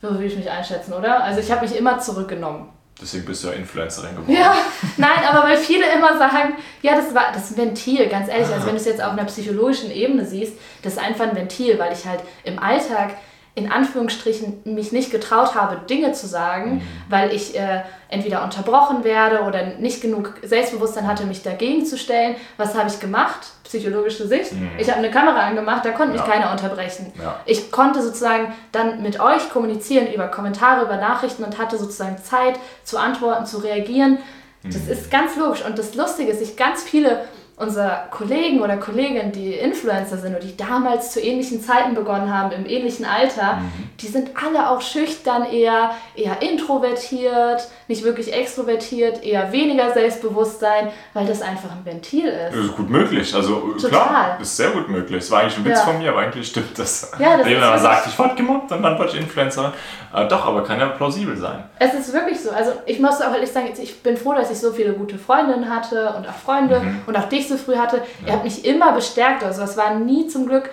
So 0.00 0.10
würde 0.10 0.24
ich 0.24 0.36
mich 0.36 0.50
einschätzen, 0.50 0.92
oder? 0.92 1.22
Also 1.22 1.40
ich 1.40 1.50
habe 1.50 1.66
mich 1.66 1.76
immer 1.76 1.98
zurückgenommen. 1.98 2.68
Deswegen 3.00 3.24
bist 3.24 3.42
du 3.42 3.48
ja 3.48 3.54
Influencerin 3.54 4.10
geworden. 4.10 4.32
Ja, 4.32 4.54
nein, 4.96 5.24
aber 5.28 5.48
weil 5.48 5.56
viele 5.56 5.84
immer 5.92 6.16
sagen, 6.18 6.54
ja, 6.82 6.94
das 6.94 7.14
war 7.14 7.32
das 7.32 7.50
ist 7.50 7.58
ein 7.58 7.66
Ventil, 7.68 8.08
ganz 8.08 8.28
ehrlich, 8.28 8.48
also 8.48 8.66
wenn 8.66 8.74
du 8.74 8.80
es 8.80 8.86
jetzt 8.86 9.02
auf 9.02 9.12
einer 9.12 9.24
psychologischen 9.24 9.90
Ebene 9.90 10.24
siehst, 10.24 10.54
das 10.82 10.94
ist 10.94 10.98
einfach 10.98 11.26
ein 11.26 11.34
Ventil, 11.34 11.78
weil 11.78 11.92
ich 11.92 12.06
halt 12.06 12.20
im 12.44 12.58
Alltag 12.58 13.16
in 13.54 13.70
Anführungsstrichen 13.70 14.62
mich 14.64 14.92
nicht 14.92 15.10
getraut 15.10 15.54
habe, 15.54 15.76
Dinge 15.88 16.12
zu 16.12 16.26
sagen, 16.26 16.80
weil 17.10 17.34
ich 17.34 17.54
äh, 17.58 17.82
entweder 18.08 18.42
unterbrochen 18.44 19.04
werde 19.04 19.42
oder 19.42 19.74
nicht 19.78 20.00
genug 20.00 20.34
Selbstbewusstsein 20.42 21.06
hatte, 21.06 21.24
mich 21.24 21.42
dagegen 21.42 21.84
zu 21.84 21.98
stellen. 21.98 22.36
Was 22.56 22.74
habe 22.74 22.88
ich 22.88 22.98
gemacht? 22.98 23.48
Psychologische 23.64 24.26
Sicht. 24.26 24.52
Ich 24.78 24.88
habe 24.88 24.98
eine 24.98 25.10
Kamera 25.10 25.40
angemacht, 25.46 25.84
da 25.84 25.90
konnte 25.90 26.12
mich 26.12 26.22
Ja. 26.22 26.26
keiner 26.26 26.50
unterbrechen. 26.50 27.12
Ja. 27.20 27.40
Ich 27.44 27.70
konnte 27.70 28.02
sozusagen 28.02 28.52
dann 28.72 29.02
mit 29.02 29.20
euch 29.20 29.50
kommunizieren 29.50 30.10
über 30.12 30.28
Kommentare, 30.28 30.84
über 30.84 30.96
Nachrichten 30.96 31.44
und 31.44 31.58
hatte 31.58 31.76
sozusagen 31.76 32.16
Zeit 32.18 32.58
zu 32.84 32.98
antworten, 32.98 33.44
zu 33.44 33.58
reagieren. 33.58 34.18
Das 34.64 34.86
ist 34.88 35.10
ganz 35.10 35.36
logisch. 35.36 35.64
Und 35.64 35.78
das 35.78 35.94
Lustige 35.94 36.30
ist, 36.32 36.40
ich 36.40 36.56
ganz 36.56 36.82
viele 36.84 37.24
unserer 37.62 38.06
Kollegen 38.10 38.60
oder 38.60 38.76
Kolleginnen, 38.76 39.32
die 39.32 39.54
Influencer 39.54 40.18
sind 40.18 40.34
und 40.34 40.42
die 40.42 40.56
damals 40.56 41.12
zu 41.12 41.20
ähnlichen 41.20 41.62
Zeiten 41.62 41.94
begonnen 41.94 42.32
haben, 42.36 42.52
im 42.52 42.66
ähnlichen 42.66 43.04
Alter, 43.06 43.58
die 44.00 44.06
sind 44.08 44.30
alle 44.44 44.68
auch 44.70 44.80
schüchtern, 44.80 45.44
eher, 45.50 45.92
eher 46.14 46.42
introvertiert, 46.42 47.68
nicht 47.88 48.04
wirklich 48.04 48.32
extrovertiert, 48.32 49.22
eher 49.22 49.52
weniger 49.52 49.92
Selbstbewusstsein, 49.92 50.88
weil 51.14 51.26
das 51.26 51.42
einfach 51.42 51.70
ein 51.70 51.84
Ventil 51.84 52.26
ist. 52.26 52.56
Das 52.56 52.64
ist 52.66 52.76
gut 52.76 52.90
möglich. 52.90 53.34
Also 53.34 53.74
äh, 53.76 53.80
Total. 53.80 53.90
klar, 53.90 54.38
ist 54.40 54.56
sehr 54.56 54.70
gut 54.70 54.88
möglich. 54.88 55.18
Es 55.22 55.30
war 55.30 55.40
eigentlich 55.40 55.58
ein 55.58 55.64
Witz 55.64 55.78
Ja. 55.78 55.84
von 55.84 55.98
mir, 55.98 56.10
aber 56.10 56.20
eigentlich 56.20 56.46
stimmt 56.48 56.78
das. 56.78 57.12
Ja, 57.18 57.36
das 57.36 57.46
Wenn 57.46 57.52
ist 57.54 57.60
man 57.60 57.68
wirklich- 57.70 57.82
sagt, 57.82 58.06
ich 58.08 58.18
wurde 58.18 58.34
gemobbt 58.34 58.72
und 58.72 58.82
dann 58.82 58.98
wurde 58.98 59.08
ich 59.10 59.16
Influencer. 59.20 59.72
Äh, 60.14 60.28
doch, 60.28 60.44
aber 60.46 60.62
kann 60.64 60.78
ja 60.78 60.86
plausibel 60.88 61.36
sein. 61.36 61.64
Es 61.78 61.94
ist 61.94 62.12
wirklich 62.12 62.40
so. 62.40 62.50
Also 62.50 62.72
ich 62.86 63.00
muss 63.00 63.20
auch 63.20 63.32
ehrlich 63.32 63.50
sagen, 63.50 63.68
ich 63.80 64.02
bin 64.02 64.16
froh, 64.16 64.34
dass 64.34 64.50
ich 64.50 64.58
so 64.58 64.72
viele 64.72 64.92
gute 64.92 65.16
Freundinnen 65.18 65.68
hatte 65.70 66.14
und 66.16 66.28
auch 66.28 66.34
Freunde 66.34 66.80
Mhm. 66.80 67.00
und 67.06 67.16
auch 67.16 67.28
dich 67.28 67.48
so 67.48 67.51
früh 67.58 67.76
hatte. 67.76 68.02
Ihr 68.26 68.32
habt 68.32 68.44
mich 68.44 68.64
immer 68.64 68.92
bestärkt. 68.92 69.42
Also 69.42 69.62
es 69.62 69.76
war 69.76 69.94
nie 69.94 70.26
zum 70.28 70.46
Glück 70.46 70.70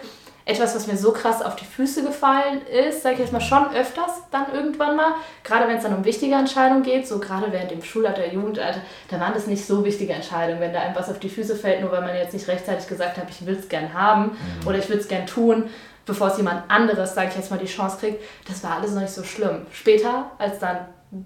etwas, 0.49 0.75
was 0.75 0.87
mir 0.87 0.97
so 0.97 1.11
krass 1.11 1.43
auf 1.43 1.55
die 1.55 1.65
Füße 1.65 2.03
gefallen 2.03 2.61
ist, 2.65 3.03
sage 3.03 3.15
ich 3.15 3.21
jetzt 3.21 3.31
mal 3.31 3.39
schon 3.39 3.71
öfters 3.75 4.23
dann 4.31 4.51
irgendwann 4.51 4.95
mal. 4.95 5.13
Gerade 5.43 5.67
wenn 5.67 5.77
es 5.77 5.83
dann 5.83 5.95
um 5.95 6.03
wichtige 6.05 6.33
Entscheidungen 6.33 6.81
geht, 6.81 7.07
so 7.07 7.19
gerade 7.19 7.51
während 7.51 7.69
dem 7.69 7.83
Schulalter, 7.83 8.25
Jugendalter, 8.33 8.81
da 9.09 9.19
waren 9.19 9.33
das 9.35 9.45
nicht 9.45 9.63
so 9.63 9.85
wichtige 9.85 10.13
Entscheidungen. 10.13 10.59
Wenn 10.59 10.73
da 10.73 10.79
einem 10.79 10.95
was 10.95 11.09
auf 11.09 11.19
die 11.19 11.29
Füße 11.29 11.55
fällt, 11.55 11.81
nur 11.81 11.91
weil 11.91 12.01
man 12.01 12.15
jetzt 12.15 12.33
nicht 12.33 12.47
rechtzeitig 12.47 12.87
gesagt 12.87 13.17
hat, 13.17 13.29
ich 13.29 13.45
will 13.45 13.57
es 13.57 13.69
gern 13.69 13.93
haben 13.93 14.35
oder 14.65 14.79
ich 14.79 14.89
will 14.89 14.97
es 14.97 15.07
gern 15.07 15.27
tun, 15.27 15.69
bevor 16.07 16.29
es 16.29 16.37
jemand 16.37 16.63
anderes, 16.69 17.13
sage 17.13 17.27
ich 17.29 17.35
jetzt 17.35 17.51
mal, 17.51 17.59
die 17.59 17.67
Chance 17.67 17.97
kriegt, 17.99 18.23
das 18.47 18.63
war 18.63 18.77
alles 18.77 18.93
noch 18.93 19.01
nicht 19.01 19.13
so 19.13 19.23
schlimm. 19.23 19.67
Später, 19.71 20.31
als 20.39 20.57
dann 20.57 20.79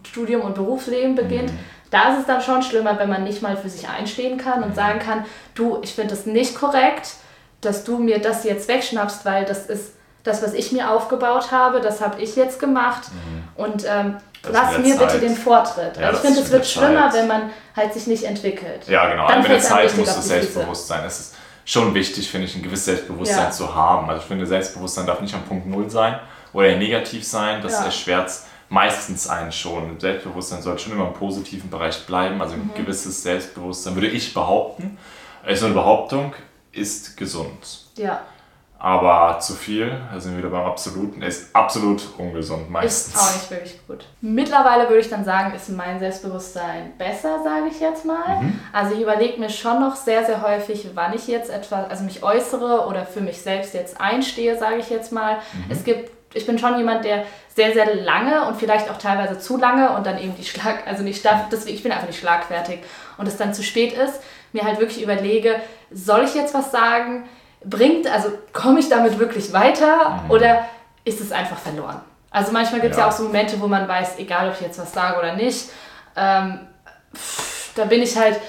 Studium 0.07 0.41
und 0.41 0.55
Berufsleben 0.55 1.15
beginnt, 1.15 1.51
da 1.91 2.13
ist 2.13 2.21
es 2.21 2.25
dann 2.25 2.41
schon 2.41 2.63
schlimmer, 2.63 2.97
wenn 2.97 3.09
man 3.09 3.23
nicht 3.23 3.41
mal 3.41 3.57
für 3.57 3.69
sich 3.69 3.87
einstehen 3.87 4.37
kann 4.37 4.63
und 4.63 4.75
sagen 4.75 4.99
kann, 4.99 5.25
du, 5.55 5.79
ich 5.83 5.93
finde 5.93 6.11
das 6.15 6.25
nicht 6.25 6.55
korrekt, 6.55 7.15
dass 7.61 7.83
du 7.83 7.97
mir 7.97 8.19
das 8.19 8.43
jetzt 8.43 8.67
wegschnappst, 8.67 9.25
weil 9.25 9.45
das 9.45 9.67
ist 9.67 9.93
das, 10.23 10.41
was 10.41 10.53
ich 10.53 10.71
mir 10.71 10.89
aufgebaut 10.89 11.51
habe, 11.51 11.81
das 11.81 12.01
habe 12.01 12.21
ich 12.21 12.35
jetzt 12.37 12.59
gemacht 12.59 13.03
und 13.55 13.85
ähm, 13.85 14.17
lass 14.49 14.77
mir 14.77 14.83
der 14.83 14.93
bitte 14.93 15.07
Zeit. 15.09 15.21
den 15.21 15.35
Vortritt. 15.35 15.97
Ja, 15.97 16.07
also 16.07 16.19
ich 16.19 16.25
finde, 16.25 16.39
es 16.41 16.49
wird 16.51 16.65
schlimmer, 16.65 17.09
Zeit. 17.11 17.19
wenn 17.21 17.27
man 17.27 17.49
halt 17.75 17.93
sich 17.93 18.07
nicht 18.07 18.23
entwickelt. 18.23 18.87
Ja, 18.87 19.09
genau. 19.11 19.27
Dann 19.27 19.41
mit 19.41 19.51
der 19.51 19.59
Zeit 19.59 19.95
muss 19.97 20.07
das. 20.07 20.25
Selbstbewusstsein. 20.27 21.03
Es 21.05 21.19
ist 21.19 21.35
schon 21.65 21.93
wichtig, 21.93 22.29
finde 22.29 22.47
ich, 22.47 22.55
ein 22.55 22.63
gewisses 22.63 22.85
Selbstbewusstsein 22.85 23.45
Ja. 23.45 23.51
zu 23.51 23.75
haben. 23.75 24.09
Also 24.09 24.21
ich 24.21 24.27
finde, 24.27 24.45
Selbstbewusstsein 24.45 25.05
darf 25.05 25.19
nicht 25.19 25.33
am 25.35 25.43
Punkt 25.43 25.67
Null 25.67 25.89
sein 25.89 26.17
oder 26.53 26.73
negativ 26.77 27.25
sein. 27.27 27.61
Das 27.61 27.73
Ja. 27.73 27.85
erschwert 27.85 28.31
meistens 28.73 29.29
einen 29.29 29.51
schon. 29.51 29.99
Selbstbewusstsein 29.99 30.61
sollte 30.61 30.83
schon 30.83 30.93
immer 30.93 31.07
im 31.07 31.13
positiven 31.13 31.69
Bereich 31.69 32.05
bleiben. 32.07 32.41
Also 32.41 32.55
Mhm. 32.55 32.71
ein 32.75 32.83
gewisses 32.83 33.21
Selbstbewusstsein, 33.21 33.95
würde 33.95 34.07
ich 34.07 34.33
behaupten, 34.33 34.97
ist 35.45 35.63
eine 35.63 35.73
Behauptung, 35.73 36.33
ist 36.71 37.15
gesund. 37.15 37.85
Ja, 37.97 38.21
Aber 38.85 39.39
zu 39.39 39.53
viel, 39.53 39.89
da 40.11 40.19
sind 40.19 40.33
wir 40.33 40.39
wieder 40.39 40.49
beim 40.49 40.65
Absoluten, 40.65 41.21
ist 41.21 41.55
absolut 41.55 42.01
ungesund 42.17 42.63
ist 42.63 42.69
meistens. 42.69 43.15
auch 43.17 43.33
nicht 43.35 43.51
wirklich 43.51 43.87
gut. 43.87 44.05
Mittlerweile 44.19 44.89
würde 44.89 44.99
ich 44.99 45.09
dann 45.09 45.23
sagen, 45.23 45.53
ist 45.55 45.69
mein 45.69 45.99
Selbstbewusstsein 45.99 46.91
besser, 46.97 47.41
sage 47.45 47.67
ich 47.71 47.79
jetzt 47.79 48.03
mal. 48.03 48.41
Mhm. 48.41 48.59
Also 48.73 48.93
ich 48.95 48.99
überlege 49.01 49.39
mir 49.39 49.49
schon 49.49 49.79
noch 49.79 49.95
sehr, 49.95 50.25
sehr 50.25 50.41
häufig, 50.41 50.85
wann 50.95 51.13
ich 51.13 51.27
jetzt 51.27 51.49
etwas, 51.49 51.89
also 51.89 52.03
mich 52.03 52.23
äußere 52.23 52.85
oder 52.87 53.05
für 53.05 53.21
mich 53.21 53.41
selbst 53.41 53.73
jetzt 53.73 54.01
einstehe, 54.01 54.57
sage 54.59 54.77
ich 54.77 54.89
jetzt 54.89 55.13
mal. 55.13 55.35
Mhm. 55.35 55.65
Es 55.71 55.83
gibt, 55.85 56.11
ich 56.33 56.45
bin 56.45 56.57
schon 56.59 56.77
jemand, 56.77 57.05
der 57.05 57.25
sehr, 57.55 57.73
sehr 57.73 57.95
lange 57.95 58.45
und 58.47 58.57
vielleicht 58.57 58.89
auch 58.89 58.97
teilweise 58.97 59.39
zu 59.39 59.57
lange 59.57 59.95
und 59.95 60.05
dann 60.05 60.17
eben 60.17 60.35
die 60.35 60.43
Schlag, 60.43 60.87
also 60.87 61.03
nicht 61.03 61.19
stark, 61.19 61.49
deswegen, 61.51 61.75
ich 61.75 61.83
bin 61.83 61.91
einfach 61.91 62.07
nicht 62.07 62.19
schlagfertig 62.19 62.79
und 63.17 63.27
es 63.27 63.37
dann 63.37 63.53
zu 63.53 63.63
spät 63.63 63.93
ist, 63.93 64.21
mir 64.53 64.63
halt 64.63 64.79
wirklich 64.79 65.03
überlege, 65.03 65.55
soll 65.91 66.23
ich 66.23 66.33
jetzt 66.33 66.53
was 66.53 66.71
sagen? 66.71 67.25
Bringt, 67.63 68.07
also 68.07 68.29
komme 68.51 68.79
ich 68.79 68.89
damit 68.89 69.19
wirklich 69.19 69.53
weiter 69.53 70.21
Mhm. 70.23 70.31
oder 70.31 70.65
ist 71.05 71.21
es 71.21 71.31
einfach 71.31 71.57
verloren. 71.57 72.01
Also 72.31 72.51
manchmal 72.51 72.81
gibt 72.81 72.93
es 72.93 72.97
ja. 72.97 73.05
ja. 73.05 73.09
auch 73.09 73.15
so 73.15 73.23
Momente, 73.23 73.59
wo 73.61 73.67
man 73.67 73.87
weiß, 73.87 74.17
egal 74.17 74.49
ob 74.49 74.55
ich 74.55 74.61
jetzt 74.61 74.79
was 74.79 74.91
sage 74.91 75.19
oder 75.19 75.35
nicht, 75.35 75.69
ähm, 76.15 76.59
pff, 77.15 77.73
da 77.75 77.85
bin 77.85 78.01
ich 78.01 78.17
halt 78.17 78.39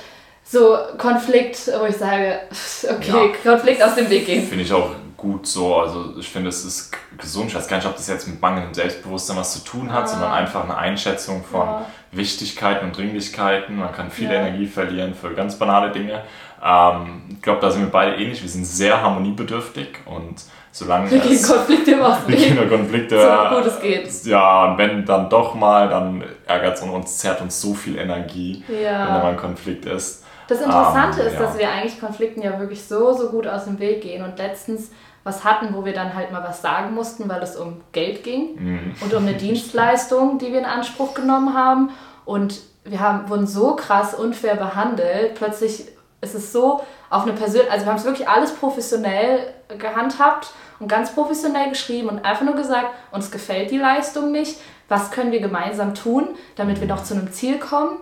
so 0.42 0.76
Konflikt, 0.98 1.70
wo 1.78 1.84
ich 1.86 1.96
sage, 1.96 2.40
okay, 2.84 3.32
ja. 3.44 3.50
Konflikt 3.50 3.82
aus 3.82 3.94
dem 3.94 4.08
Weg 4.08 4.26
gehen. 4.26 4.46
Finde 4.46 4.64
ich 4.64 4.72
auch 4.72 4.90
gut 5.16 5.46
so. 5.46 5.76
Also 5.76 6.14
ich 6.18 6.28
finde, 6.28 6.48
es 6.48 6.64
ist 6.64 6.92
gesund. 7.18 7.48
Ich 7.48 7.54
weiß 7.54 7.68
gar 7.68 7.76
nicht, 7.76 7.86
ob 7.86 7.96
das 7.96 8.08
jetzt 8.08 8.26
mit 8.28 8.40
mangelndem 8.40 8.74
Selbstbewusstsein 8.74 9.36
was 9.36 9.52
zu 9.52 9.64
tun 9.64 9.92
hat, 9.92 10.04
ah. 10.04 10.06
sondern 10.06 10.32
einfach 10.32 10.64
eine 10.64 10.76
Einschätzung 10.76 11.44
von 11.44 11.66
ja. 11.66 11.86
Wichtigkeiten 12.12 12.86
und 12.86 12.96
Dringlichkeiten. 12.96 13.76
Man 13.76 13.92
kann 13.92 14.10
viel 14.10 14.30
ja. 14.30 14.40
Energie 14.40 14.66
verlieren 14.66 15.14
für 15.14 15.32
ganz 15.34 15.56
banale 15.56 15.92
Dinge. 15.92 16.22
Ähm, 16.64 17.22
ich 17.30 17.42
glaube, 17.42 17.60
da 17.60 17.70
sind 17.70 17.82
wir 17.82 17.90
beide 17.90 18.16
ähnlich. 18.16 18.42
Wir 18.42 18.48
sind 18.48 18.64
sehr 18.64 19.02
harmoniebedürftig 19.02 19.88
und 20.06 20.42
solange 20.72 21.10
wir 21.10 21.20
gehen 21.20 21.42
Konflikte 21.42 21.92
im 21.92 22.02
Ausweg. 22.02 22.28
Wir 22.38 22.48
gehen 22.48 22.68
Konflikte. 22.68 23.20
So 23.20 23.56
gut 23.56 23.66
es 23.66 23.80
geht. 23.80 24.24
Ja, 24.24 24.64
und 24.64 24.78
wenn 24.78 25.04
dann 25.04 25.30
doch 25.30 25.54
mal, 25.54 25.88
dann 25.88 26.24
ärgert 26.46 26.76
es 26.76 26.82
und 26.82 26.90
uns 26.90 27.18
zerrt 27.18 27.40
uns 27.40 27.60
so 27.60 27.74
viel 27.74 27.96
Energie, 27.96 28.64
ja. 28.68 29.06
wenn 29.06 29.14
da 29.14 29.18
mal 29.22 29.30
ein 29.30 29.36
Konflikt 29.36 29.86
ist. 29.86 30.23
Das 30.48 30.60
Interessante 30.60 31.20
um, 31.20 31.26
ähm, 31.26 31.32
ist, 31.32 31.34
ja. 31.34 31.40
dass 31.40 31.58
wir 31.58 31.70
eigentlich 31.70 32.00
Konflikten 32.00 32.42
ja 32.42 32.58
wirklich 32.58 32.84
so, 32.84 33.12
so 33.12 33.30
gut 33.30 33.46
aus 33.46 33.64
dem 33.64 33.78
Weg 33.78 34.02
gehen 34.02 34.22
und 34.24 34.38
letztens 34.38 34.90
was 35.24 35.42
hatten, 35.42 35.74
wo 35.74 35.84
wir 35.84 35.94
dann 35.94 36.14
halt 36.14 36.30
mal 36.30 36.44
was 36.44 36.60
sagen 36.60 36.94
mussten, 36.94 37.28
weil 37.28 37.42
es 37.42 37.56
um 37.56 37.80
Geld 37.92 38.22
ging 38.22 38.56
mhm. 38.56 38.94
und 39.00 39.14
um 39.14 39.26
eine 39.26 39.34
Dienstleistung, 39.38 40.38
die 40.38 40.52
wir 40.52 40.58
in 40.58 40.66
Anspruch 40.66 41.14
genommen 41.14 41.54
haben. 41.54 41.90
Und 42.26 42.60
wir 42.84 43.00
haben, 43.00 43.28
wurden 43.30 43.46
so 43.46 43.74
krass 43.74 44.14
unfair 44.14 44.56
behandelt. 44.56 45.34
Plötzlich 45.34 45.86
ist 46.20 46.34
es 46.34 46.52
so 46.52 46.82
auf 47.10 47.22
eine 47.22 47.32
Person, 47.32 47.62
also 47.70 47.84
wir 47.84 47.90
haben 47.90 47.98
es 47.98 48.04
wirklich 48.04 48.28
alles 48.28 48.52
professionell 48.54 49.54
gehandhabt 49.78 50.52
und 50.78 50.88
ganz 50.88 51.14
professionell 51.14 51.70
geschrieben 51.70 52.08
und 52.08 52.24
einfach 52.24 52.44
nur 52.44 52.54
gesagt, 52.54 52.88
uns 53.12 53.30
gefällt 53.30 53.70
die 53.70 53.78
Leistung 53.78 54.32
nicht. 54.32 54.58
Was 54.88 55.10
können 55.10 55.32
wir 55.32 55.40
gemeinsam 55.40 55.94
tun, 55.94 56.28
damit 56.56 56.80
wir 56.80 56.88
noch 56.88 57.02
zu 57.02 57.14
einem 57.14 57.32
Ziel 57.32 57.58
kommen? 57.58 57.96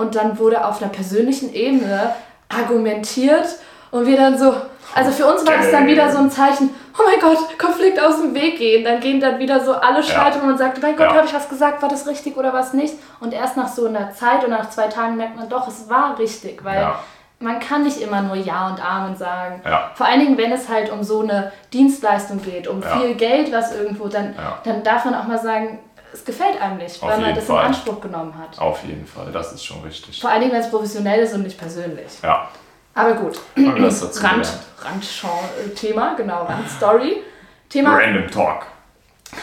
Und 0.00 0.14
dann 0.14 0.38
wurde 0.38 0.64
auf 0.64 0.80
einer 0.82 0.90
persönlichen 0.90 1.52
Ebene 1.52 2.14
argumentiert 2.48 3.46
und 3.90 4.06
wir 4.06 4.16
dann 4.16 4.38
so, 4.38 4.54
also 4.94 5.10
für 5.10 5.26
uns 5.26 5.46
war 5.46 5.60
es 5.60 5.70
dann 5.70 5.86
wieder 5.86 6.10
so 6.10 6.18
ein 6.18 6.30
Zeichen, 6.30 6.70
oh 6.98 7.02
mein 7.06 7.20
Gott, 7.20 7.58
Konflikt 7.58 8.00
aus 8.00 8.20
dem 8.20 8.34
Weg 8.34 8.58
gehen. 8.58 8.84
Dann 8.84 9.00
gehen 9.00 9.20
dann 9.20 9.38
wieder 9.38 9.64
so 9.64 9.74
alle 9.74 10.02
Schaltungen 10.02 10.46
ja. 10.46 10.52
und 10.52 10.58
sagt, 10.58 10.82
mein 10.82 10.96
Gott, 10.96 11.10
ja. 11.10 11.16
habe 11.16 11.26
ich 11.26 11.34
was 11.34 11.48
gesagt, 11.48 11.82
war 11.82 11.88
das 11.88 12.06
richtig 12.06 12.36
oder 12.36 12.52
was 12.52 12.72
nicht? 12.72 12.94
Und 13.20 13.34
erst 13.34 13.56
nach 13.56 13.68
so 13.68 13.86
einer 13.86 14.12
Zeit 14.12 14.44
und 14.44 14.50
nach 14.50 14.70
zwei 14.70 14.86
Tagen 14.86 15.16
merkt 15.16 15.36
man 15.36 15.48
doch, 15.48 15.68
es 15.68 15.88
war 15.88 16.18
richtig, 16.18 16.64
weil 16.64 16.80
ja. 16.80 16.98
man 17.40 17.58
kann 17.58 17.82
nicht 17.82 18.00
immer 18.00 18.22
nur 18.22 18.36
Ja 18.36 18.68
und 18.68 18.84
Amen 18.84 19.16
sagen. 19.16 19.60
Vor 19.94 20.06
allen 20.06 20.20
Dingen, 20.20 20.38
wenn 20.38 20.52
es 20.52 20.68
halt 20.68 20.90
um 20.90 21.02
so 21.02 21.20
eine 21.22 21.52
Dienstleistung 21.72 22.42
geht, 22.42 22.68
um 22.68 22.82
viel 22.82 23.14
Geld, 23.14 23.52
was 23.52 23.76
irgendwo, 23.76 24.08
dann, 24.08 24.34
dann 24.64 24.82
darf 24.82 25.04
man 25.04 25.14
auch 25.14 25.26
mal 25.26 25.38
sagen, 25.38 25.78
es 26.12 26.24
gefällt 26.24 26.60
einem 26.60 26.78
nicht, 26.78 27.00
weil 27.02 27.20
man 27.20 27.34
das 27.34 27.44
Fall. 27.44 27.60
in 27.60 27.66
Anspruch 27.66 28.00
genommen 28.00 28.34
hat. 28.38 28.58
Auf 28.58 28.82
jeden 28.84 29.06
Fall, 29.06 29.30
das 29.32 29.52
ist 29.52 29.64
schon 29.64 29.82
richtig. 29.82 30.20
Vor 30.20 30.30
allen 30.30 30.40
Dingen, 30.40 30.52
wenn 30.52 30.60
es 30.60 30.70
professionell 30.70 31.20
ist 31.20 31.34
und 31.34 31.42
nicht 31.42 31.58
persönlich. 31.58 32.12
Ja. 32.22 32.48
Aber 32.94 33.14
gut. 33.14 33.38
Rand, 33.56 34.48
Rand-Thema, 34.78 36.14
genau, 36.14 36.44
Rand-Story. 36.44 37.22
Thema, 37.68 37.96
Random 37.96 38.30
Talk. 38.30 38.66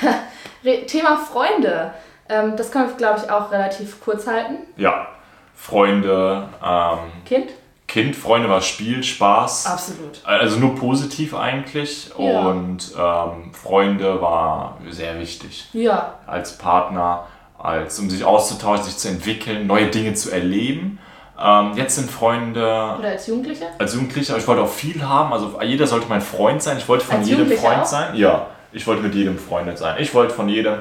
Thema 0.87 1.17
Freunde. 1.17 1.93
Ähm, 2.29 2.57
das 2.57 2.71
können 2.71 2.89
wir, 2.89 2.95
glaube 2.95 3.21
ich, 3.23 3.31
auch 3.31 3.51
relativ 3.51 4.01
kurz 4.01 4.27
halten. 4.27 4.57
Ja. 4.75 5.07
Freunde. 5.55 6.49
Ähm, 6.63 6.99
kind? 7.25 7.51
Kind, 7.87 8.17
Freunde 8.17 8.49
war 8.49 8.61
Spiel, 8.61 9.01
Spaß. 9.01 9.65
Absolut. 9.65 10.19
Also 10.25 10.59
nur 10.59 10.75
positiv 10.75 11.33
eigentlich. 11.33 12.09
Ja. 12.17 12.41
Und 12.41 12.91
ähm, 12.99 13.53
Freunde 13.53 14.21
war 14.21 14.77
sehr 14.89 15.17
wichtig. 15.19 15.69
Ja. 15.71 16.15
Als 16.27 16.57
Partner, 16.57 17.25
als 17.57 17.97
um 17.99 18.09
sich 18.09 18.25
auszutauschen, 18.25 18.83
sich 18.83 18.97
zu 18.97 19.07
entwickeln, 19.07 19.67
neue 19.67 19.87
Dinge 19.87 20.13
zu 20.13 20.31
erleben. 20.31 20.99
Ähm, 21.39 21.71
jetzt 21.75 21.95
sind 21.95 22.11
Freunde. 22.11 22.95
Oder 22.99 23.09
als 23.09 23.27
Jugendliche? 23.27 23.67
Als 23.77 23.93
Jugendliche, 23.93 24.33
aber 24.33 24.41
ich 24.41 24.47
wollte 24.47 24.63
auch 24.63 24.69
viel 24.69 25.01
haben. 25.07 25.31
Also 25.31 25.61
jeder 25.61 25.87
sollte 25.87 26.07
mein 26.09 26.21
Freund 26.21 26.61
sein. 26.61 26.77
Ich 26.77 26.89
wollte 26.89 27.05
von 27.05 27.19
als 27.19 27.29
jedem 27.29 27.49
Freund 27.51 27.81
auch? 27.81 27.85
sein. 27.85 28.15
Ja, 28.15 28.47
ich 28.73 28.85
wollte 28.85 29.01
mit 29.01 29.15
jedem 29.15 29.35
befreundet 29.35 29.77
sein. 29.77 29.95
Ich 29.99 30.13
wollte 30.13 30.33
von 30.33 30.49
jedem, 30.49 30.79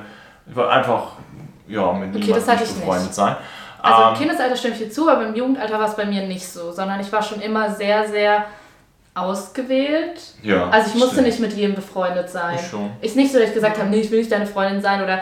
ich 0.48 0.56
wollte 0.56 0.70
einfach 0.70 1.12
ja, 1.68 1.92
mit 1.92 2.14
okay, 2.16 2.32
niemandem 2.32 2.58
befreundet 2.58 3.06
nicht. 3.06 3.14
sein. 3.14 3.36
Also 3.86 4.02
im 4.02 4.08
ähm, 4.08 4.18
Kindesalter 4.18 4.56
stimme 4.56 4.74
ich 4.74 4.80
dir 4.80 4.90
zu, 4.90 5.08
aber 5.08 5.26
im 5.26 5.34
Jugendalter 5.34 5.78
war 5.78 5.88
es 5.88 5.96
bei 5.96 6.04
mir 6.04 6.22
nicht 6.26 6.46
so, 6.46 6.72
sondern 6.72 7.00
ich 7.00 7.10
war 7.12 7.22
schon 7.22 7.40
immer 7.40 7.70
sehr, 7.70 8.08
sehr 8.08 8.46
ausgewählt. 9.14 10.20
Ja, 10.42 10.68
also 10.68 10.88
ich 10.88 10.94
musste 10.94 11.14
stimmt. 11.14 11.26
nicht 11.28 11.40
mit 11.40 11.52
jedem 11.54 11.74
befreundet 11.74 12.28
sein. 12.28 12.56
Ich 12.56 12.68
schon. 12.68 12.90
Ist 13.00 13.16
nicht 13.16 13.32
so, 13.32 13.38
dass 13.38 13.48
ich 13.48 13.54
gesagt 13.54 13.78
habe, 13.78 13.88
nee, 13.88 14.00
ich 14.00 14.10
will 14.10 14.18
nicht 14.18 14.30
deine 14.30 14.46
Freundin 14.46 14.82
sein 14.82 15.02
oder. 15.02 15.20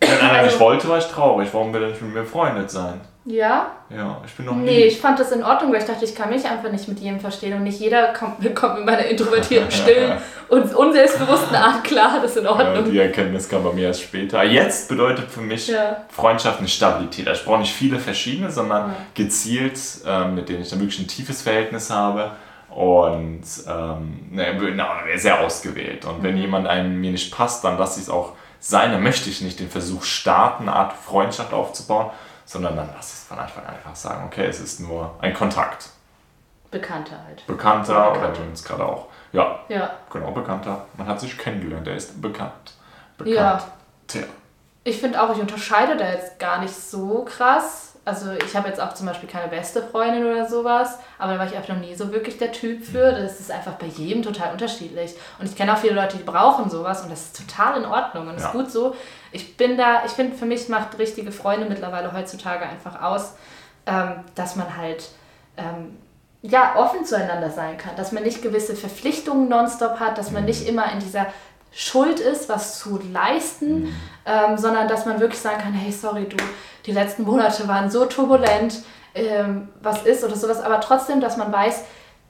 Wenn 0.00 0.10
einer 0.20 0.32
also, 0.32 0.50
nicht 0.50 0.60
wollte, 0.60 0.88
war 0.88 0.98
ich 0.98 1.06
traurig. 1.06 1.48
Warum 1.52 1.72
will 1.72 1.82
er 1.82 1.88
nicht 1.90 2.02
mit 2.02 2.12
mir 2.12 2.20
befreundet 2.20 2.70
sein? 2.70 3.00
Ja? 3.26 3.72
Ja, 3.90 4.22
ich 4.24 4.32
bin 4.34 4.46
noch 4.46 4.54
nie. 4.54 4.64
Nee, 4.64 4.84
ich 4.84 5.00
fand 5.00 5.18
das 5.18 5.32
in 5.32 5.42
Ordnung, 5.42 5.72
weil 5.72 5.80
ich 5.80 5.86
dachte, 5.86 6.04
ich 6.04 6.14
kann 6.14 6.30
mich 6.30 6.44
einfach 6.44 6.70
nicht 6.70 6.86
mit 6.86 7.00
jedem 7.00 7.18
verstehen 7.18 7.54
und 7.54 7.64
nicht 7.64 7.80
jeder 7.80 8.12
kommt, 8.12 8.54
kommt 8.54 8.76
mit 8.76 8.86
meiner 8.86 9.04
introvertierten, 9.04 9.70
stillen 9.72 10.18
und 10.48 10.72
unselbstbewussten 10.74 11.56
Art 11.56 11.82
klar, 11.82 12.20
das 12.22 12.32
ist 12.32 12.38
in 12.38 12.46
Ordnung. 12.46 12.86
Ja, 12.86 12.90
die 12.90 12.98
Erkenntnis 12.98 13.48
kam 13.48 13.64
bei 13.64 13.72
mir 13.72 13.88
erst 13.88 14.02
später. 14.02 14.44
Jetzt 14.44 14.88
bedeutet 14.88 15.28
für 15.28 15.40
mich 15.40 15.66
ja. 15.66 16.04
Freundschaft 16.08 16.60
eine 16.60 16.68
Stabilität. 16.68 17.26
Also 17.26 17.40
ich 17.40 17.46
brauche 17.46 17.58
nicht 17.58 17.74
viele 17.74 17.98
verschiedene, 17.98 18.50
sondern 18.50 18.90
ja. 18.90 18.96
gezielt, 19.14 19.78
äh, 20.06 20.28
mit 20.28 20.48
denen 20.48 20.62
ich 20.62 20.70
dann 20.70 20.78
wirklich 20.78 21.00
ein 21.00 21.08
tiefes 21.08 21.42
Verhältnis 21.42 21.90
habe 21.90 22.30
und 22.70 23.42
ähm, 23.68 24.28
ne, 24.30 24.78
sehr 25.16 25.40
ausgewählt. 25.40 26.04
Und 26.04 26.22
wenn 26.22 26.36
mhm. 26.36 26.42
jemand 26.42 26.68
einem 26.68 27.00
mir 27.00 27.10
nicht 27.10 27.34
passt, 27.34 27.64
dann 27.64 27.76
lasse 27.76 27.98
ich 27.98 28.06
es 28.06 28.10
auch 28.10 28.34
sein. 28.60 28.92
Dann 28.92 29.02
möchte 29.02 29.30
ich 29.30 29.40
nicht 29.40 29.58
den 29.58 29.70
Versuch 29.70 30.04
starten, 30.04 30.68
eine 30.68 30.76
Art 30.76 30.92
Freundschaft 30.92 31.52
aufzubauen, 31.52 32.10
sondern 32.46 32.76
dann 32.76 32.88
lass 32.94 33.12
es 33.12 33.24
von 33.24 33.38
Anfang 33.38 33.66
an 33.66 33.74
einfach 33.74 33.94
sagen, 33.94 34.24
okay, 34.24 34.46
es 34.46 34.60
ist 34.60 34.80
nur 34.80 35.14
ein 35.20 35.34
Kontakt. 35.34 35.90
Bekannter 36.70 37.22
halt. 37.26 37.46
Bekannter 37.46 38.12
oder, 38.12 38.30
oder 38.30 38.40
uns 38.40 38.64
gerade 38.64 38.84
auch. 38.84 39.08
Ja. 39.32 39.60
Ja. 39.68 39.90
Genau, 40.10 40.30
Bekannter. 40.30 40.86
Man 40.96 41.06
hat 41.06 41.20
sich 41.20 41.36
kennengelernt, 41.36 41.86
er 41.86 41.96
ist 41.96 42.20
bekannt. 42.22 42.72
Bekannt. 43.18 43.36
Ja. 43.36 43.62
Tja. 44.06 44.22
Ich 44.84 45.00
finde 45.00 45.20
auch, 45.20 45.34
ich 45.34 45.40
unterscheide 45.40 45.96
da 45.96 46.08
jetzt 46.08 46.38
gar 46.38 46.60
nicht 46.60 46.74
so 46.74 47.24
krass 47.24 47.85
also 48.06 48.30
ich 48.32 48.54
habe 48.54 48.68
jetzt 48.68 48.80
auch 48.80 48.94
zum 48.94 49.06
Beispiel 49.06 49.28
keine 49.28 49.48
beste 49.48 49.82
Freundin 49.82 50.24
oder 50.24 50.48
sowas, 50.48 51.00
aber 51.18 51.32
da 51.32 51.40
war 51.40 51.46
ich 51.46 51.56
einfach 51.56 51.74
noch 51.74 51.80
nie 51.80 51.92
so 51.96 52.12
wirklich 52.12 52.38
der 52.38 52.52
Typ 52.52 52.84
für. 52.84 53.10
Das 53.10 53.40
ist 53.40 53.50
einfach 53.50 53.72
bei 53.72 53.86
jedem 53.86 54.22
total 54.22 54.52
unterschiedlich. 54.52 55.16
Und 55.40 55.46
ich 55.46 55.56
kenne 55.56 55.72
auch 55.72 55.78
viele 55.78 55.94
Leute, 55.94 56.16
die 56.16 56.22
brauchen 56.22 56.70
sowas 56.70 57.02
und 57.02 57.10
das 57.10 57.22
ist 57.22 57.48
total 57.48 57.78
in 57.78 57.84
Ordnung 57.84 58.28
und 58.28 58.38
ja. 58.38 58.46
ist 58.46 58.52
gut 58.52 58.70
so. 58.70 58.94
Ich 59.32 59.56
bin 59.56 59.76
da, 59.76 60.04
ich 60.06 60.12
finde, 60.12 60.36
für 60.36 60.46
mich 60.46 60.68
macht 60.68 60.96
richtige 61.00 61.32
Freunde 61.32 61.66
mittlerweile 61.68 62.12
heutzutage 62.12 62.64
einfach 62.64 63.02
aus, 63.02 63.34
ähm, 63.86 64.20
dass 64.36 64.54
man 64.54 64.76
halt 64.76 65.08
ähm, 65.56 65.98
ja, 66.42 66.76
offen 66.76 67.04
zueinander 67.04 67.50
sein 67.50 67.76
kann, 67.76 67.96
dass 67.96 68.12
man 68.12 68.22
nicht 68.22 68.40
gewisse 68.40 68.76
Verpflichtungen 68.76 69.48
nonstop 69.48 69.98
hat, 69.98 70.16
dass 70.16 70.30
man 70.30 70.42
mhm. 70.42 70.48
nicht 70.48 70.68
immer 70.68 70.92
in 70.92 71.00
dieser 71.00 71.26
Schuld 71.72 72.20
ist, 72.20 72.48
was 72.48 72.78
zu 72.78 73.00
leisten, 73.12 73.82
mhm. 73.82 73.96
ähm, 74.24 74.56
sondern 74.56 74.86
dass 74.88 75.06
man 75.06 75.20
wirklich 75.20 75.40
sagen 75.40 75.60
kann, 75.60 75.74
hey, 75.74 75.92
sorry, 75.92 76.26
du, 76.26 76.36
die 76.86 76.92
letzten 76.92 77.24
Monate 77.24 77.66
waren 77.68 77.90
so 77.90 78.06
turbulent, 78.06 78.82
ähm, 79.14 79.68
was 79.82 80.02
ist 80.02 80.24
oder 80.24 80.36
sowas, 80.36 80.60
aber 80.60 80.80
trotzdem, 80.80 81.20
dass 81.20 81.36
man 81.36 81.52
weiß, 81.52 81.84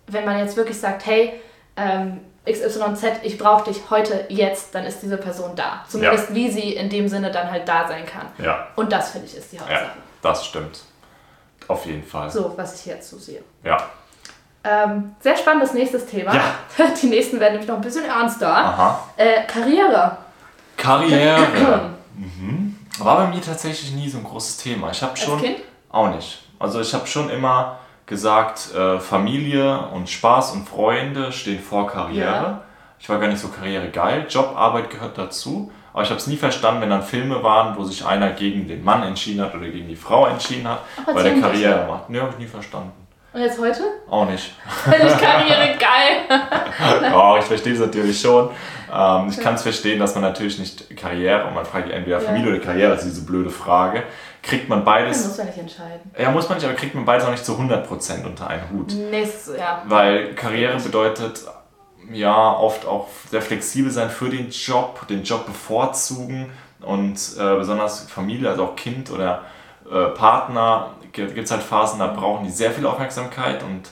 wenn 0.06 0.24
man 0.24 0.38
jetzt 0.38 0.56
wirklich 0.56 0.78
sagt, 0.78 1.04
hey, 1.06 1.40
ähm, 1.76 2.20
XYZ, 2.46 3.22
ich 3.22 3.38
brauche 3.38 3.70
dich 3.70 3.82
heute, 3.90 4.26
jetzt, 4.28 4.74
dann 4.74 4.84
ist 4.84 5.02
diese 5.02 5.16
Person 5.16 5.56
da. 5.56 5.84
Zumindest 5.88 6.30
ja. 6.30 6.34
wie 6.34 6.50
sie 6.50 6.74
in 6.74 6.88
dem 6.88 7.08
Sinne 7.08 7.30
dann 7.30 7.50
halt 7.50 7.68
da 7.68 7.88
sein 7.88 8.06
kann. 8.06 8.26
Ja. 8.38 8.68
Und 8.76 8.92
das 8.92 9.10
finde 9.10 9.26
ich 9.26 9.36
ist 9.36 9.52
die 9.52 9.58
Hauptsache. 9.58 9.82
Ja, 9.82 9.90
das 10.22 10.46
stimmt. 10.46 10.80
Auf 11.68 11.84
jeden 11.86 12.04
Fall. 12.04 12.30
So, 12.30 12.52
was 12.56 12.78
ich 12.80 12.86
jetzt 12.86 13.10
so 13.10 13.18
sehe. 13.18 13.42
Ja. 13.64 13.78
Ähm, 14.62 15.16
sehr 15.20 15.36
spannendes 15.36 15.74
nächstes 15.74 16.06
Thema. 16.06 16.34
Ja. 16.34 16.54
Die 17.02 17.06
nächsten 17.06 17.40
werden 17.40 17.52
nämlich 17.52 17.68
noch 17.68 17.76
ein 17.76 17.82
bisschen 17.82 18.04
ernster. 18.04 18.48
Aha. 18.48 19.08
Äh, 19.16 19.44
Karriere. 19.46 20.16
Karriere. 20.76 21.90
mhm. 22.14 22.65
War 22.98 23.16
bei 23.16 23.26
mir 23.28 23.40
tatsächlich 23.40 23.92
nie 23.92 24.08
so 24.08 24.18
ein 24.18 24.24
großes 24.24 24.58
Thema. 24.58 24.90
Ich 24.90 25.02
habe 25.02 25.16
schon. 25.16 25.34
Als 25.34 25.42
kind? 25.42 25.58
Auch 25.90 26.14
nicht. 26.14 26.42
Also 26.58 26.80
ich 26.80 26.92
habe 26.94 27.06
schon 27.06 27.30
immer 27.30 27.78
gesagt, 28.06 28.74
äh, 28.74 28.98
Familie 28.98 29.88
und 29.92 30.08
Spaß 30.08 30.52
und 30.52 30.68
Freunde 30.68 31.32
stehen 31.32 31.60
vor 31.60 31.86
Karriere. 31.88 32.26
Ja. 32.26 32.62
Ich 32.98 33.08
war 33.08 33.18
gar 33.18 33.28
nicht 33.28 33.40
so 33.40 33.48
karrieregeil. 33.48 34.26
Job, 34.28 34.54
Arbeit 34.56 34.90
gehört 34.90 35.18
dazu. 35.18 35.70
Aber 35.92 36.02
ich 36.02 36.10
habe 36.10 36.18
es 36.18 36.26
nie 36.26 36.36
verstanden, 36.36 36.82
wenn 36.82 36.90
dann 36.90 37.02
Filme 37.02 37.42
waren, 37.42 37.76
wo 37.76 37.84
sich 37.84 38.04
einer 38.04 38.30
gegen 38.30 38.68
den 38.68 38.84
Mann 38.84 39.02
entschieden 39.02 39.42
hat 39.42 39.54
oder 39.54 39.68
gegen 39.68 39.88
die 39.88 39.96
Frau 39.96 40.26
entschieden 40.26 40.68
hat, 40.68 40.80
Ach, 41.02 41.14
weil 41.14 41.24
der 41.24 41.40
Karriere 41.40 41.86
macht. 41.88 42.10
Ne, 42.10 42.20
habe 42.20 42.32
ich 42.32 42.38
nie 42.38 42.46
verstanden. 42.46 42.92
Und 43.36 43.42
jetzt 43.42 43.60
heute? 43.60 43.82
Auch 44.08 44.24
nicht. 44.24 44.54
Finde 44.84 45.08
ich 45.08 45.18
Karriere 45.18 45.76
geil. 45.78 47.12
oh, 47.14 47.36
ich 47.38 47.44
verstehe 47.44 47.74
es 47.74 47.80
natürlich 47.80 48.18
schon. 48.18 48.48
Ähm, 48.90 49.28
ich 49.28 49.38
kann 49.38 49.56
es 49.56 49.62
verstehen, 49.62 49.98
dass 49.98 50.14
man 50.14 50.24
natürlich 50.24 50.58
nicht 50.58 50.96
Karriere, 50.96 51.46
und 51.46 51.52
man 51.52 51.66
fragt 51.66 51.90
entweder 51.90 52.18
Familie 52.18 52.52
ja. 52.52 52.56
oder 52.56 52.64
Karriere, 52.64 52.92
das 52.92 53.04
ist 53.04 53.10
diese 53.10 53.26
blöde 53.26 53.50
Frage. 53.50 54.04
Kriegt 54.42 54.70
man 54.70 54.86
beides. 54.86 55.18
Das 55.18 55.28
muss 55.28 55.36
man 55.36 55.46
nicht 55.48 55.58
entscheiden. 55.58 56.10
Ja, 56.18 56.30
muss 56.30 56.48
man 56.48 56.56
nicht, 56.56 56.66
aber 56.66 56.76
kriegt 56.76 56.94
man 56.94 57.04
beides 57.04 57.26
auch 57.26 57.30
nicht 57.30 57.44
zu 57.44 57.52
100% 57.52 58.24
unter 58.24 58.48
einen 58.48 58.70
Hut. 58.70 58.94
Nee, 58.94 59.28
ja. 59.58 59.82
Weil 59.84 60.34
Karriere 60.34 60.78
bedeutet 60.78 61.44
ja 62.10 62.54
oft 62.54 62.86
auch 62.86 63.08
sehr 63.30 63.42
flexibel 63.42 63.90
sein 63.90 64.08
für 64.08 64.30
den 64.30 64.48
Job, 64.48 65.06
den 65.08 65.24
Job 65.24 65.44
bevorzugen 65.44 66.50
und 66.80 67.18
äh, 67.38 67.56
besonders 67.56 68.08
Familie, 68.08 68.48
also 68.48 68.64
auch 68.64 68.76
Kind 68.76 69.10
oder 69.10 69.42
äh, 69.90 70.06
Partner, 70.10 70.90
gibt 71.12 71.38
es 71.38 71.50
halt 71.50 71.62
Phasen, 71.62 71.98
da 71.98 72.08
brauchen 72.08 72.44
die 72.44 72.50
sehr 72.50 72.70
viel 72.70 72.86
Aufmerksamkeit 72.86 73.62
und 73.62 73.88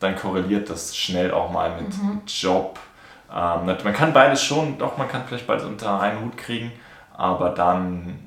dann 0.00 0.16
korreliert 0.16 0.70
das 0.70 0.96
schnell 0.96 1.32
auch 1.32 1.50
mal 1.50 1.70
mit 1.70 1.96
mhm. 1.96 2.22
Job. 2.26 2.78
Ähm, 3.34 3.66
man 3.66 3.92
kann 3.92 4.12
beides 4.12 4.42
schon, 4.42 4.78
doch 4.78 4.96
man 4.96 5.08
kann 5.08 5.24
vielleicht 5.26 5.46
beides 5.46 5.64
unter 5.64 6.00
einen 6.00 6.24
Hut 6.24 6.36
kriegen, 6.36 6.72
aber 7.16 7.50
dann 7.50 8.18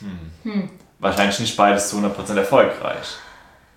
hm, 0.00 0.30
hm. 0.42 0.70
wahrscheinlich 0.98 1.38
nicht 1.40 1.56
beides 1.56 1.88
zu 1.88 1.96
100% 1.96 2.36
erfolgreich. 2.36 3.16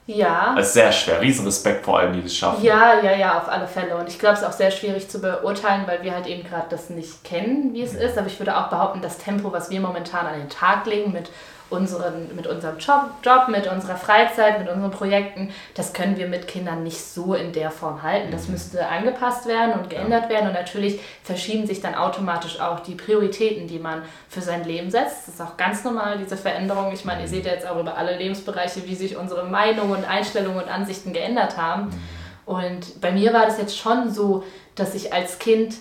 Ja. 0.08 0.56
Es 0.58 0.68
ist 0.68 0.74
sehr 0.74 0.92
schwer. 0.92 1.22
Riesenrespekt 1.22 1.86
vor 1.86 2.00
allem, 2.00 2.14
die 2.14 2.24
das 2.24 2.36
schaffen. 2.36 2.64
Ja, 2.64 3.00
ja, 3.02 3.16
ja, 3.16 3.38
auf 3.38 3.48
alle 3.48 3.68
Fälle. 3.68 3.96
Und 3.96 4.10
ich 4.10 4.20
glaube, 4.20 4.34
es 4.34 4.42
ist 4.42 4.48
auch 4.48 4.52
sehr 4.52 4.72
schwierig 4.72 5.10
zu 5.10 5.22
beurteilen, 5.22 5.84
weil 5.86 6.04
wir 6.04 6.14
halt 6.14 6.28
eben 6.28 6.44
gerade 6.44 6.66
das 6.70 6.90
nicht 6.90 7.24
kennen, 7.24 7.74
wie 7.74 7.84
es 7.84 7.94
mhm. 7.94 8.00
ist. 8.00 8.18
Aber 8.18 8.28
ich 8.28 8.40
würde 8.40 8.58
auch 8.58 8.70
behaupten, 8.70 9.02
das 9.02 9.20
Tempo, 9.20 9.54
was 9.54 9.70
wir 9.70 9.80
momentan 9.80 10.26
an 10.26 10.40
den 10.40 10.50
Tag 10.50 10.86
legen 10.86 11.14
mit 11.14 11.30
unseren, 11.72 12.36
mit 12.36 12.48
unserem 12.48 12.78
Job, 12.78 13.12
Job, 13.24 13.48
mit 13.48 13.66
unserer 13.66 13.96
Freizeit, 13.96 14.60
mit 14.60 14.70
unseren 14.70 14.92
Projekten, 14.92 15.50
das 15.74 15.94
können 15.94 16.18
wir 16.18 16.28
mit 16.28 16.48
Kindern 16.48 16.84
nicht 16.84 17.02
so 17.02 17.34
in 17.34 17.54
der 17.54 17.72
Form 17.72 18.04
halten. 18.04 18.32
Das 18.32 18.46
mhm. 18.46 18.54
müsste 18.54 18.88
angepasst 18.88 19.48
werden 19.48 19.74
und 19.74 19.90
geändert 19.90 20.26
ja. 20.26 20.30
werden. 20.30 20.48
Und 20.48 20.54
natürlich 20.54 21.00
verschieben 21.24 21.66
sich 21.66 21.82
dann 21.82 21.96
automatisch 21.96 22.60
auch 22.60 22.82
die 22.82 22.96
Prioritäten, 22.96 23.68
die 23.68 23.80
man 23.80 24.04
für 24.30 24.42
sein 24.42 24.66
Leben 24.66 24.92
setzt. 24.92 25.28
Das 25.28 25.36
ist 25.36 25.42
auch 25.42 25.58
ganz 25.58 25.84
normal, 25.84 26.18
diese 26.18 26.38
Veränderung. 26.38 26.92
Ich 26.94 27.06
meine, 27.06 27.22
ihr 27.22 27.28
seht 27.28 27.46
ja 27.46 27.54
jetzt 27.54 27.68
auch 27.68 27.80
über 27.80 27.98
alle 27.98 28.18
Lebensbereiche, 28.18 28.86
wie 28.86 28.96
sich 28.96 29.16
unsere 29.16 29.46
Meinungen 29.46 29.96
und 29.96 30.06
Einstellungen 30.06 30.62
und 30.62 30.70
Ansichten 30.70 31.14
geändert 31.14 31.58
haben. 31.58 31.86
Mhm. 31.86 32.02
Und 32.46 33.02
bei 33.02 33.12
mir 33.12 33.34
war 33.34 33.46
das 33.46 33.58
jetzt 33.58 33.78
schon 33.78 34.12
so, 34.12 34.44
dass 34.76 34.94
ich 34.94 35.14
als 35.14 35.40
Kind 35.40 35.76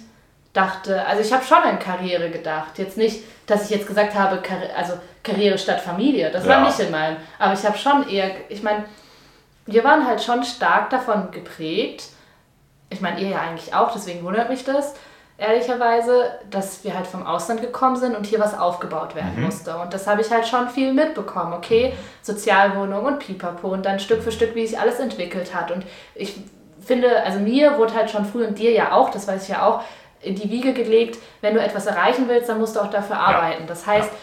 dachte, 0.53 1.07
also 1.07 1.23
ich 1.23 1.33
habe 1.33 1.45
schon 1.45 1.59
an 1.59 1.79
Karriere 1.79 2.31
gedacht. 2.31 2.79
Jetzt 2.79 2.97
nicht, 2.97 3.23
dass 3.47 3.65
ich 3.65 3.71
jetzt 3.71 3.87
gesagt 3.87 4.15
habe, 4.15 4.43
also 4.77 4.95
Karriere 5.23 5.59
statt 5.59 5.81
Familie. 5.81 6.31
Das 6.31 6.45
ja. 6.45 6.51
war 6.51 6.67
nicht 6.67 6.79
in 6.81 6.91
meinem. 6.91 7.17
Aber 7.39 7.53
ich 7.53 7.65
habe 7.65 7.77
schon 7.77 8.09
eher, 8.09 8.31
ich 8.49 8.63
meine, 8.63 8.85
wir 9.67 9.85
waren 9.85 10.07
halt 10.07 10.23
schon 10.23 10.45
stark 10.45 10.91
davon 10.91 11.31
geprägt. 11.31 12.05
Ich 12.89 13.01
meine, 13.01 13.21
ihr 13.21 13.29
ja 13.29 13.41
eigentlich 13.41 13.75
auch, 13.75 13.93
deswegen 13.93 14.25
wundert 14.25 14.49
mich 14.49 14.65
das, 14.65 14.95
ehrlicherweise, 15.39 16.33
dass 16.51 16.83
wir 16.85 16.95
halt 16.95 17.07
vom 17.07 17.25
Ausland 17.25 17.61
gekommen 17.61 17.97
sind 17.97 18.17
und 18.17 18.27
hier 18.27 18.41
was 18.41 18.59
aufgebaut 18.59 19.15
werden 19.15 19.37
mhm. 19.37 19.45
musste. 19.45 19.77
Und 19.77 19.95
das 19.95 20.07
habe 20.07 20.23
ich 20.23 20.31
halt 20.31 20.47
schon 20.47 20.69
viel 20.69 20.93
mitbekommen. 20.93 21.53
Okay, 21.53 21.95
Sozialwohnung 22.23 23.05
und 23.05 23.19
Pipapo 23.21 23.69
und 23.69 23.87
dann 23.87 24.01
Stück 24.01 24.23
für 24.23 24.33
Stück, 24.33 24.55
wie 24.55 24.67
sich 24.67 24.79
alles 24.79 24.99
entwickelt 24.99 25.55
hat. 25.55 25.71
Und 25.71 25.85
ich 26.15 26.37
finde, 26.85 27.23
also 27.23 27.39
mir 27.39 27.79
wurde 27.79 27.95
halt 27.95 28.11
schon 28.11 28.25
früh 28.25 28.45
und 28.45 28.59
dir 28.59 28.73
ja 28.73 28.93
auch, 28.93 29.11
das 29.11 29.29
weiß 29.29 29.45
ich 29.45 29.51
ja 29.51 29.67
auch, 29.67 29.83
in 30.23 30.35
die 30.35 30.51
Wiege 30.51 30.75
gelegt, 30.75 31.19
wenn 31.41 31.55
du 31.55 31.61
etwas 31.61 31.87
erreichen 31.87 32.29
willst, 32.29 32.49
dann 32.49 32.59
musst 32.59 32.77
du 32.77 32.81
auch 32.81 32.91
dafür 32.91 33.19
arbeiten. 33.19 33.63
Ja. 33.63 33.69
Das 33.69 33.87
heißt, 33.87 34.11
ja 34.11 34.19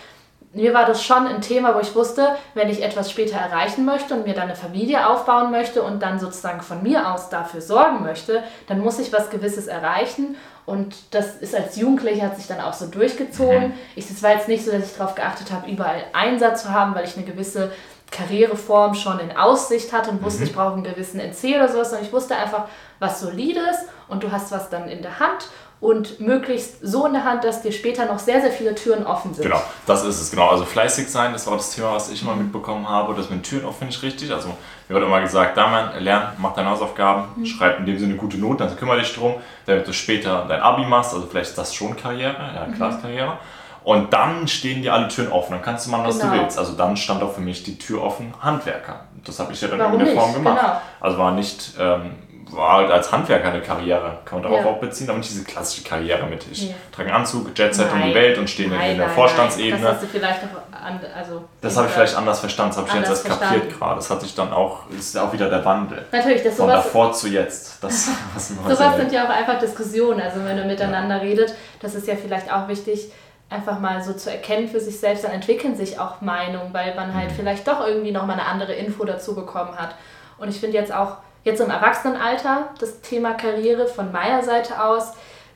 mir 0.57 0.73
war 0.73 0.85
das 0.85 1.03
schon 1.03 1.27
ein 1.27 1.41
Thema, 1.41 1.75
wo 1.75 1.79
ich 1.79 1.95
wusste, 1.95 2.35
wenn 2.53 2.69
ich 2.69 2.83
etwas 2.83 3.11
später 3.11 3.37
erreichen 3.37 3.85
möchte 3.85 4.13
und 4.15 4.25
mir 4.25 4.33
dann 4.33 4.45
eine 4.45 4.55
Familie 4.55 5.07
aufbauen 5.07 5.51
möchte 5.51 5.83
und 5.83 6.01
dann 6.01 6.19
sozusagen 6.19 6.61
von 6.61 6.83
mir 6.83 7.13
aus 7.13 7.29
dafür 7.29 7.61
sorgen 7.61 8.03
möchte, 8.03 8.43
dann 8.67 8.79
muss 8.79 8.99
ich 8.99 9.13
was 9.13 9.29
Gewisses 9.29 9.67
erreichen. 9.67 10.35
Und 10.65 10.95
das 11.11 11.37
ist 11.37 11.55
als 11.55 11.77
Jugendliche 11.77 12.23
hat 12.23 12.35
sich 12.35 12.47
dann 12.47 12.59
auch 12.59 12.73
so 12.73 12.87
durchgezogen. 12.87 13.69
Mhm. 13.69 13.73
Ich, 13.95 14.09
es 14.09 14.21
war 14.21 14.31
jetzt 14.31 14.47
nicht 14.47 14.65
so, 14.65 14.71
dass 14.71 14.91
ich 14.91 14.97
darauf 14.97 15.15
geachtet 15.15 15.51
habe, 15.51 15.69
überall 15.69 16.03
Einsatz 16.11 16.63
zu 16.63 16.73
haben, 16.73 16.93
weil 16.93 17.05
ich 17.05 17.15
eine 17.15 17.25
gewisse 17.25 17.71
Karriereform 18.11 18.93
schon 18.93 19.19
in 19.19 19.35
Aussicht 19.35 19.93
hatte 19.93 20.09
und 20.09 20.23
wusste, 20.23 20.41
mhm. 20.41 20.47
ich 20.47 20.55
brauche 20.55 20.73
einen 20.73 20.83
gewissen 20.83 21.19
NC 21.19 21.55
oder 21.55 21.69
sowas, 21.69 21.91
sondern 21.91 22.07
ich 22.07 22.13
wusste 22.13 22.35
einfach 22.35 22.65
was 22.99 23.19
Solides 23.19 23.77
und 24.07 24.23
du 24.23 24.31
hast 24.31 24.51
was 24.51 24.69
dann 24.69 24.89
in 24.89 25.01
der 25.01 25.19
Hand 25.19 25.47
und 25.79 26.19
möglichst 26.19 26.77
so 26.81 27.05
in 27.05 27.13
der 27.13 27.23
Hand, 27.23 27.43
dass 27.43 27.61
dir 27.61 27.71
später 27.71 28.05
noch 28.05 28.17
sehr, 28.17 28.41
sehr 28.41 28.51
viele 28.51 28.73
Türen 28.73 29.05
offen 29.05 29.33
sind. 29.33 29.43
Genau, 29.43 29.61
das 29.85 30.03
ist 30.03 30.19
es, 30.19 30.31
genau. 30.31 30.49
Also 30.49 30.65
fleißig 30.65 31.07
sein, 31.07 31.33
das 31.33 31.45
war 31.45 31.55
das 31.55 31.75
Thema, 31.75 31.93
was 31.93 32.09
ich 32.09 32.23
immer 32.23 32.33
mhm. 32.33 32.43
mitbekommen 32.43 32.89
habe. 32.89 33.13
Das 33.13 33.29
mit 33.29 33.43
Türen 33.43 33.65
offen 33.65 33.87
ich 33.89 34.01
richtig. 34.01 34.33
Also 34.33 34.49
mir 34.49 34.95
wird 34.95 35.03
immer 35.03 35.21
gesagt, 35.21 35.55
Damian, 35.55 36.03
lern, 36.03 36.33
mach 36.39 36.53
deine 36.53 36.71
Hausaufgaben, 36.71 37.25
mhm. 37.35 37.45
schreib 37.45 37.79
in 37.79 37.85
dem 37.85 37.99
Sinne 37.99 38.15
gute 38.15 38.37
Noten, 38.37 38.57
dann 38.57 38.75
kümmere 38.75 38.99
dich 38.99 39.13
drum, 39.13 39.35
damit 39.67 39.87
du 39.87 39.93
später 39.93 40.45
dein 40.47 40.61
Abi 40.61 40.85
machst. 40.85 41.13
Also 41.13 41.27
vielleicht 41.27 41.49
ist 41.51 41.57
das 41.57 41.75
schon 41.75 41.95
Karriere, 41.95 42.35
ja, 42.55 42.65
mhm. 42.65 43.01
Karriere. 43.01 43.37
Und 43.83 44.11
dann 44.11 44.47
stehen 44.47 44.81
dir 44.81 44.93
alle 44.93 45.07
Türen 45.07 45.31
offen, 45.31 45.53
dann 45.53 45.61
kannst 45.61 45.85
du 45.85 45.91
machen, 45.91 46.07
was 46.07 46.19
genau. 46.19 46.33
du 46.33 46.39
willst. 46.41 46.57
Also 46.57 46.73
dann 46.73 46.97
stand 46.97 47.21
auch 47.21 47.33
für 47.33 47.41
mich 47.41 47.63
die 47.63 47.77
Tür 47.77 48.03
offen, 48.03 48.33
Handwerker. 48.41 49.01
Das 49.23 49.39
habe 49.39 49.53
ich 49.53 49.61
ja 49.61 49.67
dann 49.67 49.79
Warum 49.79 49.99
in 49.99 50.05
der 50.05 50.15
Form 50.15 50.33
gemacht. 50.33 50.59
Genau. 50.59 50.81
Also 50.99 51.17
war 51.19 51.31
nicht... 51.31 51.73
Ähm, 51.79 52.15
war 52.51 52.77
halt 52.77 52.91
als 52.91 53.11
Handwerker 53.11 53.49
eine 53.49 53.61
Karriere, 53.61 54.19
kann 54.25 54.41
man 54.41 54.49
darauf 54.49 54.65
ja. 54.65 54.71
auch 54.71 54.79
beziehen, 54.79 55.09
aber 55.09 55.17
nicht 55.17 55.29
diese 55.29 55.43
klassische 55.43 55.83
Karriere 55.83 56.25
mit 56.25 56.45
ich 56.51 56.69
ja. 56.69 56.75
trage 56.91 57.09
einen 57.09 57.19
Anzug, 57.19 57.57
Jetset 57.57 57.91
um 57.91 58.01
die 58.01 58.13
Welt 58.13 58.37
und 58.37 58.49
stehe 58.49 58.69
nein, 58.69 58.91
in 58.91 58.97
der 58.97 59.07
nein, 59.07 59.15
Vorstandsebene. 59.15 59.81
Das 59.81 59.93
hast 59.93 60.03
du 60.03 60.07
vielleicht 60.07 60.39
auch 60.43 60.85
an, 60.85 60.99
also 61.15 61.43
Das 61.61 61.75
habe 61.75 61.87
ich 61.87 61.93
vielleicht 61.93 62.15
anders 62.15 62.39
verstanden, 62.39 62.71
das 62.71 62.77
habe 62.77 62.89
ich 62.89 62.95
jetzt 62.95 63.09
erst 63.09 63.27
verstanden. 63.27 63.55
kapiert 63.55 63.77
gerade. 63.77 63.95
Das 63.95 64.09
hat 64.09 64.21
sich 64.21 64.35
dann 64.35 64.53
auch, 64.53 64.89
ist 64.89 65.17
auch 65.17 65.33
wieder 65.33 65.49
der 65.49 65.63
Wandel. 65.65 66.05
Natürlich, 66.11 66.43
das 66.43 66.55
Von 66.55 66.69
davor 66.69 67.11
zu 67.13 67.27
jetzt. 67.27 67.83
Das, 67.83 68.09
was 68.33 68.49
sowas 68.49 68.95
sind 68.97 69.11
ja 69.11 69.25
auch 69.25 69.29
einfach 69.29 69.59
Diskussionen, 69.59 70.21
also 70.21 70.43
wenn 70.43 70.57
ihr 70.57 70.65
miteinander 70.65 71.17
ja. 71.17 71.21
redet, 71.21 71.53
das 71.81 71.95
ist 71.95 72.07
ja 72.07 72.15
vielleicht 72.15 72.51
auch 72.51 72.67
wichtig, 72.67 73.11
einfach 73.49 73.79
mal 73.79 74.03
so 74.03 74.13
zu 74.13 74.29
erkennen 74.29 74.67
für 74.67 74.79
sich 74.79 74.99
selbst, 74.99 75.23
dann 75.23 75.31
entwickeln 75.31 75.75
sich 75.75 75.99
auch 75.99 76.21
Meinungen, 76.21 76.73
weil 76.73 76.95
man 76.95 77.13
halt 77.13 77.31
mhm. 77.31 77.35
vielleicht 77.35 77.67
doch 77.67 77.85
irgendwie 77.85 78.11
nochmal 78.11 78.39
eine 78.39 78.45
andere 78.45 78.73
Info 78.73 79.05
dazu 79.05 79.35
bekommen 79.35 79.77
hat. 79.77 79.95
Und 80.37 80.49
ich 80.49 80.59
finde 80.59 80.77
jetzt 80.77 80.93
auch, 80.93 81.17
Jetzt 81.47 81.61
im 81.61 81.69
Erwachsenenalter, 81.69 82.67
das 82.77 82.99
Thema 82.99 83.31
Karriere 83.31 83.87
von 83.87 84.11
meiner 84.11 84.43
Seite 84.43 84.83
aus, 84.83 85.13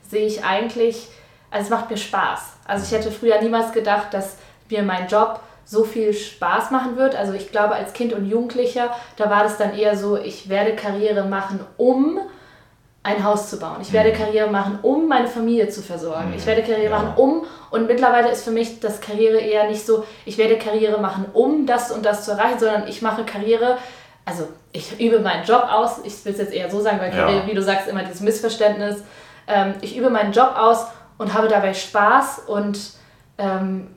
sehe 0.08 0.26
ich 0.26 0.42
eigentlich, 0.42 1.08
also 1.50 1.64
es 1.64 1.68
macht 1.70 1.90
mir 1.90 1.98
Spaß. 1.98 2.40
Also 2.66 2.86
ich 2.86 2.98
hätte 2.98 3.12
früher 3.12 3.42
niemals 3.42 3.72
gedacht, 3.72 4.14
dass 4.14 4.38
mir 4.70 4.82
mein 4.84 5.06
Job 5.06 5.40
so 5.66 5.84
viel 5.84 6.14
Spaß 6.14 6.70
machen 6.70 6.96
wird. 6.96 7.14
Also 7.14 7.34
ich 7.34 7.50
glaube, 7.50 7.74
als 7.74 7.92
Kind 7.92 8.14
und 8.14 8.24
Jugendlicher, 8.24 8.88
da 9.18 9.28
war 9.28 9.42
das 9.42 9.58
dann 9.58 9.76
eher 9.76 9.94
so, 9.94 10.16
ich 10.16 10.48
werde 10.48 10.74
Karriere 10.76 11.26
machen, 11.26 11.60
um 11.76 12.20
ein 13.02 13.22
Haus 13.22 13.50
zu 13.50 13.58
bauen. 13.58 13.82
Ich 13.82 13.92
werde 13.92 14.12
mhm. 14.12 14.16
Karriere 14.16 14.50
machen, 14.50 14.78
um 14.80 15.08
meine 15.08 15.28
Familie 15.28 15.68
zu 15.68 15.82
versorgen. 15.82 16.32
Ich 16.34 16.46
werde 16.46 16.62
Karriere 16.62 16.94
machen, 16.94 17.12
um, 17.16 17.44
und 17.70 17.86
mittlerweile 17.86 18.30
ist 18.30 18.44
für 18.44 18.50
mich 18.50 18.80
das 18.80 19.02
Karriere 19.02 19.36
eher 19.38 19.68
nicht 19.68 19.84
so, 19.84 20.06
ich 20.24 20.38
werde 20.38 20.56
Karriere 20.56 21.02
machen, 21.02 21.26
um 21.34 21.66
das 21.66 21.90
und 21.90 22.06
das 22.06 22.24
zu 22.24 22.30
erreichen, 22.30 22.60
sondern 22.60 22.88
ich 22.88 23.02
mache 23.02 23.24
Karriere, 23.24 23.76
also 24.24 24.48
ich 24.72 25.00
übe 25.00 25.20
meinen 25.20 25.44
Job 25.44 25.66
aus, 25.70 26.00
ich 26.04 26.24
will 26.24 26.32
es 26.32 26.38
jetzt 26.38 26.52
eher 26.52 26.70
so 26.70 26.80
sagen, 26.80 27.00
weil 27.00 27.14
ja. 27.14 27.46
wie 27.46 27.54
du 27.54 27.62
sagst, 27.62 27.88
immer 27.88 28.02
dieses 28.02 28.20
Missverständnis. 28.20 29.02
Ähm, 29.46 29.74
ich 29.80 29.96
übe 29.96 30.10
meinen 30.10 30.32
Job 30.32 30.54
aus 30.56 30.86
und 31.18 31.34
habe 31.34 31.48
dabei 31.48 31.74
Spaß 31.74 32.42
und 32.46 32.78
ähm, 33.38 33.88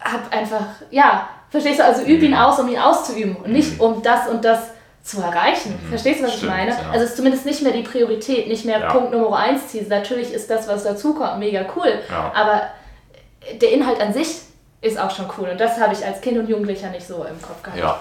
habe 0.00 0.32
einfach, 0.32 0.66
ja, 0.90 1.28
verstehst 1.50 1.80
du, 1.80 1.84
also 1.84 2.02
übe 2.02 2.24
ihn 2.24 2.32
mhm. 2.32 2.38
aus, 2.38 2.58
um 2.58 2.68
ihn 2.68 2.78
auszuüben 2.78 3.36
und 3.36 3.52
nicht 3.52 3.74
mhm. 3.74 3.80
um 3.80 4.02
das 4.02 4.28
und 4.28 4.44
das 4.44 4.70
zu 5.02 5.20
erreichen. 5.20 5.78
Mhm. 5.82 5.88
Verstehst 5.88 6.20
du, 6.20 6.24
was 6.24 6.34
Stimmt, 6.34 6.52
ich 6.52 6.58
meine? 6.58 6.70
Ja. 6.70 6.90
Also 6.90 7.04
es 7.04 7.10
ist 7.10 7.16
zumindest 7.16 7.46
nicht 7.46 7.62
mehr 7.62 7.72
die 7.72 7.82
Priorität, 7.82 8.48
nicht 8.48 8.64
mehr 8.64 8.80
ja. 8.80 8.90
Punkt 8.90 9.12
Nummer 9.12 9.36
eins 9.38 9.68
ziehen. 9.68 9.86
Natürlich 9.88 10.32
ist 10.32 10.50
das, 10.50 10.68
was 10.68 10.84
dazukommt, 10.84 11.38
mega 11.38 11.64
cool, 11.76 11.92
ja. 12.10 12.32
aber 12.34 12.62
der 13.60 13.72
Inhalt 13.72 14.00
an 14.00 14.12
sich 14.12 14.40
ist 14.80 14.98
auch 14.98 15.10
schon 15.10 15.26
cool 15.38 15.48
und 15.48 15.60
das 15.60 15.80
habe 15.80 15.92
ich 15.92 16.04
als 16.04 16.20
Kind 16.20 16.38
und 16.38 16.48
Jugendlicher 16.48 16.90
nicht 16.90 17.06
so 17.06 17.24
im 17.24 17.40
Kopf 17.42 17.62
gehabt. 17.62 17.80
Ja, 17.80 18.00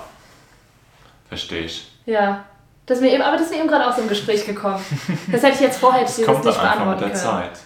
verstehe 1.29 1.61
ich. 1.61 1.91
Ja. 2.05 2.43
Das 2.85 3.01
mir 3.01 3.11
eben, 3.11 3.21
aber 3.21 3.33
das 3.35 3.47
ist 3.47 3.51
mir 3.51 3.59
eben 3.59 3.67
gerade 3.67 3.85
aus 3.85 3.97
dem 3.97 4.07
Gespräch 4.07 4.45
gekommen. 4.45 4.83
Das 5.29 5.43
hätte 5.43 5.55
ich 5.55 5.59
jetzt 5.59 5.79
vorher 5.79 6.03
das 6.03 6.21
kommt 6.23 6.45
nicht 6.45 6.57
beantworten 6.57 6.89
mit 6.91 7.01
der 7.01 7.09
können. 7.09 7.21
Zeit. 7.21 7.59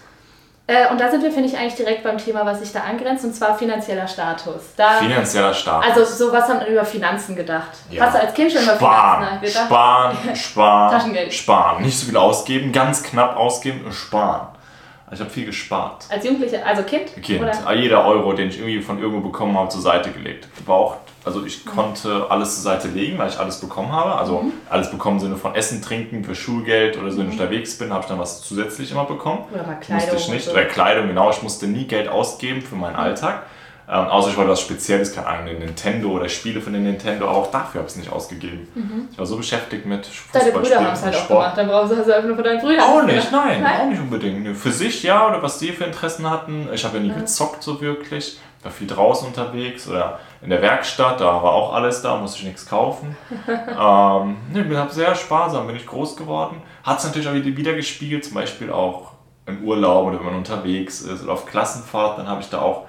Äh, 0.66 0.90
und 0.90 1.00
da 1.00 1.10
sind 1.10 1.22
wir, 1.22 1.30
finde 1.30 1.48
ich, 1.48 1.56
eigentlich 1.56 1.74
direkt 1.74 2.02
beim 2.02 2.18
Thema, 2.18 2.46
was 2.46 2.60
sich 2.60 2.72
da 2.72 2.80
angrenzt, 2.80 3.24
und 3.24 3.34
zwar 3.34 3.56
finanzieller 3.58 4.06
Status. 4.06 4.74
Da, 4.76 4.92
finanzieller 4.92 5.52
Status. 5.52 5.90
Also, 5.90 6.26
so 6.26 6.32
was 6.32 6.48
haben 6.48 6.60
wir 6.60 6.68
über 6.68 6.84
Finanzen 6.84 7.34
gedacht? 7.36 7.70
Ja. 7.90 8.06
Hast 8.06 8.14
du 8.14 8.20
als 8.20 8.34
Kind 8.34 8.52
schon 8.52 8.62
über 8.62 8.74
sparen, 8.76 9.24
Finanzen 9.24 9.46
gedacht? 9.46 9.66
Sparen, 9.66 10.16
sparen, 10.36 10.92
Taschengeld. 10.92 11.34
sparen. 11.34 11.82
Nicht 11.82 11.98
so 11.98 12.06
viel 12.06 12.16
ausgeben, 12.16 12.72
ganz 12.72 13.02
knapp 13.02 13.36
ausgeben 13.36 13.84
und 13.84 13.92
sparen. 13.92 14.48
Ich 15.12 15.20
habe 15.20 15.30
viel 15.30 15.46
gespart. 15.46 16.06
Als 16.08 16.24
Jugendliche, 16.24 16.64
also 16.64 16.82
Kind? 16.82 17.22
Kind. 17.22 17.42
Oder? 17.42 17.74
Jeder 17.74 18.04
Euro, 18.04 18.32
den 18.32 18.48
ich 18.48 18.58
irgendwie 18.58 18.80
von 18.80 18.98
irgendwo 18.98 19.20
bekommen 19.20 19.56
habe, 19.56 19.68
zur 19.68 19.82
Seite 19.82 20.10
gelegt. 20.10 20.48
War 20.66 20.76
auch 20.76 20.96
also 21.24 21.44
ich 21.44 21.64
konnte 21.64 22.26
alles 22.30 22.54
zur 22.54 22.64
Seite 22.64 22.88
legen, 22.88 23.16
weil 23.18 23.28
ich 23.28 23.38
alles 23.38 23.60
bekommen 23.60 23.92
habe. 23.92 24.16
Also 24.16 24.42
mhm. 24.42 24.52
alles 24.68 24.90
bekommen 24.90 25.18
im 25.18 25.22
Sinne 25.22 25.36
von 25.36 25.54
Essen, 25.54 25.80
Trinken, 25.80 26.24
für 26.24 26.34
Schulgeld 26.34 26.98
oder 26.98 27.10
so, 27.10 27.18
wenn 27.18 27.28
ich 27.28 27.34
mhm. 27.34 27.40
unterwegs 27.40 27.78
bin, 27.78 27.92
habe 27.92 28.02
ich 28.02 28.08
dann 28.08 28.18
was 28.18 28.42
zusätzlich 28.42 28.90
immer 28.90 29.04
bekommen. 29.04 29.44
Oder 29.52 29.64
mal 29.64 29.74
Kleidung. 29.76 30.14
Musste 30.14 30.16
ich 30.16 30.34
nicht. 30.34 30.48
Oder 30.48 30.64
Kleidung, 30.64 31.06
genau. 31.06 31.30
Ich 31.30 31.42
musste 31.42 31.66
nie 31.66 31.84
Geld 31.84 32.08
ausgeben 32.08 32.60
für 32.62 32.74
meinen 32.74 32.94
mhm. 32.94 33.00
Alltag. 33.00 33.46
Ähm, 33.92 34.06
außer 34.06 34.30
ich 34.30 34.36
wollte 34.38 34.52
was 34.52 34.62
Spezielles, 34.62 35.14
keine 35.14 35.26
Ahnung, 35.26 35.46
den 35.46 35.58
Nintendo 35.58 36.08
oder 36.08 36.26
Spiele 36.26 36.62
von 36.62 36.72
den 36.72 36.84
Nintendo, 36.84 37.28
aber 37.28 37.36
auch 37.36 37.50
dafür 37.50 37.80
habe 37.80 37.88
ich 37.88 37.92
es 37.92 37.96
nicht 37.96 38.10
ausgegeben. 38.10 38.66
Mhm. 38.74 39.08
Ich 39.12 39.18
war 39.18 39.26
so 39.26 39.36
beschäftigt 39.36 39.84
mit 39.84 40.06
Fußballspielen 40.06 40.54
Deine 40.54 40.64
Brüder 40.64 40.86
haben 40.86 40.94
es 40.94 41.02
halt 41.02 41.16
auch 41.16 41.28
gemacht, 41.28 41.58
dann 41.58 41.68
brauchst 41.68 41.92
du 41.92 41.96
also 41.96 42.10
einfach 42.10 42.26
nur 42.26 42.36
von 42.36 42.44
deinen 42.44 42.60
Brüdern. 42.62 42.80
Auch 42.80 43.02
nicht, 43.02 43.30
nein, 43.30 43.62
nein, 43.62 43.80
auch 43.82 43.86
nicht 43.88 44.00
unbedingt. 44.00 44.56
Für 44.56 44.72
sich 44.72 45.02
ja, 45.02 45.28
oder 45.28 45.42
was 45.42 45.58
die 45.58 45.72
für 45.72 45.84
Interessen 45.84 46.30
hatten. 46.30 46.70
Ich 46.72 46.86
habe 46.86 46.96
ja 46.96 47.02
nie 47.02 47.10
ja. 47.10 47.16
gezockt 47.16 47.62
so 47.62 47.82
wirklich, 47.82 48.38
war 48.62 48.72
viel 48.72 48.86
draußen 48.86 49.28
unterwegs 49.28 49.86
oder 49.86 50.20
in 50.40 50.48
der 50.48 50.62
Werkstatt, 50.62 51.20
da 51.20 51.26
war 51.26 51.52
auch 51.52 51.74
alles 51.74 52.00
da, 52.00 52.16
musste 52.16 52.38
ich 52.38 52.44
nichts 52.46 52.64
kaufen. 52.64 53.14
ähm, 53.46 54.36
ne, 54.54 54.62
bin 54.62 54.78
sehr 54.88 55.14
sparsam, 55.14 55.66
bin 55.66 55.76
ich 55.76 55.86
groß 55.86 56.16
geworden. 56.16 56.62
Hat 56.82 57.00
es 57.00 57.04
natürlich 57.04 57.28
auch 57.28 57.34
wieder 57.34 57.74
gespiegelt, 57.74 58.24
zum 58.24 58.34
Beispiel 58.34 58.72
auch 58.72 59.12
im 59.44 59.64
Urlaub 59.64 60.06
oder 60.06 60.18
wenn 60.18 60.26
man 60.26 60.36
unterwegs 60.36 61.02
ist 61.02 61.24
oder 61.24 61.34
auf 61.34 61.44
Klassenfahrt, 61.44 62.18
dann 62.18 62.26
habe 62.26 62.40
ich 62.40 62.48
da 62.48 62.62
auch 62.62 62.86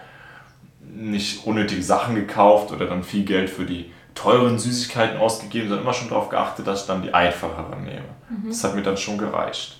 nicht 0.96 1.46
unnötige 1.46 1.84
Sachen 1.84 2.16
gekauft 2.16 2.72
oder 2.72 2.86
dann 2.86 3.04
viel 3.04 3.26
Geld 3.26 3.50
für 3.50 3.66
die 3.66 3.91
teuren 4.16 4.60
Süßigkeiten 4.60 5.18
ausgegeben, 5.18 5.70
sondern 5.70 5.86
immer 5.86 5.94
schon 5.94 6.10
darauf 6.10 6.30
geachtet, 6.30 6.68
dass 6.68 6.82
ich 6.82 6.88
dann 6.88 7.02
die 7.02 7.14
einfacheren 7.14 7.84
nehme. 7.84 8.06
Mhm. 8.30 8.50
Das 8.50 8.64
hat 8.64 8.76
mir 8.76 8.84
dann 8.84 8.98
schon 8.98 9.18
gereicht. 9.18 9.78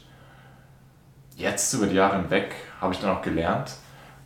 Jetzt 1.36 1.74
über 1.74 1.88
die 1.88 1.96
Jahre 1.96 2.18
hinweg 2.18 2.56
habe 2.82 2.94
ich 2.94 3.00
dann 3.00 3.16
auch 3.16 3.22
gelernt, 3.22 3.74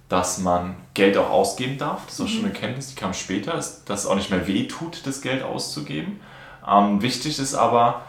dass 0.09 0.39
man 0.39 0.75
Geld 0.93 1.17
auch 1.17 1.29
ausgeben 1.29 1.77
darf. 1.77 2.05
Das 2.05 2.15
ist 2.15 2.21
auch 2.21 2.27
schon 2.27 2.45
eine 2.45 2.49
mhm. 2.49 2.57
Kenntnis, 2.57 2.89
die 2.89 2.95
kam 2.95 3.13
später, 3.13 3.53
dass 3.53 3.83
es 3.85 4.05
auch 4.05 4.15
nicht 4.15 4.31
mehr 4.31 4.47
weh 4.47 4.67
tut, 4.67 5.05
das 5.05 5.21
Geld 5.21 5.43
auszugeben. 5.43 6.21
Ähm, 6.65 7.01
wichtig 7.01 7.39
ist 7.39 7.55
aber, 7.55 8.03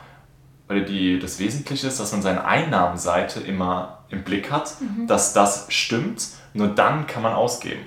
oder 0.69 0.81
die, 0.81 1.19
das 1.19 1.39
Wesentliche 1.39 1.89
ist, 1.89 1.99
dass 1.99 2.13
man 2.13 2.23
seine 2.23 2.45
Einnahmenseite 2.45 3.41
immer 3.41 4.05
im 4.09 4.23
Blick 4.23 4.51
hat, 4.51 4.81
mhm. 4.81 5.07
dass 5.07 5.33
das 5.33 5.67
stimmt. 5.69 6.29
Nur 6.55 6.69
dann 6.69 7.07
kann 7.07 7.23
man 7.23 7.35
ausgeben. 7.35 7.85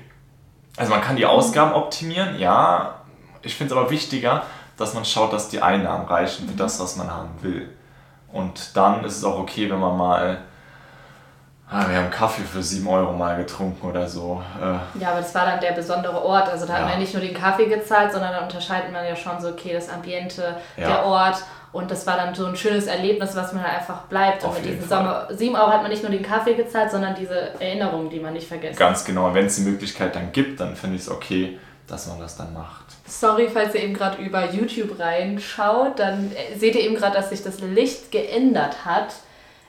Also 0.77 0.91
man 0.91 1.01
kann 1.01 1.15
die 1.15 1.25
Ausgaben 1.25 1.73
optimieren, 1.73 2.39
ja. 2.39 3.01
Ich 3.41 3.55
finde 3.55 3.73
es 3.73 3.79
aber 3.79 3.89
wichtiger, 3.89 4.43
dass 4.77 4.93
man 4.93 5.05
schaut, 5.05 5.33
dass 5.33 5.49
die 5.49 5.61
Einnahmen 5.61 6.05
reichen 6.05 6.47
für 6.47 6.55
das, 6.55 6.79
was 6.79 6.95
man 6.95 7.11
haben 7.11 7.31
will. 7.41 7.69
Und 8.31 8.75
dann 8.75 9.03
ist 9.03 9.17
es 9.17 9.23
auch 9.23 9.37
okay, 9.39 9.69
wenn 9.69 9.79
man 9.79 9.97
mal 9.97 10.41
Ah, 11.73 11.89
wir 11.89 11.95
haben 11.95 12.11
Kaffee 12.11 12.41
für 12.41 12.61
7 12.61 12.85
Euro 12.85 13.13
mal 13.13 13.37
getrunken 13.37 13.87
oder 13.87 14.05
so. 14.05 14.43
Äh. 14.61 14.99
Ja, 14.99 15.11
aber 15.11 15.21
das 15.21 15.33
war 15.33 15.45
dann 15.45 15.61
der 15.61 15.71
besondere 15.71 16.21
Ort. 16.21 16.49
Also 16.49 16.65
da 16.65 16.73
ja. 16.73 16.79
hat 16.79 16.85
man 16.85 16.93
ja 16.95 16.99
nicht 16.99 17.13
nur 17.13 17.23
den 17.23 17.33
Kaffee 17.33 17.67
gezahlt, 17.67 18.11
sondern 18.11 18.33
da 18.33 18.43
unterscheidet 18.43 18.91
man 18.91 19.05
ja 19.05 19.15
schon 19.15 19.39
so, 19.39 19.47
okay, 19.47 19.71
das 19.71 19.89
Ambiente, 19.89 20.57
ja. 20.75 20.87
der 20.87 21.05
Ort. 21.05 21.37
Und 21.71 21.89
das 21.89 22.05
war 22.05 22.17
dann 22.17 22.35
so 22.35 22.45
ein 22.45 22.57
schönes 22.57 22.87
Erlebnis, 22.87 23.33
was 23.37 23.53
man 23.53 23.63
halt 23.63 23.79
einfach 23.79 24.01
bleibt. 24.03 24.43
Auf 24.43 24.57
und 24.57 24.65
mit 24.65 24.73
diesen 24.73 24.89
Sommer 24.89 25.29
7 25.29 25.55
Euro 25.55 25.67
hat 25.71 25.81
man 25.81 25.89
nicht 25.89 26.03
nur 26.03 26.11
den 26.11 26.23
Kaffee 26.23 26.55
gezahlt, 26.55 26.91
sondern 26.91 27.15
diese 27.15 27.57
Erinnerungen, 27.61 28.09
die 28.09 28.19
man 28.19 28.33
nicht 28.33 28.49
vergisst. 28.49 28.77
Ganz 28.77 29.05
genau. 29.05 29.33
Wenn 29.33 29.45
es 29.45 29.55
die 29.55 29.61
Möglichkeit 29.61 30.13
dann 30.13 30.33
gibt, 30.33 30.59
dann 30.59 30.75
finde 30.75 30.97
ich 30.97 31.03
es 31.03 31.09
okay, 31.09 31.57
dass 31.87 32.07
man 32.07 32.19
das 32.19 32.35
dann 32.35 32.51
macht. 32.53 32.83
Sorry, 33.07 33.47
falls 33.47 33.73
ihr 33.75 33.83
eben 33.83 33.93
gerade 33.93 34.21
über 34.21 34.51
YouTube 34.51 34.99
reinschaut, 34.99 35.99
dann 35.99 36.33
äh, 36.33 36.57
seht 36.57 36.75
ihr 36.75 36.81
eben 36.81 36.95
gerade, 36.95 37.15
dass 37.15 37.29
sich 37.29 37.41
das 37.43 37.61
Licht 37.61 38.11
geändert 38.11 38.83
hat 38.83 39.13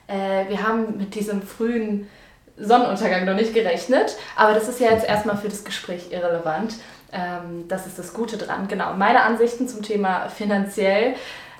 äh, 0.07 0.49
wir 0.49 0.67
haben 0.67 0.97
mit 0.97 1.15
diesem 1.15 1.41
frühen 1.41 2.09
Sonnenuntergang 2.57 3.25
noch 3.25 3.35
nicht 3.35 3.53
gerechnet, 3.53 4.15
aber 4.35 4.53
das 4.53 4.67
ist 4.67 4.79
ja 4.79 4.91
jetzt 4.91 5.07
erstmal 5.07 5.37
für 5.37 5.49
das 5.49 5.63
Gespräch 5.63 6.11
irrelevant. 6.11 6.75
Ähm, 7.11 7.67
das 7.67 7.87
ist 7.87 7.97
das 7.97 8.13
Gute 8.13 8.37
dran. 8.37 8.67
Genau, 8.67 8.93
meine 8.93 9.21
Ansichten 9.23 9.67
zum 9.67 9.81
Thema 9.81 10.29
finanziell. 10.29 11.15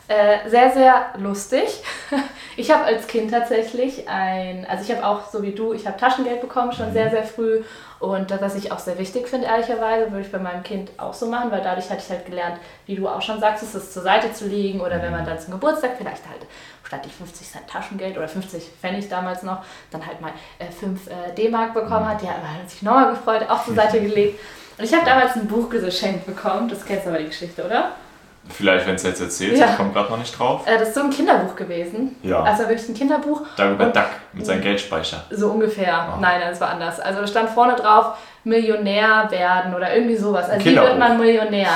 Äh, 0.07 0.49
sehr, 0.49 0.71
sehr 0.71 1.05
lustig. 1.17 1.83
Ich 2.55 2.69
habe 2.69 2.83
als 2.83 3.07
Kind 3.07 3.31
tatsächlich 3.31 4.07
ein, 4.07 4.67
also 4.69 4.83
ich 4.83 4.95
habe 4.95 5.07
auch 5.07 5.27
so 5.27 5.41
wie 5.41 5.53
du, 5.53 5.73
ich 5.73 5.87
habe 5.87 5.97
Taschengeld 5.97 6.39
bekommen 6.39 6.71
schon 6.71 6.93
sehr, 6.93 7.09
sehr 7.09 7.23
früh 7.23 7.63
und 7.99 8.29
das, 8.29 8.41
was 8.41 8.53
ich 8.53 8.71
auch 8.71 8.77
sehr 8.77 8.99
wichtig 8.99 9.27
finde, 9.27 9.47
ehrlicherweise, 9.47 10.11
würde 10.11 10.23
ich 10.23 10.31
bei 10.31 10.37
meinem 10.37 10.61
Kind 10.61 10.91
auch 10.97 11.15
so 11.15 11.25
machen, 11.25 11.49
weil 11.49 11.63
dadurch 11.63 11.89
hatte 11.89 12.03
ich 12.05 12.11
halt 12.11 12.27
gelernt, 12.27 12.59
wie 12.85 12.95
du 12.95 13.07
auch 13.07 13.23
schon 13.23 13.39
sagst, 13.39 13.63
es 13.63 13.91
zur 13.91 14.03
Seite 14.03 14.31
zu 14.33 14.45
legen 14.45 14.81
oder 14.81 15.01
wenn 15.01 15.11
man 15.11 15.25
dann 15.25 15.39
zum 15.39 15.53
Geburtstag 15.53 15.93
vielleicht 15.97 16.29
halt 16.29 16.41
statt 16.93 17.05
die 17.05 17.09
50 17.09 17.49
Cent 17.49 17.67
Taschengeld 17.67 18.17
oder 18.17 18.27
50 18.27 18.63
Pfennig 18.79 19.09
damals 19.09 19.43
noch, 19.43 19.63
dann 19.91 20.05
halt 20.05 20.21
mal 20.21 20.31
äh, 20.59 20.65
5 20.71 21.07
äh, 21.07 21.11
D-Mark 21.35 21.73
bekommen 21.73 22.07
hat. 22.07 22.21
Die 22.21 22.27
hat 22.27 22.69
sich 22.69 22.81
nochmal 22.81 23.11
gefreut, 23.11 23.45
auch 23.49 23.65
zur 23.65 23.75
Seite 23.75 23.99
gelegt. 23.99 24.39
Und 24.77 24.85
ich 24.85 24.93
habe 24.93 25.05
damals 25.05 25.35
ein 25.35 25.47
Buch 25.47 25.69
geschenkt 25.69 26.25
bekommen. 26.25 26.67
Das 26.69 26.85
kennst 26.85 27.05
du 27.05 27.09
aber 27.09 27.19
die 27.19 27.27
Geschichte, 27.27 27.63
oder? 27.63 27.91
Vielleicht, 28.49 28.85
wenn 28.85 28.95
es 28.95 29.03
jetzt 29.03 29.21
erzählt, 29.21 29.57
ja. 29.57 29.69
ich 29.69 29.77
komme 29.77 29.93
gerade 29.93 30.11
noch 30.11 30.17
nicht 30.17 30.37
drauf. 30.37 30.67
Äh, 30.67 30.77
das 30.77 30.89
ist 30.89 30.95
so 30.95 31.01
ein 31.01 31.09
Kinderbuch 31.09 31.55
gewesen. 31.55 32.17
Ja. 32.23 32.43
Also 32.43 32.67
wirklich 32.67 32.89
ein 32.89 32.95
Kinderbuch. 32.95 33.41
Darüber 33.55 33.85
Duck 33.85 34.09
mit 34.33 34.45
seinem 34.45 34.61
Geldspeicher. 34.61 35.23
So 35.29 35.49
ungefähr. 35.51 36.13
Oh. 36.13 36.19
Nein, 36.19 36.41
das 36.41 36.59
war 36.59 36.71
anders. 36.71 36.99
Also 36.99 37.21
da 37.21 37.27
stand 37.27 37.49
vorne 37.51 37.75
drauf, 37.75 38.17
Millionär 38.43 39.27
werden 39.29 39.73
oder 39.73 39.95
irgendwie 39.95 40.17
sowas. 40.17 40.49
Also 40.49 40.65
wie 40.65 40.75
wird 40.75 40.99
man 40.99 41.17
Millionär? 41.17 41.69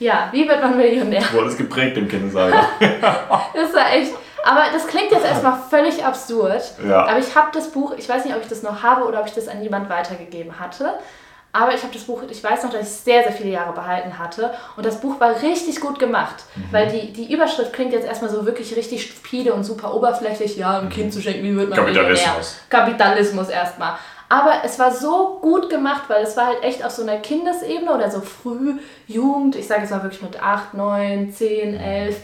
Ja, 0.00 0.28
wie 0.32 0.48
wird 0.48 0.60
man 0.60 0.76
Millionär? 0.76 1.22
Wurde 1.32 1.48
es 1.48 1.56
geprägt 1.56 1.96
im 1.96 2.08
Kindesalter. 2.08 2.66
das 2.80 3.74
war 3.74 3.92
echt. 3.92 4.12
Aber 4.48 4.62
das 4.72 4.86
klingt 4.86 5.10
jetzt 5.10 5.26
erstmal 5.26 5.58
völlig 5.68 6.02
absurd. 6.02 6.62
Ja. 6.88 7.04
Aber 7.04 7.18
ich 7.18 7.36
habe 7.36 7.48
das 7.52 7.70
Buch, 7.70 7.92
ich 7.98 8.08
weiß 8.08 8.24
nicht, 8.24 8.34
ob 8.34 8.40
ich 8.40 8.48
das 8.48 8.62
noch 8.62 8.82
habe 8.82 9.04
oder 9.04 9.20
ob 9.20 9.26
ich 9.26 9.34
das 9.34 9.46
an 9.46 9.62
jemand 9.62 9.90
weitergegeben 9.90 10.58
hatte. 10.58 10.94
Aber 11.52 11.74
ich 11.74 11.82
habe 11.82 11.92
das 11.92 12.04
Buch, 12.04 12.22
ich 12.30 12.42
weiß 12.42 12.62
noch, 12.62 12.70
dass 12.70 12.80
ich 12.80 12.86
es 12.86 13.04
sehr, 13.04 13.22
sehr 13.24 13.32
viele 13.32 13.50
Jahre 13.50 13.74
behalten 13.74 14.18
hatte. 14.18 14.54
Und 14.76 14.86
das 14.86 15.02
Buch 15.02 15.20
war 15.20 15.42
richtig 15.42 15.82
gut 15.82 15.98
gemacht. 15.98 16.44
Mhm. 16.54 16.62
Weil 16.70 16.88
die, 16.88 17.12
die 17.12 17.30
Überschrift 17.30 17.74
klingt 17.74 17.92
jetzt 17.92 18.06
erstmal 18.06 18.30
so 18.30 18.46
wirklich 18.46 18.74
richtig 18.74 19.02
stupide 19.02 19.52
und 19.52 19.64
super 19.64 19.92
oberflächlich. 19.92 20.56
Ja, 20.56 20.78
ein 20.78 20.88
Kind 20.88 21.12
zu 21.12 21.20
schenken, 21.20 21.42
wie 21.42 21.54
wird 21.54 21.68
man 21.68 21.78
Kapitalismus. 21.78 22.56
Kapitalismus 22.70 23.48
erstmal. 23.50 23.98
Aber 24.30 24.52
es 24.64 24.78
war 24.78 24.92
so 24.92 25.40
gut 25.42 25.68
gemacht, 25.68 26.04
weil 26.08 26.22
es 26.22 26.38
war 26.38 26.46
halt 26.46 26.62
echt 26.62 26.82
auf 26.82 26.92
so 26.92 27.02
einer 27.02 27.16
Kindesebene 27.16 27.92
oder 27.92 28.10
so 28.10 28.22
früh, 28.22 28.78
Jugend, 29.06 29.56
ich 29.56 29.66
sage 29.66 29.84
es 29.84 29.90
mal 29.90 30.02
wirklich 30.02 30.22
mit 30.22 30.42
8, 30.42 30.72
9, 30.74 31.32
10, 31.32 31.74
11 31.74 32.16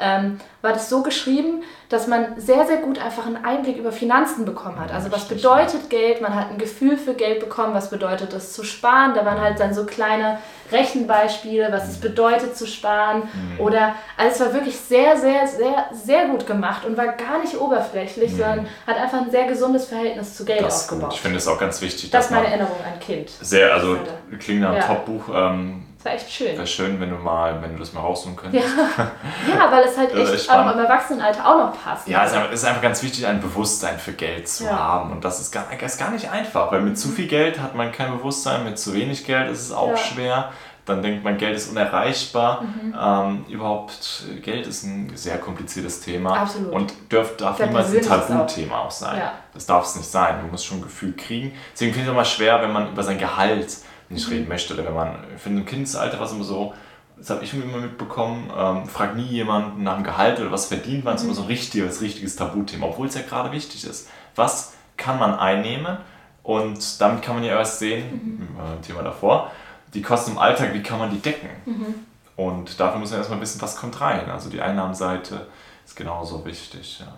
ähm, 0.00 0.38
war 0.60 0.72
das 0.72 0.88
so 0.88 1.02
geschrieben, 1.02 1.62
dass 1.88 2.06
man 2.06 2.38
sehr, 2.38 2.66
sehr 2.66 2.78
gut 2.78 2.98
einfach 2.98 3.26
einen 3.26 3.44
Einblick 3.44 3.76
über 3.76 3.92
Finanzen 3.92 4.44
bekommen 4.44 4.80
hat. 4.80 4.92
Also 4.92 5.12
was 5.12 5.26
bedeutet 5.26 5.88
Geld? 5.88 6.20
Man 6.20 6.34
hat 6.34 6.50
ein 6.50 6.58
Gefühl 6.58 6.96
für 6.96 7.14
Geld 7.14 7.40
bekommen, 7.40 7.74
was 7.74 7.90
bedeutet 7.90 8.32
es 8.32 8.52
zu 8.52 8.64
sparen? 8.64 9.14
Da 9.14 9.24
waren 9.24 9.40
halt 9.40 9.60
dann 9.60 9.72
so 9.72 9.86
kleine 9.86 10.38
Rechenbeispiele, 10.72 11.68
was 11.70 11.88
es 11.88 11.98
mhm. 11.98 12.02
bedeutet 12.02 12.56
zu 12.56 12.66
sparen. 12.66 13.22
Mhm. 13.22 13.60
Oder, 13.60 13.94
also 14.16 14.34
es 14.34 14.40
war 14.40 14.52
wirklich 14.52 14.76
sehr, 14.76 15.16
sehr, 15.16 15.46
sehr, 15.46 15.86
sehr 15.92 16.26
gut 16.26 16.46
gemacht 16.46 16.84
und 16.84 16.96
war 16.96 17.06
gar 17.06 17.38
nicht 17.40 17.56
oberflächlich, 17.58 18.32
mhm. 18.32 18.36
sondern 18.36 18.66
hat 18.86 18.96
einfach 18.96 19.22
ein 19.22 19.30
sehr 19.30 19.46
gesundes 19.46 19.86
Verhältnis 19.86 20.34
zu 20.34 20.44
Geld 20.44 20.62
das 20.62 20.82
aufgebaut. 20.84 21.14
Ich 21.14 21.20
finde 21.20 21.38
es 21.38 21.46
auch 21.46 21.58
ganz 21.58 21.80
wichtig. 21.80 22.10
Das 22.10 22.26
ist 22.26 22.30
meine 22.32 22.48
Erinnerung 22.48 22.76
an 22.84 22.98
Kind. 22.98 23.30
Sehr, 23.40 23.72
also 23.72 23.96
klingt 24.40 24.60
nach 24.60 24.70
einem 24.70 24.78
ja. 24.78 24.86
Top-Buch. 24.86 25.28
Ähm, 25.32 25.84
das 25.98 26.04
war 26.04 26.12
echt 26.12 26.30
schön. 26.30 26.56
Wäre 26.56 26.66
schön, 26.66 27.00
wenn 27.00 27.10
du 27.10 27.16
mal, 27.16 27.60
wenn 27.60 27.72
du 27.72 27.78
das 27.80 27.92
mal 27.92 28.02
raussuchen 28.02 28.36
könntest. 28.36 28.68
Ja, 28.76 29.10
ja 29.48 29.72
weil 29.72 29.82
es 29.82 29.98
halt 29.98 30.14
echt 30.14 30.48
auch 30.58 30.72
im 30.72 30.78
Erwachsenenalter 30.78 31.46
auch 31.46 31.58
noch 31.58 31.84
passt. 31.84 32.08
Ja, 32.08 32.24
es 32.24 32.32
ist 32.52 32.64
einfach 32.64 32.82
ganz 32.82 33.02
wichtig, 33.02 33.26
ein 33.26 33.40
Bewusstsein 33.40 33.98
für 33.98 34.12
Geld 34.12 34.48
zu 34.48 34.64
ja. 34.64 34.78
haben. 34.78 35.12
Und 35.12 35.24
das 35.24 35.40
ist 35.40 35.52
gar, 35.52 35.66
ist 35.80 35.98
gar 35.98 36.10
nicht 36.10 36.30
einfach, 36.30 36.72
weil 36.72 36.80
mit 36.80 36.98
zu 36.98 37.08
viel 37.08 37.26
Geld 37.26 37.60
hat 37.60 37.74
man 37.74 37.92
kein 37.92 38.10
Bewusstsein, 38.16 38.64
mit 38.64 38.78
zu 38.78 38.94
wenig 38.94 39.26
Geld 39.26 39.50
ist 39.50 39.62
es 39.62 39.72
auch 39.72 39.90
ja. 39.90 39.96
schwer. 39.96 40.52
Dann 40.88 41.02
denkt 41.02 41.22
man, 41.22 41.36
Geld 41.36 41.54
ist 41.54 41.68
unerreichbar. 41.70 42.62
Mhm. 42.62 42.94
Ähm, 42.98 43.44
überhaupt, 43.48 44.24
Geld 44.42 44.66
ist 44.66 44.84
ein 44.84 45.12
sehr 45.14 45.36
kompliziertes 45.36 46.00
Thema. 46.00 46.34
Absolut. 46.34 46.72
Und 46.72 46.94
dürf, 47.12 47.36
darf 47.36 47.58
niemals 47.58 47.94
ein 47.94 48.00
Tabuthema 48.00 48.78
auch, 48.78 48.86
auch 48.86 48.90
sein. 48.90 49.18
Ja. 49.18 49.32
Das 49.52 49.66
darf 49.66 49.84
es 49.84 49.96
nicht 49.96 50.10
sein. 50.10 50.36
Du 50.40 50.46
musst 50.50 50.64
schon 50.64 50.78
ein 50.78 50.82
Gefühl 50.82 51.14
kriegen. 51.14 51.52
Deswegen 51.74 51.92
finde 51.92 52.06
ich 52.06 52.08
es 52.08 52.12
immer 52.14 52.24
schwer, 52.24 52.62
wenn 52.62 52.72
man 52.72 52.90
über 52.90 53.02
sein 53.02 53.18
Gehalt 53.18 53.76
nicht 54.08 54.30
reden 54.30 54.48
möchte. 54.48 54.72
Oder 54.72 54.86
wenn 54.86 54.94
man, 54.94 55.16
für 55.36 55.50
ein 55.50 55.66
Kindesalter 55.66 56.18
war 56.18 56.26
es 56.26 56.32
immer 56.32 56.44
so, 56.44 56.72
das 57.18 57.30
habe 57.30 57.44
ich 57.44 57.52
immer 57.52 57.78
mitbekommen, 57.78 58.50
ähm, 58.56 58.86
fragt 58.86 59.16
nie 59.16 59.24
jemanden 59.24 59.82
nach 59.82 59.96
dem 59.96 60.04
Gehalt 60.04 60.40
oder 60.40 60.52
was 60.52 60.66
verdient 60.66 61.04
man, 61.04 61.14
es 61.14 61.22
ist 61.22 61.26
immer 61.26 61.34
so 61.34 61.42
ein 61.42 61.48
richtiges, 61.48 62.00
richtiges 62.00 62.36
Tabuthema, 62.36 62.86
obwohl 62.86 63.08
es 63.08 63.14
ja 63.14 63.22
gerade 63.22 63.52
wichtig 63.52 63.84
ist. 63.84 64.08
Was 64.34 64.74
kann 64.96 65.18
man 65.18 65.34
einnehmen? 65.34 65.98
Und 66.42 67.00
damit 67.00 67.22
kann 67.22 67.34
man 67.34 67.44
ja 67.44 67.58
erst 67.58 67.78
sehen, 67.78 68.38
mhm. 68.38 68.56
äh, 68.58 68.86
Thema 68.86 69.02
davor, 69.02 69.50
die 69.94 70.02
Kosten 70.02 70.32
im 70.32 70.38
Alltag, 70.38 70.72
wie 70.72 70.82
kann 70.82 70.98
man 70.98 71.10
die 71.10 71.20
decken? 71.20 71.50
Mhm. 71.66 71.94
Und 72.36 72.78
dafür 72.78 73.00
muss 73.00 73.10
man 73.10 73.18
erstmal 73.18 73.40
wissen, 73.40 73.60
was 73.60 73.76
kommt 73.76 74.00
rein. 74.00 74.30
Also 74.30 74.48
die 74.48 74.60
Einnahmenseite 74.60 75.46
ist 75.84 75.96
genauso 75.96 76.44
wichtig. 76.44 77.00
Ja. 77.00 77.14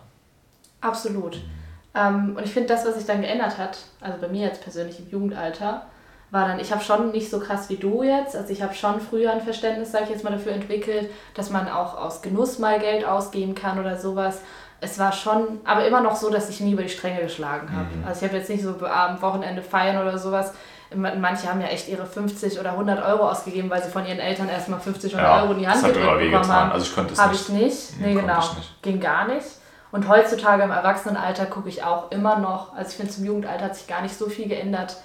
Absolut. 0.80 1.36
Mhm. 1.36 1.60
Ähm, 1.94 2.36
und 2.36 2.44
ich 2.44 2.52
finde, 2.52 2.68
das, 2.68 2.86
was 2.86 2.94
sich 2.94 3.06
dann 3.06 3.20
geändert 3.20 3.58
hat, 3.58 3.78
also 4.00 4.18
bei 4.20 4.28
mir 4.28 4.46
jetzt 4.46 4.62
persönlich 4.62 4.98
im 4.98 5.10
Jugendalter, 5.10 5.86
war 6.30 6.46
dann, 6.46 6.60
ich 6.60 6.70
habe 6.70 6.82
schon 6.82 7.10
nicht 7.10 7.30
so 7.30 7.40
krass 7.40 7.68
wie 7.68 7.76
du 7.76 8.02
jetzt, 8.02 8.36
also 8.36 8.52
ich 8.52 8.62
habe 8.62 8.74
schon 8.74 9.00
früher 9.00 9.32
ein 9.32 9.40
Verständnis, 9.40 9.90
sage 9.90 10.04
ich 10.04 10.10
jetzt 10.10 10.24
mal, 10.24 10.30
dafür 10.30 10.52
entwickelt, 10.52 11.10
dass 11.34 11.50
man 11.50 11.68
auch 11.68 11.96
aus 11.96 12.22
Genuss 12.22 12.58
mal 12.58 12.78
Geld 12.78 13.04
ausgeben 13.04 13.54
kann 13.54 13.78
oder 13.78 13.98
sowas. 13.98 14.40
Es 14.80 14.98
war 14.98 15.12
schon, 15.12 15.60
aber 15.64 15.86
immer 15.86 16.00
noch 16.00 16.16
so, 16.16 16.30
dass 16.30 16.48
ich 16.48 16.60
nie 16.60 16.72
über 16.72 16.82
die 16.82 16.88
Stränge 16.88 17.20
geschlagen 17.20 17.70
habe. 17.70 17.96
Mhm. 17.96 18.04
Also 18.06 18.24
ich 18.24 18.28
habe 18.28 18.38
jetzt 18.38 18.48
nicht 18.48 18.62
so 18.62 18.74
am 18.86 19.20
Wochenende 19.20 19.62
feiern 19.62 20.00
oder 20.00 20.16
sowas. 20.16 20.54
Manche 20.94 21.48
haben 21.48 21.60
ja 21.60 21.68
echt 21.68 21.88
ihre 21.88 22.06
50 22.06 22.58
oder 22.58 22.72
100 22.72 23.04
Euro 23.04 23.28
ausgegeben, 23.28 23.68
weil 23.70 23.82
sie 23.82 23.90
von 23.90 24.06
ihren 24.06 24.18
Eltern 24.18 24.48
erstmal 24.48 24.80
50 24.80 25.12
ja, 25.12 25.42
Euro 25.42 25.52
in 25.52 25.60
die 25.60 25.68
Hand 25.68 25.84
gedrückt 25.84 26.20
bekommen 26.20 26.48
haben. 26.48 26.72
Also 26.72 26.86
ich 26.86 26.94
konnte 26.94 27.12
es 27.12 27.20
Habe 27.20 27.34
ich 27.34 27.48
nicht. 27.50 28.00
Nee, 28.00 28.14
nee 28.14 28.20
genau. 28.20 28.38
Nicht. 28.38 28.82
Ging 28.82 29.00
gar 29.00 29.28
nicht. 29.28 29.46
Und 29.92 30.08
heutzutage 30.08 30.62
im 30.62 30.70
Erwachsenenalter 30.70 31.46
gucke 31.46 31.68
ich 31.68 31.82
auch 31.82 32.10
immer 32.10 32.38
noch, 32.38 32.74
also 32.74 32.90
ich 32.90 32.96
finde 32.96 33.12
zum 33.12 33.24
Jugendalter 33.24 33.66
hat 33.66 33.76
sich 33.76 33.86
gar 33.86 34.02
nicht 34.02 34.16
so 34.16 34.28
viel 34.28 34.48
geändert 34.48 34.96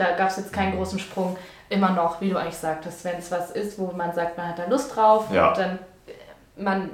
da 0.00 0.12
gab 0.12 0.28
es 0.30 0.36
jetzt 0.38 0.52
keinen 0.52 0.76
großen 0.76 0.98
Sprung. 0.98 1.36
Immer 1.68 1.90
noch, 1.90 2.20
wie 2.20 2.30
du 2.30 2.36
eigentlich 2.36 2.56
sagtest, 2.56 3.04
wenn 3.04 3.18
es 3.18 3.30
was 3.30 3.50
ist, 3.52 3.78
wo 3.78 3.92
man 3.96 4.12
sagt, 4.14 4.36
man 4.36 4.48
hat 4.48 4.58
da 4.58 4.64
Lust 4.68 4.96
drauf 4.96 5.26
Ja. 5.32 5.48
und 5.48 5.58
dann 5.58 5.78
äh, 6.06 6.62
man 6.62 6.90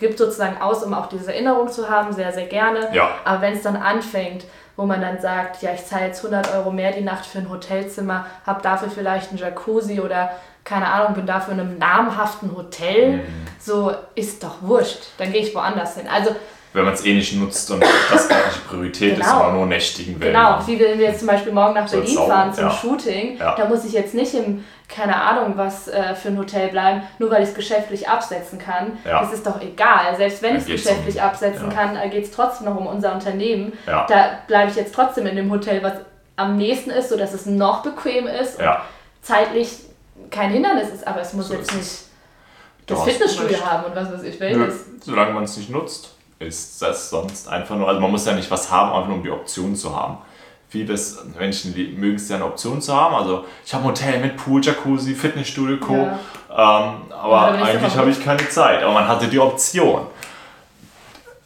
gibt 0.00 0.18
sozusagen 0.18 0.60
aus, 0.60 0.82
um 0.82 0.94
auch 0.94 1.06
diese 1.08 1.32
Erinnerung 1.32 1.68
zu 1.68 1.88
haben, 1.88 2.12
sehr, 2.12 2.32
sehr 2.32 2.46
gerne. 2.46 2.88
Ja. 2.94 3.10
Aber 3.24 3.42
wenn 3.42 3.54
es 3.54 3.62
dann 3.62 3.76
anfängt, 3.76 4.44
wo 4.76 4.86
man 4.86 5.00
dann 5.00 5.20
sagt, 5.20 5.62
ja, 5.62 5.72
ich 5.74 5.84
zahle 5.84 6.06
jetzt 6.06 6.24
100 6.24 6.54
Euro 6.54 6.70
mehr 6.70 6.92
die 6.92 7.02
Nacht 7.02 7.26
für 7.26 7.38
ein 7.38 7.50
Hotelzimmer, 7.50 8.24
habe 8.46 8.62
dafür 8.62 8.88
vielleicht 8.90 9.30
einen 9.30 9.38
Jacuzzi 9.38 10.00
oder 10.00 10.30
keine 10.64 10.86
Ahnung, 10.86 11.14
bin 11.14 11.26
dafür 11.26 11.54
in 11.54 11.60
einem 11.60 11.78
namhaften 11.78 12.54
Hotel, 12.56 13.18
Mhm. 13.18 13.46
so 13.58 13.92
ist 14.14 14.42
doch 14.44 14.56
wurscht. 14.62 15.08
Dann 15.18 15.32
gehe 15.32 15.42
ich 15.42 15.54
woanders 15.54 15.96
hin. 15.96 16.06
Also 16.12 16.34
Wenn 16.72 16.84
man 16.84 16.94
es 16.94 17.04
eh 17.04 17.14
nicht 17.14 17.34
nutzt 17.34 17.68
und 17.72 17.82
das 18.10 18.28
gar 18.28 18.46
nicht 18.46 18.68
Priorität 18.68 19.14
ist, 19.18 19.24
Genau. 19.24 19.38
sondern 19.38 19.56
nur 19.56 19.66
nächtigen 19.66 20.20
will. 20.20 20.28
Genau, 20.28 20.58
wie 20.66 20.78
wenn 20.78 20.98
wir 21.00 21.06
jetzt 21.08 21.18
zum 21.18 21.26
Beispiel 21.28 21.50
morgen 21.52 21.74
nach 21.74 21.88
So 21.88 21.96
Berlin 21.96 22.14
sauber, 22.14 22.32
fahren 22.34 22.54
zum 22.54 22.64
ja. 22.64 22.70
Shooting, 22.70 23.36
Ja. 23.38 23.54
da 23.56 23.64
muss 23.68 23.84
ich 23.84 23.92
jetzt 23.92 24.14
nicht 24.14 24.32
im, 24.34 24.64
keine 24.88 25.16
Ahnung, 25.20 25.54
was 25.56 25.88
äh, 25.88 26.14
für 26.14 26.28
ein 26.28 26.38
Hotel 26.38 26.68
bleiben, 26.68 27.02
nur 27.18 27.28
weil 27.32 27.42
ich 27.42 27.48
es 27.48 27.54
geschäftlich 27.56 28.08
absetzen 28.08 28.58
kann. 28.60 28.98
Ja. 29.04 29.20
Das 29.20 29.32
ist 29.32 29.44
doch 29.44 29.60
egal. 29.60 30.14
Selbst 30.16 30.42
wenn 30.42 30.54
ich 30.54 30.62
es 30.62 30.66
geschäftlich 30.68 31.16
um- 31.16 31.22
absetzen 31.22 31.68
kann, 31.70 31.98
geht 32.10 32.24
es 32.24 32.30
trotzdem 32.30 32.66
noch 32.66 32.76
um 32.76 32.86
unser 32.86 33.14
Unternehmen. 33.14 33.72
Ja. 33.88 34.06
Da 34.08 34.38
bleibe 34.46 34.70
ich 34.70 34.76
jetzt 34.76 34.94
trotzdem 34.94 35.26
in 35.26 35.34
dem 35.34 35.50
Hotel, 35.50 35.82
was 35.82 35.94
am 36.36 36.56
nächsten 36.56 36.90
ist, 36.90 37.08
sodass 37.08 37.32
es 37.34 37.46
noch 37.46 37.82
bequem 37.82 38.28
ist 38.28 38.58
und 38.60 38.66
zeitlich 39.22 39.76
kein 40.30 40.50
Hindernis 40.50 40.88
ist. 40.90 41.06
Aber 41.06 41.20
es 41.20 41.32
muss 41.32 41.48
So 41.48 41.54
jetzt 41.54 41.72
ist 41.72 41.76
nicht 41.76 41.90
das 42.86 43.02
Fitnessstudio 43.04 43.58
haben 43.64 43.84
und 43.84 43.96
was 43.96 44.12
weiß 44.12 44.22
ich 44.22 44.38
Nö, 44.38 44.46
welches. 44.60 44.84
solange 45.04 45.32
man 45.32 45.44
es 45.44 45.56
nicht 45.56 45.70
nutzt, 45.70 46.14
ist 46.40 46.80
das 46.82 47.10
sonst 47.10 47.48
einfach 47.48 47.76
nur. 47.76 47.86
Also 47.86 48.00
man 48.00 48.10
muss 48.10 48.26
ja 48.26 48.32
nicht 48.32 48.50
was 48.50 48.70
haben, 48.70 48.90
einfach 48.92 49.08
nur 49.08 49.18
um 49.18 49.22
die 49.22 49.30
Option 49.30 49.76
zu 49.76 49.94
haben. 49.94 50.18
Vieles 50.68 51.18
Menschen 51.38 51.74
mögen 51.98 52.16
es 52.16 52.28
ja 52.28 52.36
eine 52.36 52.46
Option 52.46 52.80
zu 52.80 52.94
haben. 52.94 53.14
Also 53.14 53.44
ich 53.64 53.74
habe 53.74 53.84
ein 53.84 53.88
Hotel 53.88 54.20
mit 54.20 54.36
Pool, 54.36 54.64
Jacuzzi, 54.64 55.14
Fitnessstudio, 55.14 55.78
Co. 55.78 55.94
Ja. 55.96 56.18
Ähm, 56.50 57.12
aber 57.12 57.58
ich's 57.58 57.68
eigentlich 57.68 57.96
habe 57.96 58.10
ich 58.10 58.24
keine 58.24 58.48
Zeit. 58.48 58.82
Aber 58.82 58.92
man 58.92 59.06
hatte 59.06 59.28
die 59.28 59.38
Option. 59.38 60.06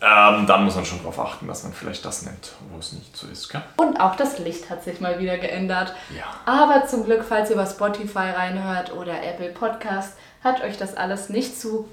Ähm, 0.01 0.47
dann 0.47 0.65
muss 0.65 0.77
man 0.77 0.85
schon 0.85 0.99
darauf 0.99 1.19
achten, 1.19 1.49
dass 1.49 1.63
man 1.63 1.73
vielleicht 1.73 2.05
das 2.05 2.23
nimmt, 2.23 2.53
wo 2.71 2.79
es 2.79 2.93
nicht 2.93 3.17
so 3.17 3.27
ist. 3.27 3.49
Gell? 3.49 3.63
Und 3.77 3.99
auch 3.99 4.17
das 4.17 4.39
Licht 4.39 4.69
hat 4.69 4.85
sich 4.85 5.01
mal 5.01 5.19
wieder 5.19 5.39
geändert. 5.39 5.95
Ja. 6.15 6.25
Aber 6.45 6.87
zum 6.87 7.05
Glück, 7.05 7.25
falls 7.27 7.49
ihr 7.49 7.57
über 7.57 7.67
Spotify 7.67 8.31
reinhört 8.31 8.95
oder 8.95 9.23
Apple 9.23 9.49
Podcast, 9.49 10.19
hat 10.45 10.63
euch 10.63 10.77
das 10.77 10.95
alles 10.95 11.31
nicht 11.31 11.59
zu 11.59 11.89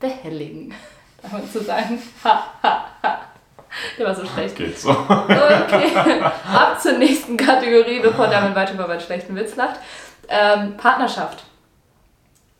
behelligen. 0.00 0.74
Damit 1.22 1.52
zu 1.52 1.62
sagen, 1.62 2.00
ha, 2.24 2.44
ha, 2.62 2.84
ha. 3.02 3.18
Der 3.98 4.06
war 4.06 4.14
so 4.14 4.24
schlecht. 4.26 4.54
Geht 4.56 4.78
so. 4.78 4.90
Okay, 4.90 6.22
ab 6.52 6.78
zur 6.80 6.92
nächsten 6.98 7.36
Kategorie, 7.36 8.00
bevor 8.00 8.26
Damit 8.26 8.54
weiter 8.54 8.74
über 8.74 8.86
meinen 8.86 9.00
schlechten 9.00 9.34
Witz 9.34 9.56
lacht. 9.56 9.76
Ähm, 10.28 10.76
Partnerschaft. 10.76 11.44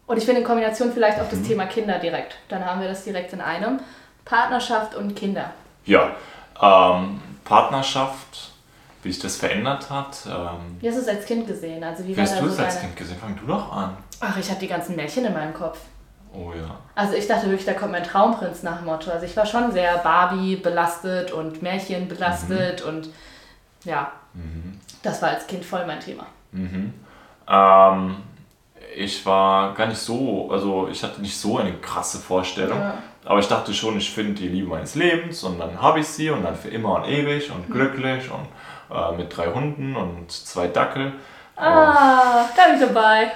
Und 0.07 0.17
ich 0.17 0.25
finde 0.25 0.41
in 0.41 0.47
Kombination 0.47 0.93
vielleicht 0.93 1.21
auch 1.21 1.29
das 1.29 1.41
Mhm. 1.41 1.49
Thema 1.49 1.67
Kinder 1.67 1.99
direkt. 1.99 2.37
Dann 2.49 2.65
haben 2.65 2.81
wir 2.81 2.89
das 2.89 3.05
direkt 3.05 3.33
in 3.33 3.41
einem. 3.41 3.81
Partnerschaft 4.25 4.95
und 4.95 5.15
Kinder. 5.15 5.51
Ja. 5.85 6.11
Ähm, 6.61 7.21
Partnerschaft, 7.45 8.53
wie 9.03 9.13
sich 9.13 9.21
das 9.21 9.37
verändert 9.37 9.91
hat. 9.91 10.17
Ähm, 10.27 10.79
Wie 10.81 10.89
hast 10.89 10.97
du 10.97 11.03
es 11.03 11.09
als 11.09 11.27
Kind 11.27 11.47
gesehen? 11.47 11.83
Also 11.83 12.05
wie 12.07 12.17
wie 12.17 12.21
hast 12.21 12.41
du 12.41 12.47
das 12.47 12.57
so 12.57 12.63
als. 12.63 12.81
Kind 12.81 12.97
gesehen? 12.97 13.19
Fang 13.21 13.37
du 13.39 13.47
doch 13.47 13.73
an. 13.73 13.97
Ach, 14.21 14.37
ich 14.37 14.49
hatte 14.49 14.61
die 14.61 14.69
ganzen 14.69 14.97
Märchen 14.97 15.25
in 15.25 15.33
meinem 15.33 15.53
Kopf. 15.53 15.79
Oh 16.35 16.53
ja. 16.55 16.77
Also 16.95 17.15
ich 17.15 17.27
dachte 17.27 17.47
wirklich, 17.47 17.67
da 17.67 17.75
kommt 17.75 17.93
mein 17.93 18.05
Traumprinz 18.05 18.63
nach 18.63 18.79
dem 18.79 18.87
Motto. 18.87 19.11
Also 19.11 19.27
ich 19.27 19.37
war 19.37 19.45
schon 19.47 19.71
sehr 19.73 19.99
Barbie 19.99 20.57
belastet 20.57 21.31
und 21.33 21.63
Märchen 21.63 22.09
belastet 22.09 22.83
und 22.83 23.09
ja, 23.85 24.13
das 25.03 25.21
war 25.23 25.31
als 25.31 25.47
Kind 25.47 25.65
voll 25.65 25.85
mein 25.87 26.01
Thema. 26.01 26.27
Ähm, 27.49 28.17
ich 28.97 29.25
war 29.27 29.75
gar 29.75 29.87
nicht 29.87 29.99
so, 29.99 30.51
also 30.51 30.89
ich 30.89 31.03
hatte 31.03 31.21
nicht 31.21 31.37
so 31.37 31.59
eine 31.59 31.73
krasse 31.75 32.19
Vorstellung. 32.19 32.79
Ja. 32.79 32.95
Aber 33.25 33.39
ich 33.39 33.47
dachte 33.49 33.73
schon, 33.73 33.97
ich 33.99 34.11
finde 34.11 34.33
die 34.35 34.49
Liebe 34.49 34.69
meines 34.69 34.95
Lebens 34.95 35.45
und 35.45 35.59
dann 35.59 35.81
habe 35.81 36.01
ich 36.01 36.09
sie 36.09 36.31
und 36.31 36.43
dann 36.43 36.57
für 36.57 36.69
immer 36.69 36.97
und 36.97 37.05
ewig 37.09 37.51
und 37.51 37.69
Mhm. 37.69 37.73
glücklich 37.73 38.31
und 38.31 38.49
äh, 38.97 39.17
mit 39.17 39.37
drei 39.37 39.47
Hunden 39.53 39.95
und 39.97 40.31
zwei 40.33 40.67
Dackel. 40.69 41.13
Ah, 41.57 42.47
da 42.57 42.65
bin 42.67 42.75
ich 42.75 42.81
dabei. 42.89 43.33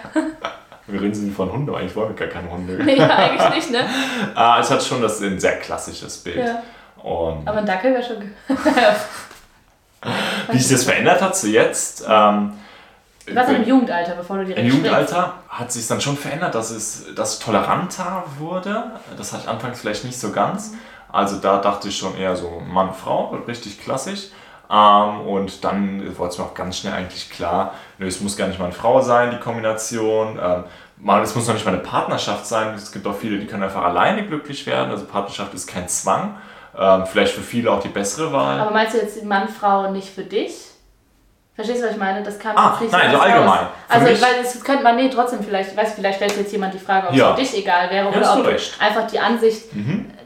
Wir 0.88 1.00
reden 1.00 1.14
sie 1.14 1.30
von 1.30 1.50
Hunden, 1.52 1.68
aber 1.68 1.78
eigentlich 1.78 1.96
wollen 1.96 2.10
wir 2.10 2.26
gar 2.26 2.28
keine 2.28 2.50
Hunde. 2.50 2.74
Nee, 2.84 3.00
eigentlich 3.00 3.54
nicht, 3.54 3.70
ne? 3.72 3.80
äh, 3.80 4.60
ich 4.60 4.70
hatte 4.70 4.84
schon 4.84 5.02
das 5.02 5.20
ein 5.20 5.40
sehr 5.40 5.58
klassisches 5.58 6.18
Bild. 6.18 6.38
Ja. 6.38 6.62
Und 7.02 7.46
Aber 7.46 7.58
ein 7.58 7.66
Dackel 7.66 7.92
wäre 7.92 8.02
schon... 8.02 8.32
wie 10.50 10.58
sich 10.58 10.70
das 10.70 10.84
verändert 10.84 11.20
hat 11.20 11.36
zu 11.36 11.48
jetzt, 11.48 12.04
ähm, 12.08 12.52
Was 13.32 13.48
im 13.48 13.64
Jugendalter, 13.64 14.14
bevor 14.14 14.38
du 14.38 14.44
direkt 14.44 14.66
Im. 14.66 14.74
Jugendalter 14.74 15.34
hat 15.48 15.72
sich 15.72 15.86
dann 15.86 16.00
schon 16.00 16.16
verändert, 16.16 16.54
dass 16.54 16.70
es 16.70 17.14
dass 17.14 17.34
es 17.34 17.38
toleranter 17.40 18.24
wurde. 18.38 18.84
Das 19.16 19.32
hatte 19.32 19.44
ich 19.44 19.48
anfangs 19.48 19.80
vielleicht 19.80 20.04
nicht 20.04 20.18
so 20.18 20.30
ganz. 20.30 20.74
Also 21.10 21.36
da 21.36 21.58
dachte 21.58 21.88
ich 21.88 21.96
schon 21.96 22.16
eher 22.16 22.36
so 22.36 22.60
Mann, 22.60 22.92
Frau, 22.92 23.36
richtig 23.46 23.80
klassisch. 23.80 24.28
Ähm, 24.70 25.20
und 25.20 25.64
dann 25.64 26.16
wurde 26.18 26.30
es 26.30 26.38
mir 26.38 26.44
auch 26.44 26.54
ganz 26.54 26.78
schnell 26.78 26.92
eigentlich 26.92 27.30
klar, 27.30 27.74
nö, 27.98 28.06
es 28.06 28.20
muss 28.20 28.36
gar 28.36 28.48
nicht 28.48 28.58
Mann, 28.58 28.72
Frau 28.72 29.00
sein, 29.00 29.30
die 29.30 29.38
Kombination. 29.38 30.38
Ähm, 30.42 30.64
mal, 30.98 31.22
es 31.22 31.34
muss 31.34 31.46
noch 31.46 31.54
nicht 31.54 31.64
mal 31.64 31.72
eine 31.74 31.82
Partnerschaft 31.82 32.46
sein. 32.46 32.74
Es 32.74 32.90
gibt 32.90 33.06
auch 33.06 33.14
viele, 33.16 33.38
die 33.38 33.46
können 33.46 33.62
einfach 33.62 33.82
alleine 33.84 34.26
glücklich 34.26 34.66
werden. 34.66 34.90
Also 34.90 35.04
Partnerschaft 35.04 35.54
ist 35.54 35.66
kein 35.68 35.88
Zwang. 35.88 36.36
Ähm, 36.78 37.04
vielleicht 37.06 37.32
für 37.34 37.40
viele 37.42 37.70
auch 37.70 37.80
die 37.80 37.88
bessere 37.88 38.32
Wahl. 38.32 38.60
Aber 38.60 38.70
meinst 38.70 38.94
du 38.94 38.98
jetzt 38.98 39.22
Mann, 39.24 39.48
Frau 39.48 39.90
nicht 39.92 40.08
für 40.08 40.24
dich? 40.24 40.52
Verstehst 41.54 41.80
du, 41.80 41.86
was 41.86 41.92
ich 41.94 41.98
meine? 41.98 42.22
Das 42.22 42.38
kam 42.38 42.54
Ah, 42.54 42.76
nicht 42.78 42.92
nein, 42.92 43.10
so 43.12 43.18
allgemein. 43.18 43.66
Also, 43.88 44.06
mich- 44.06 44.20
weil 44.20 44.40
es 44.42 44.62
könnte 44.62 44.82
man, 44.82 44.96
nee, 44.96 45.08
trotzdem 45.08 45.42
vielleicht, 45.42 45.70
ich 45.70 45.76
weiß, 45.76 45.94
vielleicht 45.94 46.16
stellt 46.16 46.36
jetzt 46.36 46.52
jemand 46.52 46.74
die 46.74 46.78
Frage, 46.78 47.08
ob 47.08 47.14
Ja. 47.14 47.30
es 47.30 47.36
für 47.36 47.40
dich 47.40 47.62
egal 47.62 47.88
wäre 47.88 48.10
Ja, 48.12 48.18
oder 48.18 48.40
ob 48.40 48.46
recht. 48.46 48.74
einfach 48.78 49.06
die 49.06 49.18
Ansicht 49.18 49.64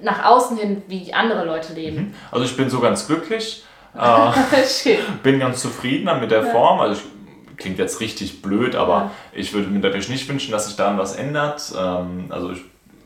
nach 0.02 0.24
außen 0.24 0.56
hin, 0.56 0.82
wie 0.88 1.14
andere 1.14 1.44
Leute 1.44 1.72
leben. 1.72 2.16
Also 2.32 2.44
ich 2.44 2.56
bin 2.56 2.68
so 2.68 2.80
ganz 2.80 3.06
glücklich. 3.06 3.64
Äh, 4.86 4.98
bin 5.22 5.40
ganz 5.40 5.60
zufrieden 5.60 6.08
mit 6.20 6.30
der 6.30 6.44
Form. 6.44 6.80
Also 6.80 7.00
ich, 7.00 7.56
klingt 7.56 7.78
jetzt 7.78 8.00
richtig 8.00 8.40
blöd, 8.42 8.74
aber 8.76 8.94
Ja. 8.94 9.10
ich 9.32 9.52
würde 9.52 9.68
mir 9.68 9.80
natürlich 9.80 10.08
nicht 10.08 10.28
wünschen, 10.28 10.52
dass 10.52 10.66
sich 10.66 10.76
daran 10.76 10.96
was 10.98 11.16
ändert. 11.16 11.60
Ähm, 11.78 12.26
also 12.30 12.52
ich 12.52 12.62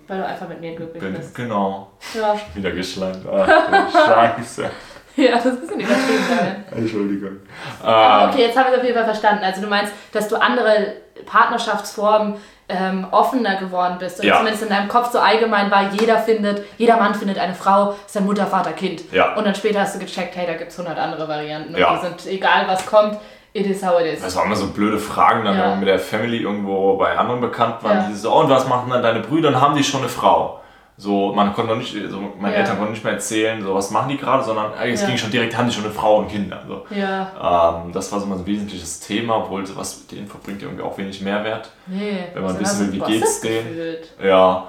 Weil 0.07 0.19
du 0.19 0.27
einfach 0.27 0.49
mit 0.49 0.61
mir 0.61 0.75
glücklich 0.77 1.03
bin 1.03 1.15
bist. 1.15 1.35
genau 1.35 1.91
Ja. 2.15 2.37
wieder 2.55 2.71
geschleimt. 2.71 3.21
Ach, 3.27 3.49
Scheiße. 4.39 4.71
ja, 5.17 5.33
das 5.37 5.47
ist 5.47 5.73
ein 5.73 5.81
übertrieben 5.81 6.25
sein. 6.29 6.65
Entschuldigung. 6.77 7.37
Aber 7.83 8.25
Ähm, 8.25 8.31
okay, 8.31 8.43
jetzt 8.43 8.57
habe 8.59 8.69
ich 8.69 8.75
es 8.75 8.79
auf 8.81 8.85
jeden 8.85 8.97
Fall 8.97 9.05
verstanden. 9.07 9.45
Also 9.45 9.61
du 9.63 9.67
meinst, 9.69 9.93
dass 10.13 10.29
du 10.29 10.37
andere 10.37 10.95
Partnerschaftsformen 11.27 12.35
ähm, 12.69 13.07
offener 13.11 13.57
geworden 13.57 13.97
bist. 13.99 14.21
Und 14.21 14.27
Ja. 14.27 14.37
zumindest 14.39 14.63
in 14.63 14.69
deinem 14.71 14.89
Kopf 14.89 15.11
so 15.13 15.19
allgemein 15.19 15.71
war, 15.71 15.91
jeder 15.93 16.19
findet, 16.19 16.65
jeder 16.79 16.97
Mann 16.97 17.15
findet 17.15 17.39
eine 17.39 17.55
Frau, 17.55 17.95
ist 18.07 18.17
dann 18.17 18.25
Mutter, 18.27 18.47
Vater, 18.47 18.73
Kind. 18.73 19.13
Ja. 19.13 19.35
Und 19.35 19.45
dann 19.47 19.55
später 19.55 19.81
hast 19.81 19.95
du 19.95 19.99
gecheckt, 19.99 20.35
hey, 20.37 20.47
da 20.47 20.55
gibt 20.55 20.71
es 20.73 20.79
100 20.79 20.99
andere 20.99 21.29
Varianten. 21.29 21.75
Und 21.75 21.81
Ja. 21.81 21.95
die 21.97 22.07
sind, 22.07 22.27
egal 22.27 22.65
was 22.67 22.87
kommt, 22.87 23.19
it 23.53 23.67
is 23.67 23.85
how 23.87 24.01
it 24.01 24.07
is. 24.07 24.23
Das 24.23 24.35
waren 24.37 24.47
immer 24.47 24.57
so 24.57 24.69
blöde 24.69 24.99
Fragen, 24.99 25.45
dann 25.45 25.57
Ja. 25.57 25.63
wenn 25.65 25.71
man 25.71 25.79
mit 25.81 25.89
der 25.89 25.99
Family 25.99 26.39
irgendwo 26.39 26.97
bei 26.97 27.17
anderen 27.17 27.41
bekannt 27.41 27.77
waren, 27.83 28.07
die 28.09 28.15
so, 28.15 28.33
oh, 28.33 28.41
und 28.41 28.49
was 28.51 28.67
machen 28.67 28.91
dann 28.91 29.03
deine 29.03 29.21
Brüder? 29.21 29.49
Und 29.51 29.61
haben 29.61 29.77
die 29.77 29.85
schon 29.85 30.01
eine 30.01 30.09
Frau? 30.09 30.61
So, 30.97 31.33
man 31.35 31.53
konnte 31.53 31.73
noch 31.73 31.79
nicht, 31.79 31.93
so, 32.09 32.21
meine 32.39 32.55
Ja. 32.55 32.61
Eltern 32.61 32.77
konnten 32.79 32.93
nicht 32.93 33.03
mehr 33.03 33.15
erzählen, 33.15 33.61
so, 33.63 33.75
was 33.75 33.91
machen 33.91 34.11
die 34.11 34.17
gerade, 34.17 34.45
sondern 34.45 34.73
äh, 34.81 34.93
es 34.93 35.01
Ja. 35.03 35.09
ging 35.09 35.17
schon 35.19 35.31
direkt, 35.33 35.57
haben 35.59 35.67
die 35.69 35.75
schon 35.75 35.85
eine 35.85 35.93
Frau 35.93 36.19
und 36.19 36.29
Kinder. 36.29 36.63
So. 36.69 36.87
Ja, 36.95 37.83
Ähm, 37.85 37.93
das 37.93 38.13
war 38.13 38.21
so 38.21 38.27
mal 38.27 38.39
ein 38.39 38.47
wesentliches 38.47 39.01
Thema, 39.01 39.39
obwohl 39.39 39.65
was 39.77 40.07
die 40.07 40.19
Info 40.19 40.39
bringt 40.39 40.63
ja 40.63 40.69
irgendwie 40.69 40.85
auch 40.85 40.97
wenig 40.97 41.21
Mehrwert. 41.21 41.71
nee. 41.87 42.25
Wenn 42.33 42.43
man 42.45 42.61
wissen 42.61 42.93
will, 42.93 43.01
wie 43.01 43.13
geht's 43.13 43.41
denen. 43.41 43.67
gefühlt. 43.69 44.13
Ja, 44.23 44.69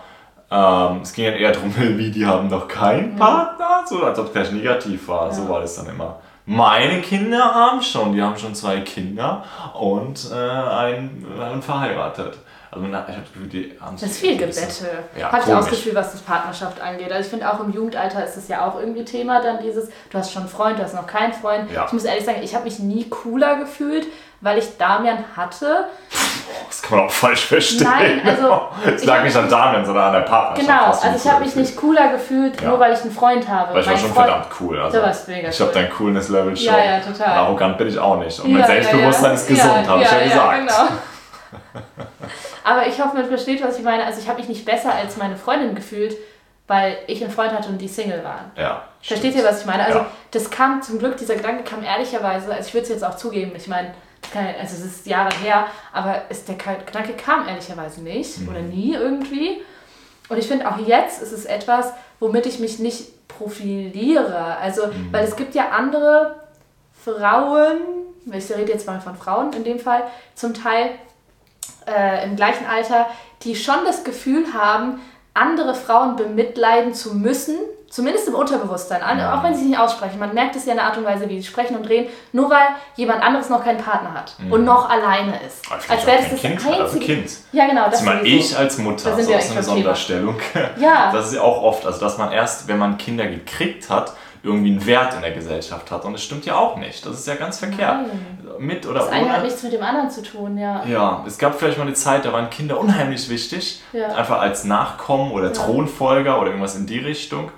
ähm, 0.49 1.01
es 1.03 1.13
ging 1.13 1.25
dann 1.25 1.35
eher 1.35 1.51
darum, 1.51 1.73
wie 1.77 2.09
die 2.09 2.25
haben 2.25 2.47
noch 2.47 2.67
keinen 2.67 3.15
Partner, 3.15 3.83
so 3.85 4.01
als 4.03 4.17
ob 4.17 4.25
es 4.27 4.33
gleich 4.33 4.51
negativ 4.51 5.07
war. 5.07 5.31
So 5.31 5.47
war 5.47 5.61
das 5.61 5.75
dann 5.75 5.87
immer. 5.89 6.17
Meine 6.47 7.01
Kinder 7.01 7.43
haben 7.53 7.81
schon, 7.81 8.13
die 8.13 8.21
haben 8.21 8.37
schon 8.37 8.53
zwei 8.53 8.79
Kinder 8.81 9.43
und 9.73 10.29
äh, 10.31 10.35
einen, 10.35 11.25
einen 11.41 11.61
verheiratet. 11.61 12.37
Also 12.75 12.87
na, 12.87 13.05
ich 13.07 13.13
habe 13.15 13.21
das 13.23 13.31
Gefühl, 13.33 13.47
die 13.47 13.77
haben 13.79 13.95
Das 13.95 14.03
ist 14.11 14.19
viel 14.19 14.37
Gebette. 14.37 14.59
Ja, 15.17 15.31
Habe 15.31 15.43
ich 15.47 15.53
auch 15.53 15.59
das. 15.59 15.69
Gefühl, 15.69 15.95
was 15.95 16.11
das 16.11 16.21
Partnerschaft 16.21 16.81
angeht. 16.81 17.09
Also 17.09 17.21
ich 17.23 17.27
finde 17.29 17.49
auch 17.51 17.61
im 17.61 17.71
Jugendalter 17.71 18.23
ist 18.25 18.35
es 18.35 18.49
ja 18.49 18.67
auch 18.67 18.77
irgendwie 18.77 19.05
Thema 19.05 19.41
dann 19.41 19.59
dieses, 19.63 19.87
du 20.09 20.17
hast 20.17 20.33
schon 20.33 20.41
einen 20.43 20.51
Freund, 20.51 20.77
du 20.77 20.83
hast 20.83 20.93
noch 20.93 21.07
keinen 21.07 21.31
Freund. 21.31 21.71
Ja. 21.71 21.85
Ich 21.85 21.93
muss 21.93 22.03
ehrlich 22.03 22.25
sagen, 22.25 22.39
ich 22.43 22.53
habe 22.53 22.65
mich 22.65 22.79
nie 22.79 23.07
cooler 23.09 23.55
gefühlt, 23.55 24.07
weil 24.41 24.57
ich 24.57 24.77
Damian 24.77 25.23
hatte. 25.37 25.85
Das 26.67 26.81
kann 26.81 26.97
man 26.97 27.07
auch 27.07 27.11
falsch 27.11 27.45
verstehen. 27.45 27.87
Nein, 27.89 28.21
also, 28.25 28.61
es 28.95 29.05
lag 29.05 29.23
nicht 29.23 29.35
an 29.37 29.49
Damian, 29.49 29.85
sondern 29.85 30.07
an 30.07 30.13
der 30.13 30.19
Partnerschaft. 30.21 30.67
Genau, 30.67 30.85
also 31.13 31.25
ich 31.27 31.31
habe 31.33 31.45
mich 31.45 31.55
nicht 31.55 31.77
cooler 31.77 32.09
gefühlt, 32.11 32.59
Ja. 32.61 32.69
nur 32.69 32.79
weil 32.79 32.93
ich 32.93 33.01
einen 33.01 33.11
Freund 33.11 33.47
habe. 33.47 33.73
Weil 33.73 33.81
ich 33.81 33.87
war 33.87 33.93
Mein 33.93 34.01
schon 34.03 34.13
Freund- 34.13 34.27
verdammt 34.27 34.47
cool. 34.59 34.79
Also, 34.81 34.97
ich 34.97 35.59
habe 35.61 35.69
cool. 35.69 35.69
dein 35.73 35.89
Coolness-Level 35.91 36.57
schon. 36.57 36.65
Ja, 36.65 36.83
ja, 36.83 36.99
total. 36.99 37.31
Und 37.31 37.37
arrogant 37.45 37.77
bin 37.77 37.87
ich 37.87 37.97
auch 37.97 38.17
nicht. 38.19 38.37
Und 38.41 38.51
mein 38.51 38.65
Selbstbewusstsein 38.65 39.33
ist 39.33 39.47
gesund, 39.47 39.87
habe 39.87 40.01
ich 40.03 40.11
ja 40.11 40.19
gesagt. 40.19 40.57
genau. 40.59 40.87
Aber 42.65 42.87
ich 42.87 42.99
hoffe, 42.99 43.15
man 43.15 43.27
versteht, 43.27 43.63
was 43.63 43.77
ich 43.77 43.83
meine. 43.83 44.03
Also 44.03 44.19
ich 44.19 44.27
habe 44.27 44.39
mich 44.39 44.49
nicht 44.49 44.65
besser 44.65 44.91
als 44.93 45.17
meine 45.17 45.37
Freundin 45.37 45.75
gefühlt, 45.75 46.17
weil 46.67 46.97
ich 47.05 47.23
einen 47.23 47.31
Freund 47.31 47.53
hatte 47.53 47.69
und 47.69 47.77
die 47.77 47.87
Single 47.87 48.23
waren. 48.23 48.51
Ja, 48.57 48.83
Versteht 49.01 49.33
stimmt. 49.33 49.43
ihr, 49.45 49.49
was 49.49 49.61
ich 49.61 49.67
meine? 49.67 49.85
Also 49.85 49.99
Ja. 49.99 50.11
das 50.31 50.49
kam 50.49 50.81
zum 50.81 50.97
Glück, 50.97 51.15
dieser 51.15 51.35
Gedanke 51.35 51.63
kam 51.63 51.83
ehrlicherweise, 51.83 52.51
also 52.51 52.67
ich 52.67 52.73
würde 52.73 52.83
es 52.83 52.89
jetzt 52.89 53.03
auch 53.03 53.15
zugeben, 53.17 53.51
ich 53.55 53.67
meine, 53.67 53.93
also 54.33 54.75
es 54.75 54.83
ist 54.83 55.05
Jahre 55.05 55.29
her, 55.37 55.67
aber 55.93 56.23
ist 56.29 56.47
der 56.47 56.55
Gedanke 56.55 57.13
kam 57.13 57.47
ehrlicherweise 57.47 58.01
nicht 58.01 58.39
mhm. 58.39 58.49
oder 58.49 58.61
nie 58.61 58.95
irgendwie. 58.95 59.61
Und 60.27 60.39
ich 60.39 60.47
finde 60.47 60.67
auch 60.67 60.79
jetzt 60.79 61.21
ist 61.21 61.33
es 61.33 61.45
etwas, 61.45 61.93
womit 62.19 62.47
ich 62.47 62.57
mich 62.57 62.79
nicht 62.79 63.27
profiliere. 63.27 64.57
Also, 64.57 64.87
mhm. 64.87 65.09
weil 65.11 65.23
es 65.23 65.35
gibt 65.35 65.53
ja 65.53 65.69
andere 65.69 66.37
Frauen, 67.03 67.77
ich 68.31 68.51
rede 68.51 68.71
jetzt 68.71 68.87
mal 68.87 68.99
von 68.99 69.15
Frauen 69.15 69.53
in 69.53 69.63
dem 69.63 69.77
Fall, 69.77 70.01
zum 70.33 70.55
Teil 70.55 70.89
äh, 71.87 72.23
im 72.25 72.35
gleichen 72.35 72.65
Alter, 72.65 73.07
die 73.43 73.55
schon 73.55 73.85
das 73.85 74.03
Gefühl 74.03 74.53
haben, 74.53 74.99
andere 75.33 75.75
Frauen 75.75 76.15
bemitleiden 76.15 76.93
zu 76.93 77.13
müssen, 77.13 77.57
zumindest 77.89 78.27
im 78.27 78.35
Unterbewusstsein, 78.35 79.01
ja. 79.17 79.37
auch 79.37 79.43
wenn 79.43 79.53
sie 79.53 79.61
es 79.61 79.67
nicht 79.67 79.79
aussprechen. 79.79 80.19
Man 80.19 80.33
merkt 80.33 80.55
es 80.55 80.65
ja 80.65 80.71
in 80.71 80.77
der 80.77 80.85
Art 80.85 80.97
und 80.97 81.05
Weise, 81.05 81.29
wie 81.29 81.39
sie 81.39 81.47
sprechen 81.47 81.77
und 81.77 81.87
reden, 81.87 82.09
nur 82.33 82.49
weil 82.49 82.67
jemand 82.95 83.21
anderes 83.21 83.49
noch 83.49 83.63
keinen 83.63 83.77
Partner 83.77 84.13
hat 84.13 84.35
mhm. 84.37 84.51
und 84.51 84.65
noch 84.65 84.89
alleine 84.89 85.39
ist. 85.45 85.61
Als 85.89 86.05
wäre 86.05 86.17
das 86.17 86.31
das 86.31 86.41
kind, 86.41 86.53
einzige. 86.55 86.83
Also 86.83 86.99
kind. 86.99 87.29
Ja, 87.51 87.67
genau. 87.67 87.89
Das 87.89 88.01
mal 88.01 88.25
ich 88.25 88.57
als 88.57 88.77
Mutter, 88.77 89.11
da 89.11 89.21
so 89.21 89.31
ist 89.31 89.51
eine 89.51 89.63
Sonderstellung. 89.63 90.35
Ja. 90.77 91.11
Das 91.11 91.27
ist 91.27 91.35
ja 91.35 91.41
auch 91.41 91.61
oft, 91.61 91.85
also 91.85 91.99
dass 91.99 92.17
man 92.17 92.31
erst, 92.31 92.67
wenn 92.67 92.77
man 92.77 92.97
Kinder 92.97 93.27
gekriegt 93.27 93.89
hat, 93.89 94.13
irgendwie 94.45 94.71
einen 94.71 94.85
Wert 94.85 95.15
in 95.15 95.21
der 95.21 95.31
Gesellschaft 95.31 95.89
hat. 95.91 96.05
Und 96.05 96.13
das 96.13 96.23
stimmt 96.23 96.45
ja 96.45 96.55
auch 96.55 96.77
nicht. 96.77 97.05
Das 97.05 97.19
ist 97.19 97.27
ja 97.27 97.35
ganz 97.35 97.57
verkehrt. 97.57 98.07
Nein. 98.07 98.47
Mit 98.59 98.85
oder 98.85 98.99
das 98.99 99.09
eine 99.09 99.31
hat 99.31 99.43
nichts 99.43 99.63
mit 99.63 99.73
dem 99.73 99.81
anderen 99.81 100.09
zu 100.09 100.21
tun, 100.21 100.57
ja. 100.57 100.85
Ja, 100.85 101.23
es 101.27 101.37
gab 101.37 101.55
vielleicht 101.59 101.77
mal 101.77 101.85
eine 101.85 101.95
Zeit, 101.95 102.23
da 102.25 102.31
waren 102.31 102.49
Kinder 102.49 102.79
unheimlich 102.79 103.27
wichtig. 103.29 103.81
Ja. 103.91 104.07
Einfach 104.15 104.39
als 104.39 104.63
Nachkommen 104.63 105.31
oder 105.31 105.47
ja. 105.47 105.53
Thronfolger 105.53 106.39
oder 106.39 106.49
irgendwas 106.49 106.75
in 106.75 106.85
die 106.85 106.99
Richtung. 106.99 107.51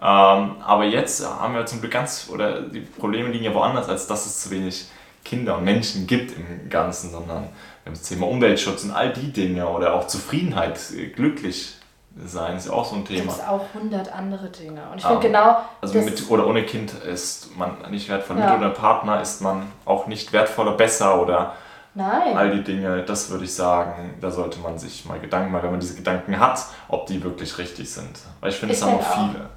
Ähm, 0.00 0.56
aber 0.62 0.84
jetzt 0.84 1.26
haben 1.26 1.54
wir 1.54 1.64
zum 1.64 1.80
Glück 1.80 1.92
ganz, 1.92 2.28
oder 2.30 2.60
die 2.60 2.80
Probleme 2.80 3.30
liegen 3.30 3.44
ja 3.44 3.54
woanders, 3.54 3.88
als 3.88 4.06
dass 4.06 4.26
es 4.26 4.40
zu 4.42 4.50
wenig 4.50 4.86
Kinder 5.24 5.56
und 5.56 5.64
Menschen 5.64 6.06
gibt 6.06 6.36
im 6.36 6.68
Ganzen, 6.68 7.10
sondern 7.10 7.44
wir 7.44 7.90
haben 7.90 7.94
das 7.94 8.02
Thema 8.02 8.28
Umweltschutz 8.28 8.84
und 8.84 8.90
all 8.90 9.12
die 9.12 9.32
Dinge 9.32 9.66
oder 9.66 9.94
auch 9.94 10.06
Zufriedenheit, 10.06 10.78
glücklich 11.16 11.78
sein 12.24 12.56
ist 12.56 12.66
ja 12.66 12.72
auch 12.72 12.84
so 12.84 12.96
ein 12.96 13.04
Thema. 13.04 13.30
Es 13.30 13.38
gibt 13.38 13.48
auch 13.48 13.64
hundert 13.74 14.12
andere 14.12 14.48
Dinge. 14.48 14.82
Und 14.90 14.98
ich 14.98 15.06
finde 15.06 15.20
genau. 15.20 15.58
Also 15.80 15.98
mit 15.98 16.30
oder 16.30 16.46
ohne 16.46 16.64
Kind 16.64 16.92
ist 16.92 17.56
man 17.56 17.76
nicht 17.90 18.08
wertvoll. 18.08 18.38
Ja. 18.38 18.50
Mit 18.52 18.60
oder 18.60 18.70
Partner 18.70 19.20
ist 19.20 19.40
man 19.40 19.66
auch 19.84 20.06
nicht 20.06 20.32
wertvoller, 20.32 20.72
besser 20.72 21.20
oder 21.20 21.54
Nein. 21.94 22.36
all 22.36 22.50
die 22.50 22.62
Dinge. 22.62 23.02
Das 23.02 23.30
würde 23.30 23.44
ich 23.44 23.54
sagen, 23.54 24.14
da 24.20 24.30
sollte 24.30 24.60
man 24.60 24.78
sich 24.78 25.04
mal 25.06 25.18
Gedanken 25.18 25.50
machen, 25.50 25.64
wenn 25.64 25.70
man 25.72 25.80
diese 25.80 25.96
Gedanken 25.96 26.38
hat, 26.38 26.64
ob 26.88 27.06
die 27.06 27.22
wirklich 27.22 27.58
richtig 27.58 27.92
sind. 27.92 28.20
Weil 28.40 28.50
ich 28.50 28.56
finde, 28.56 28.74
es 28.74 28.82
haben 28.82 28.94
auch 28.94 29.02
viele. 29.02 29.50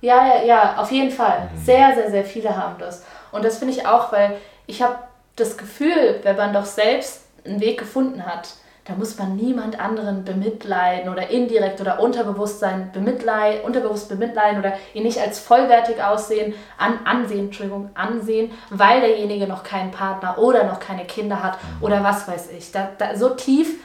Ja, 0.00 0.26
ja, 0.26 0.44
ja, 0.44 0.76
auf 0.76 0.92
jeden 0.92 1.10
Fall. 1.10 1.50
Mhm. 1.52 1.64
Sehr, 1.64 1.94
sehr, 1.94 2.10
sehr 2.10 2.24
viele 2.24 2.56
haben 2.56 2.76
das. 2.78 3.04
Und 3.32 3.44
das 3.44 3.58
finde 3.58 3.74
ich 3.74 3.86
auch, 3.86 4.12
weil 4.12 4.36
ich 4.66 4.82
habe 4.82 4.96
das 5.34 5.56
Gefühl, 5.56 6.20
wenn 6.22 6.36
man 6.36 6.52
doch 6.52 6.66
selbst 6.66 7.22
einen 7.44 7.60
Weg 7.60 7.78
gefunden 7.78 8.24
hat, 8.24 8.50
da 8.84 8.94
muss 8.94 9.18
man 9.18 9.36
niemand 9.36 9.80
anderen 9.80 10.24
bemitleiden 10.24 11.10
oder 11.10 11.30
indirekt 11.30 11.80
oder 11.80 12.00
Unterbewusstsein 12.00 12.92
bemitleiden, 12.92 13.62
unterbewusst 13.62 14.10
bemitleiden 14.10 14.58
oder 14.58 14.74
ihn 14.92 15.04
nicht 15.04 15.18
als 15.18 15.38
vollwertig 15.38 16.02
aussehen, 16.02 16.54
an, 16.76 16.98
ansehen, 17.06 17.46
Entschuldigung, 17.46 17.88
ansehen, 17.94 18.52
weil 18.68 19.00
derjenige 19.00 19.46
noch 19.46 19.64
keinen 19.64 19.90
Partner 19.90 20.38
oder 20.38 20.64
noch 20.64 20.80
keine 20.80 21.06
Kinder 21.06 21.42
hat 21.42 21.58
oder 21.80 22.04
was 22.04 22.28
weiß 22.28 22.50
ich. 22.50 22.72
Da, 22.72 22.90
da, 22.98 23.16
so 23.16 23.30
tief 23.30 23.78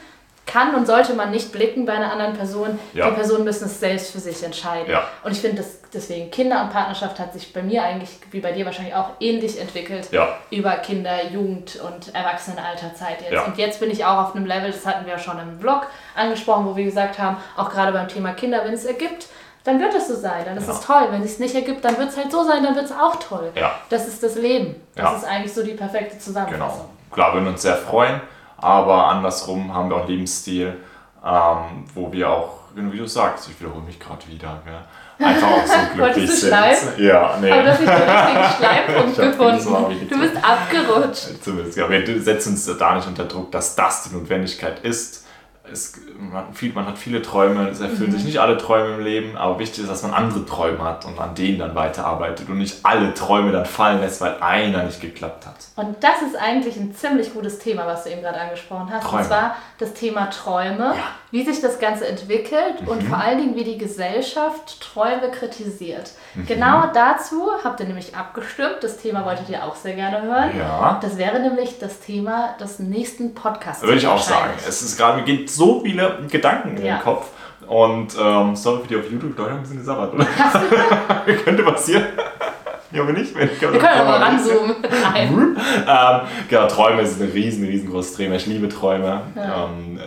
kann 0.46 0.74
und 0.74 0.86
sollte 0.86 1.14
man 1.14 1.30
nicht 1.30 1.52
blicken 1.52 1.86
bei 1.86 1.92
einer 1.92 2.10
anderen 2.10 2.34
Person. 2.34 2.78
Ja. 2.92 3.08
Die 3.08 3.14
Personen 3.14 3.44
müssen 3.44 3.66
es 3.66 3.78
selbst 3.78 4.10
für 4.10 4.18
sich 4.18 4.42
entscheiden. 4.42 4.90
Ja. 4.90 5.04
Und 5.22 5.30
ich 5.30 5.40
finde, 5.40 5.64
deswegen 5.94 6.30
Kinder 6.32 6.62
und 6.62 6.70
Partnerschaft 6.70 7.20
hat 7.20 7.32
sich 7.32 7.52
bei 7.52 7.62
mir 7.62 7.84
eigentlich, 7.84 8.18
wie 8.32 8.40
bei 8.40 8.50
dir 8.50 8.66
wahrscheinlich 8.66 8.94
auch, 8.94 9.10
ähnlich 9.20 9.60
entwickelt. 9.60 10.08
Ja. 10.10 10.38
Über 10.50 10.72
Kinder, 10.72 11.24
Jugend 11.30 11.78
und 11.80 12.12
Erwachsenenalterzeit 12.14 13.22
jetzt. 13.22 13.46
Und 13.46 13.58
jetzt 13.58 13.78
bin 13.78 13.90
ich 13.90 14.04
auch 14.04 14.18
auf 14.18 14.34
einem 14.34 14.44
Level, 14.44 14.72
das 14.72 14.84
hatten 14.84 15.06
wir 15.06 15.12
ja 15.12 15.18
schon 15.18 15.38
im 15.38 15.60
Vlog 15.60 15.86
angesprochen, 16.16 16.66
wo 16.66 16.74
wir 16.74 16.84
gesagt 16.84 17.18
haben, 17.18 17.36
auch 17.56 17.70
gerade 17.70 17.92
beim 17.92 18.08
Thema 18.08 18.32
Kinder, 18.32 18.64
wenn 18.64 18.74
es 18.74 18.84
ergibt, 18.84 19.28
dann 19.62 19.78
wird 19.78 19.94
es 19.94 20.08
so 20.08 20.16
sein, 20.16 20.44
dann 20.46 20.56
ist 20.56 20.68
es 20.68 20.80
toll. 20.80 21.06
Wenn 21.10 21.22
es 21.22 21.38
nicht 21.38 21.54
ergibt, 21.54 21.84
dann 21.84 21.96
wird 21.96 22.08
es 22.08 22.16
halt 22.16 22.32
so 22.32 22.42
sein, 22.42 22.64
dann 22.64 22.74
wird 22.74 22.86
es 22.86 22.92
auch 22.92 23.16
toll. 23.16 23.52
Das 23.88 24.08
ist 24.08 24.22
das 24.22 24.34
Leben. 24.34 24.74
Das 24.96 25.18
ist 25.18 25.24
eigentlich 25.24 25.52
so 25.52 25.62
die 25.62 25.74
perfekte 25.74 26.18
Zusammenfassung. 26.18 26.86
Genau. 26.86 26.90
Klar, 27.12 27.34
wir 27.34 27.40
würden 27.40 27.52
uns 27.52 27.62
sehr 27.62 27.76
freuen 27.76 28.20
aber 28.60 29.06
andersrum 29.08 29.72
haben 29.74 29.88
wir 29.88 29.96
auch 29.96 30.00
einen 30.00 30.10
Lebensstil, 30.10 30.76
ähm, 31.24 31.84
wo 31.94 32.12
wir 32.12 32.30
auch, 32.30 32.58
wie 32.74 32.98
du 32.98 33.06
sagst, 33.06 33.48
ich 33.48 33.60
wiederhole 33.60 33.84
mich 33.84 33.98
gerade 33.98 34.26
wieder, 34.28 34.62
gell? 34.64 35.26
einfach 35.26 35.48
auch 35.48 35.66
so 35.66 35.74
glücklich 35.94 36.30
sind. 36.30 36.52
Ja, 36.98 37.36
nee. 37.40 37.50
Aber 37.50 37.62
du 37.62 37.70
hast 37.72 37.80
nicht 37.80 37.92
den 37.92 38.10
richtigen 38.10 38.56
Schleimpunkt 38.56 39.16
gefunden. 39.38 40.08
Du 40.08 40.20
bist 40.20 40.36
abgerutscht. 40.42 41.44
Zumindest, 41.44 41.76
ja. 41.76 41.90
Wir 41.90 42.22
setzen 42.22 42.52
uns 42.52 42.78
da 42.78 42.94
nicht 42.94 43.06
unter 43.06 43.24
Druck, 43.24 43.52
dass 43.52 43.76
das 43.76 44.04
die 44.04 44.14
Notwendigkeit 44.14 44.80
ist 44.80 45.26
es, 45.72 46.00
man, 46.20 46.52
viel, 46.52 46.72
man 46.72 46.86
hat 46.86 46.98
viele 46.98 47.22
Träume, 47.22 47.68
es 47.68 47.80
erfüllen 47.80 48.10
mhm. 48.10 48.16
sich 48.16 48.24
nicht 48.24 48.40
alle 48.40 48.58
Träume 48.58 48.96
im 48.96 49.00
Leben, 49.00 49.36
aber 49.36 49.58
wichtig 49.58 49.84
ist, 49.84 49.90
dass 49.90 50.02
man 50.02 50.12
andere 50.12 50.44
Träume 50.44 50.82
hat 50.84 51.04
und 51.06 51.18
an 51.18 51.34
denen 51.34 51.58
dann 51.58 51.74
weiterarbeitet 51.74 52.48
und 52.48 52.58
nicht 52.58 52.84
alle 52.84 53.14
Träume 53.14 53.52
dann 53.52 53.64
fallen 53.64 54.00
lässt, 54.00 54.20
weil 54.20 54.36
einer 54.40 54.84
nicht 54.84 55.00
geklappt 55.00 55.46
hat. 55.46 55.56
Und 55.76 56.02
das 56.02 56.22
ist 56.22 56.36
eigentlich 56.36 56.76
ein 56.76 56.94
ziemlich 56.94 57.32
gutes 57.32 57.58
Thema, 57.58 57.86
was 57.86 58.04
du 58.04 58.10
eben 58.10 58.22
gerade 58.22 58.38
angesprochen 58.38 58.90
hast. 58.92 59.04
Träume. 59.04 59.22
Und 59.22 59.28
zwar 59.28 59.56
das 59.78 59.94
Thema 59.94 60.28
Träume, 60.30 60.94
ja. 60.96 61.02
wie 61.30 61.44
sich 61.44 61.60
das 61.60 61.78
Ganze 61.78 62.06
entwickelt 62.06 62.82
mhm. 62.82 62.88
und 62.88 63.02
vor 63.04 63.18
allen 63.18 63.38
Dingen, 63.38 63.56
wie 63.56 63.64
die 63.64 63.78
Gesellschaft 63.78 64.80
Träume 64.80 65.30
kritisiert. 65.30 66.12
Mhm. 66.34 66.46
Genau 66.46 66.84
dazu 66.92 67.50
habt 67.64 67.80
ihr 67.80 67.86
nämlich 67.86 68.14
abgestimmt. 68.14 68.78
Das 68.82 68.98
Thema 68.98 69.24
wolltet 69.24 69.48
ihr 69.48 69.64
auch 69.64 69.76
sehr 69.76 69.94
gerne 69.94 70.22
hören. 70.22 70.50
Ja. 70.58 70.98
Das 71.00 71.16
wäre 71.16 71.40
nämlich 71.40 71.78
das 71.78 72.00
Thema 72.00 72.54
des 72.60 72.78
nächsten 72.78 73.34
Podcasts. 73.34 73.82
Würde 73.82 73.98
ich 73.98 74.06
auch 74.06 74.20
sagen. 74.20 74.52
Es 74.66 74.82
ist 74.82 74.98
gerade, 74.98 75.22
geht 75.22 75.50
so 75.50 75.70
so 75.70 75.84
viele 76.16 76.28
Gedanken 76.28 76.76
in 76.76 76.84
ja. 76.84 76.96
den 76.96 77.02
Kopf. 77.02 77.28
Und 77.66 78.16
ähm, 78.20 78.56
sorry 78.56 78.82
für 78.82 78.88
die 78.88 78.96
auf 78.96 79.10
YouTube, 79.10 79.38
Leute 79.38 79.50
haben 79.50 79.58
ein 79.58 79.62
bisschen 79.62 79.78
gesabbert, 79.78 80.14
oder? 80.14 80.26
Könnte 81.44 81.62
passieren. 81.62 82.04
Ja, 82.92 83.02
aber 83.02 83.12
nicht. 83.12 83.34
Wenn 83.34 83.48
ich 83.48 83.60
Wir 83.60 83.68
können 83.68 83.82
mal 83.82 84.22
ranzoomen. 84.22 84.76
Nein. 84.82 85.56
ähm, 85.88 86.20
genau, 86.48 86.66
Träume 86.66 87.02
ist 87.02 87.20
ein 87.20 87.30
riesen, 87.30 87.64
riesengroßes 87.64 88.16
Thema. 88.16 88.34
Ich 88.34 88.46
liebe 88.46 88.68
Träume. 88.68 89.22
Ja. 89.36 89.66
Ähm, 89.66 90.00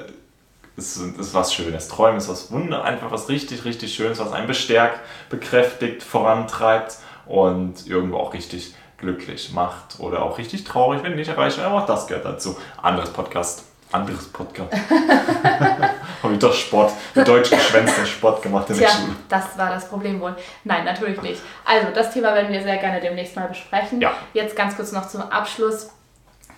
es 0.76 0.98
ist, 0.98 1.18
ist 1.18 1.34
was 1.34 1.54
Schönes. 1.54 1.88
Träumen 1.88 2.18
ist 2.18 2.30
was 2.30 2.52
Wunder, 2.52 2.84
einfach 2.84 3.12
was 3.12 3.30
richtig, 3.30 3.64
richtig 3.64 3.94
Schönes, 3.94 4.20
was 4.20 4.34
einen 4.34 4.48
bestärkt, 4.48 5.00
bekräftigt, 5.30 6.04
vorantreibt 6.04 6.98
und 7.26 7.88
irgendwo 7.88 8.18
auch 8.18 8.34
richtig 8.34 8.76
glücklich 8.98 9.54
macht 9.54 10.00
oder 10.00 10.24
auch 10.24 10.38
richtig 10.38 10.64
traurig, 10.64 11.04
wenn 11.04 11.16
nicht 11.16 11.30
erreicht. 11.30 11.60
Aber 11.60 11.84
auch 11.84 11.86
das 11.86 12.08
gehört 12.08 12.26
dazu. 12.26 12.58
Anderes 12.82 13.12
Podcast 13.12 13.66
anderes 13.94 14.28
Podcast. 14.28 14.74
Habe 16.24 16.34
ich 16.34 16.40
doch 16.40 16.54
Sport, 16.54 16.94
deutsch 17.16 17.50
geschwänzter 17.50 18.06
Sport 18.06 18.42
gemacht 18.42 18.70
in 18.70 18.78
der 18.78 18.88
Tja, 18.88 18.98
Schule. 18.98 19.16
Das 19.28 19.58
war 19.58 19.70
das 19.70 19.90
Problem 19.90 20.22
wohl. 20.22 20.36
Nein, 20.64 20.86
natürlich 20.86 21.22
nicht. 21.22 21.42
Also, 21.66 21.88
das 21.94 22.14
Thema 22.14 22.34
werden 22.34 22.52
wir 22.52 22.62
sehr 22.62 22.78
gerne 22.78 23.02
demnächst 23.02 23.36
mal 23.36 23.48
besprechen. 23.48 24.00
Ja. 24.00 24.14
Jetzt 24.34 24.56
ganz 24.56 24.76
kurz 24.76 24.94
noch 24.94 25.08
zum 25.08 25.22
Abschluss 25.22 25.90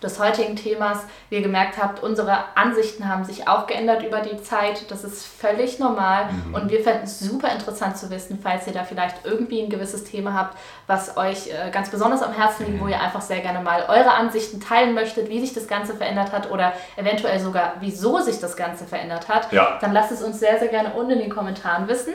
des 0.01 0.19
heutigen 0.19 0.55
Themas. 0.55 0.99
Wie 1.29 1.35
ihr 1.35 1.41
gemerkt 1.41 1.81
habt, 1.81 2.01
unsere 2.03 2.37
Ansichten 2.55 3.07
haben 3.07 3.23
sich 3.25 3.47
auch 3.47 3.67
geändert 3.67 4.03
über 4.03 4.21
die 4.21 4.41
Zeit. 4.41 4.89
Das 4.91 5.03
ist 5.03 5.25
völlig 5.25 5.79
normal 5.79 6.29
mhm. 6.31 6.55
und 6.55 6.71
wir 6.71 6.81
fänden 6.81 7.03
es 7.03 7.19
super 7.19 7.51
interessant 7.51 7.97
zu 7.97 8.09
wissen, 8.09 8.39
falls 8.41 8.67
ihr 8.67 8.73
da 8.73 8.83
vielleicht 8.83 9.25
irgendwie 9.25 9.61
ein 9.61 9.69
gewisses 9.69 10.03
Thema 10.03 10.33
habt, 10.33 10.57
was 10.87 11.17
euch 11.17 11.47
äh, 11.47 11.71
ganz 11.71 11.89
besonders 11.89 12.21
am 12.21 12.33
Herzen 12.33 12.65
liegt, 12.65 12.77
mhm. 12.77 12.85
wo 12.85 12.87
ihr 12.87 12.99
einfach 12.99 13.21
sehr 13.21 13.39
gerne 13.39 13.59
mal 13.59 13.85
eure 13.87 14.13
Ansichten 14.13 14.59
teilen 14.59 14.93
möchtet, 14.93 15.29
wie 15.29 15.39
sich 15.39 15.53
das 15.53 15.67
Ganze 15.67 15.95
verändert 15.95 16.31
hat 16.31 16.51
oder 16.51 16.73
eventuell 16.95 17.39
sogar, 17.39 17.73
wieso 17.79 18.19
sich 18.19 18.39
das 18.39 18.55
Ganze 18.55 18.85
verändert 18.85 19.29
hat. 19.29 19.51
Ja. 19.51 19.77
Dann 19.81 19.93
lasst 19.93 20.11
es 20.11 20.21
uns 20.21 20.39
sehr, 20.39 20.59
sehr 20.59 20.69
gerne 20.69 20.93
unten 20.93 21.11
in 21.11 21.19
den 21.19 21.29
Kommentaren 21.29 21.87
wissen. 21.87 22.13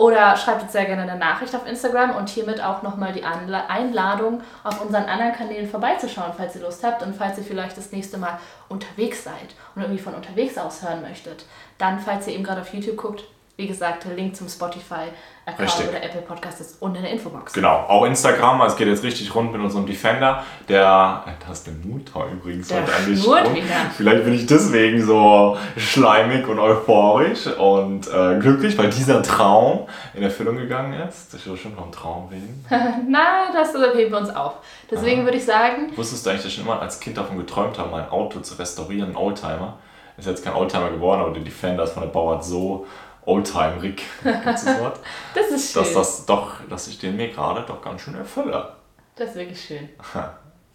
Oder 0.00 0.34
schreibt 0.38 0.62
uns 0.62 0.72
sehr 0.72 0.86
gerne 0.86 1.02
eine 1.02 1.18
Nachricht 1.18 1.54
auf 1.54 1.66
Instagram 1.66 2.16
und 2.16 2.30
hiermit 2.30 2.62
auch 2.62 2.80
nochmal 2.80 3.12
die 3.12 3.22
Einladung, 3.22 4.40
auf 4.64 4.80
unseren 4.80 5.04
anderen 5.04 5.34
Kanälen 5.34 5.68
vorbeizuschauen, 5.68 6.32
falls 6.34 6.56
ihr 6.56 6.62
Lust 6.62 6.82
habt 6.82 7.02
und 7.02 7.14
falls 7.14 7.36
ihr 7.36 7.44
vielleicht 7.44 7.76
das 7.76 7.92
nächste 7.92 8.16
Mal 8.16 8.38
unterwegs 8.70 9.24
seid 9.24 9.54
und 9.74 9.82
irgendwie 9.82 10.00
von 10.00 10.14
unterwegs 10.14 10.56
aus 10.56 10.82
hören 10.82 11.02
möchtet. 11.02 11.44
Dann, 11.76 12.00
falls 12.00 12.26
ihr 12.26 12.32
eben 12.32 12.44
gerade 12.44 12.62
auf 12.62 12.72
YouTube 12.72 12.96
guckt, 12.96 13.24
wie 13.60 13.66
gesagt, 13.66 14.06
der 14.06 14.14
Link 14.14 14.34
zum 14.34 14.48
Spotify-Account 14.48 15.88
oder 15.90 16.02
Apple 16.02 16.22
Podcast 16.22 16.62
ist 16.62 16.80
unten 16.80 16.96
in 16.96 17.02
der 17.02 17.12
Infobox. 17.12 17.52
Genau, 17.52 17.84
auch 17.88 18.06
Instagram, 18.06 18.62
also 18.62 18.72
es 18.72 18.78
geht 18.78 18.88
jetzt 18.88 19.02
richtig 19.02 19.34
rund 19.34 19.52
mit 19.52 19.60
unserem 19.60 19.84
Defender. 19.84 20.42
Der, 20.66 21.24
äh, 21.26 21.30
das 21.46 21.58
ist 21.58 21.66
der 21.66 21.74
Mutter 21.74 22.26
übrigens 22.32 22.68
der 22.68 22.82
heute 22.82 22.94
eigentlich. 22.94 23.28
Vielleicht 23.96 24.24
bin 24.24 24.32
ich 24.32 24.46
deswegen 24.46 25.04
so 25.04 25.58
schleimig 25.76 26.48
und 26.48 26.58
euphorisch 26.58 27.48
und 27.48 28.08
äh, 28.08 28.38
glücklich, 28.38 28.78
weil 28.78 28.88
dieser 28.88 29.22
Traum 29.22 29.86
in 30.14 30.22
Erfüllung 30.22 30.56
gegangen 30.56 30.98
ist. 31.06 31.34
Ich 31.34 31.46
will 31.46 31.58
schon 31.58 31.74
vom 31.74 31.92
Traum 31.92 32.28
reden. 32.28 32.64
Na, 33.08 33.52
das 33.52 33.74
heben 33.94 34.10
wir 34.10 34.18
uns 34.18 34.30
auf. 34.30 34.54
Deswegen 34.90 35.20
ah. 35.20 35.24
würde 35.24 35.36
ich 35.36 35.44
sagen... 35.44 35.92
Wusstest 35.96 36.24
du 36.24 36.30
eigentlich, 36.30 36.44
dass 36.44 36.52
ich 36.52 36.56
schon 36.56 36.64
immer 36.64 36.80
als 36.80 36.98
Kind 36.98 37.18
davon 37.18 37.36
geträumt 37.36 37.78
habe, 37.78 37.90
mein 37.90 38.08
Auto 38.08 38.40
zu 38.40 38.54
restaurieren, 38.54 39.10
ein 39.10 39.16
Oldtimer? 39.16 39.76
Ist 40.16 40.26
jetzt 40.26 40.44
kein 40.44 40.54
Oldtimer 40.54 40.90
geworden, 40.90 41.22
aber 41.22 41.32
der 41.32 41.42
Defender 41.42 41.84
ist 41.84 41.92
von 41.92 42.02
der 42.02 42.10
Bauart 42.10 42.44
so 42.44 42.86
oldtimerig, 43.30 44.02
das 44.44 44.66
Wort. 44.80 44.98
das 45.34 45.48
ist 45.48 45.72
schön. 45.72 45.82
Dass, 45.82 45.94
das 45.94 46.26
doch, 46.26 46.54
dass 46.68 46.88
ich 46.88 46.98
den 46.98 47.16
mir 47.16 47.28
gerade 47.28 47.62
doch 47.62 47.80
ganz 47.82 48.02
schön 48.02 48.16
erfülle. 48.16 48.72
Das 49.16 49.30
ist 49.30 49.36
wirklich 49.36 49.64
schön. 49.64 49.88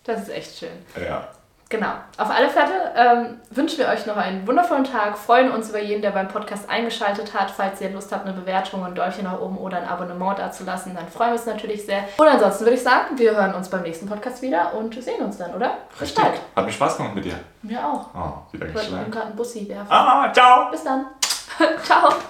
Das 0.08 0.22
ist 0.22 0.30
echt 0.30 0.60
schön. 0.60 0.70
Ja. 1.03 1.28
Genau. 1.68 1.93
Auf 2.18 2.30
alle 2.30 2.47
Fälle 2.47 2.93
ähm, 2.95 3.39
wünschen 3.49 3.80
wir 3.80 3.88
euch 3.88 4.06
noch 4.06 4.18
einen 4.18 4.45
wundervollen 4.45 4.84
Tag, 4.84 5.18
freuen 5.18 5.51
uns 5.51 5.70
über 5.70 5.82
jeden, 5.82 6.03
der 6.03 6.12
beim 6.12 6.28
Podcast 6.28 6.70
eingeschaltet 6.70 7.34
hat. 7.34 7.49
Falls 7.49 7.82
ihr 7.82 7.89
Lust 7.89 8.12
habt, 8.12 8.24
eine 8.28 8.39
Bewertung 8.39 8.82
und 8.82 8.89
ein 8.89 8.95
Däumchen 8.95 9.24
nach 9.24 9.39
oben 9.39 9.58
oder 9.58 9.78
ein 9.78 9.88
Abonnement 9.88 10.38
dazulassen, 10.38 10.93
dann 10.93 11.08
freuen 11.08 11.32
wir 11.32 11.38
uns 11.38 11.47
natürlich 11.47 11.84
sehr. 11.88 12.03
Und 12.18 12.28
ansonsten 12.28 12.66
würde 12.66 12.76
ich 12.76 12.84
sagen, 12.84 13.18
wir 13.18 13.36
hören 13.36 13.56
uns 13.56 13.68
beim 13.68 13.82
nächsten 13.82 14.06
Podcast 14.06 14.43
wieder 14.43 14.76
und 14.76 14.93
sehen 15.03 15.24
uns 15.24 15.39
dann, 15.39 15.56
oder? 15.56 15.80
Bis 15.97 16.14
bald. 16.14 16.39
Hat 16.56 16.66
mir 16.66 16.72
Spaß 16.72 16.97
gemacht 16.97 17.16
mit 17.16 17.26
dir. 17.26 17.39
Mir 17.64 17.84
auch. 17.84 18.10
Oh, 18.14 18.53
wieder 18.53 18.68
Ich 18.68 18.76
wollte 18.76 18.88
geschlagen. 18.88 19.12
gerade 19.12 19.26
einen 19.26 19.36
Bussi 19.36 19.68
werfen. 19.68 19.88
Ah, 19.89 20.32
ciao. 20.32 20.70
Bis 20.70 20.84
dann. 20.84 21.08
Ciao. 21.84 22.22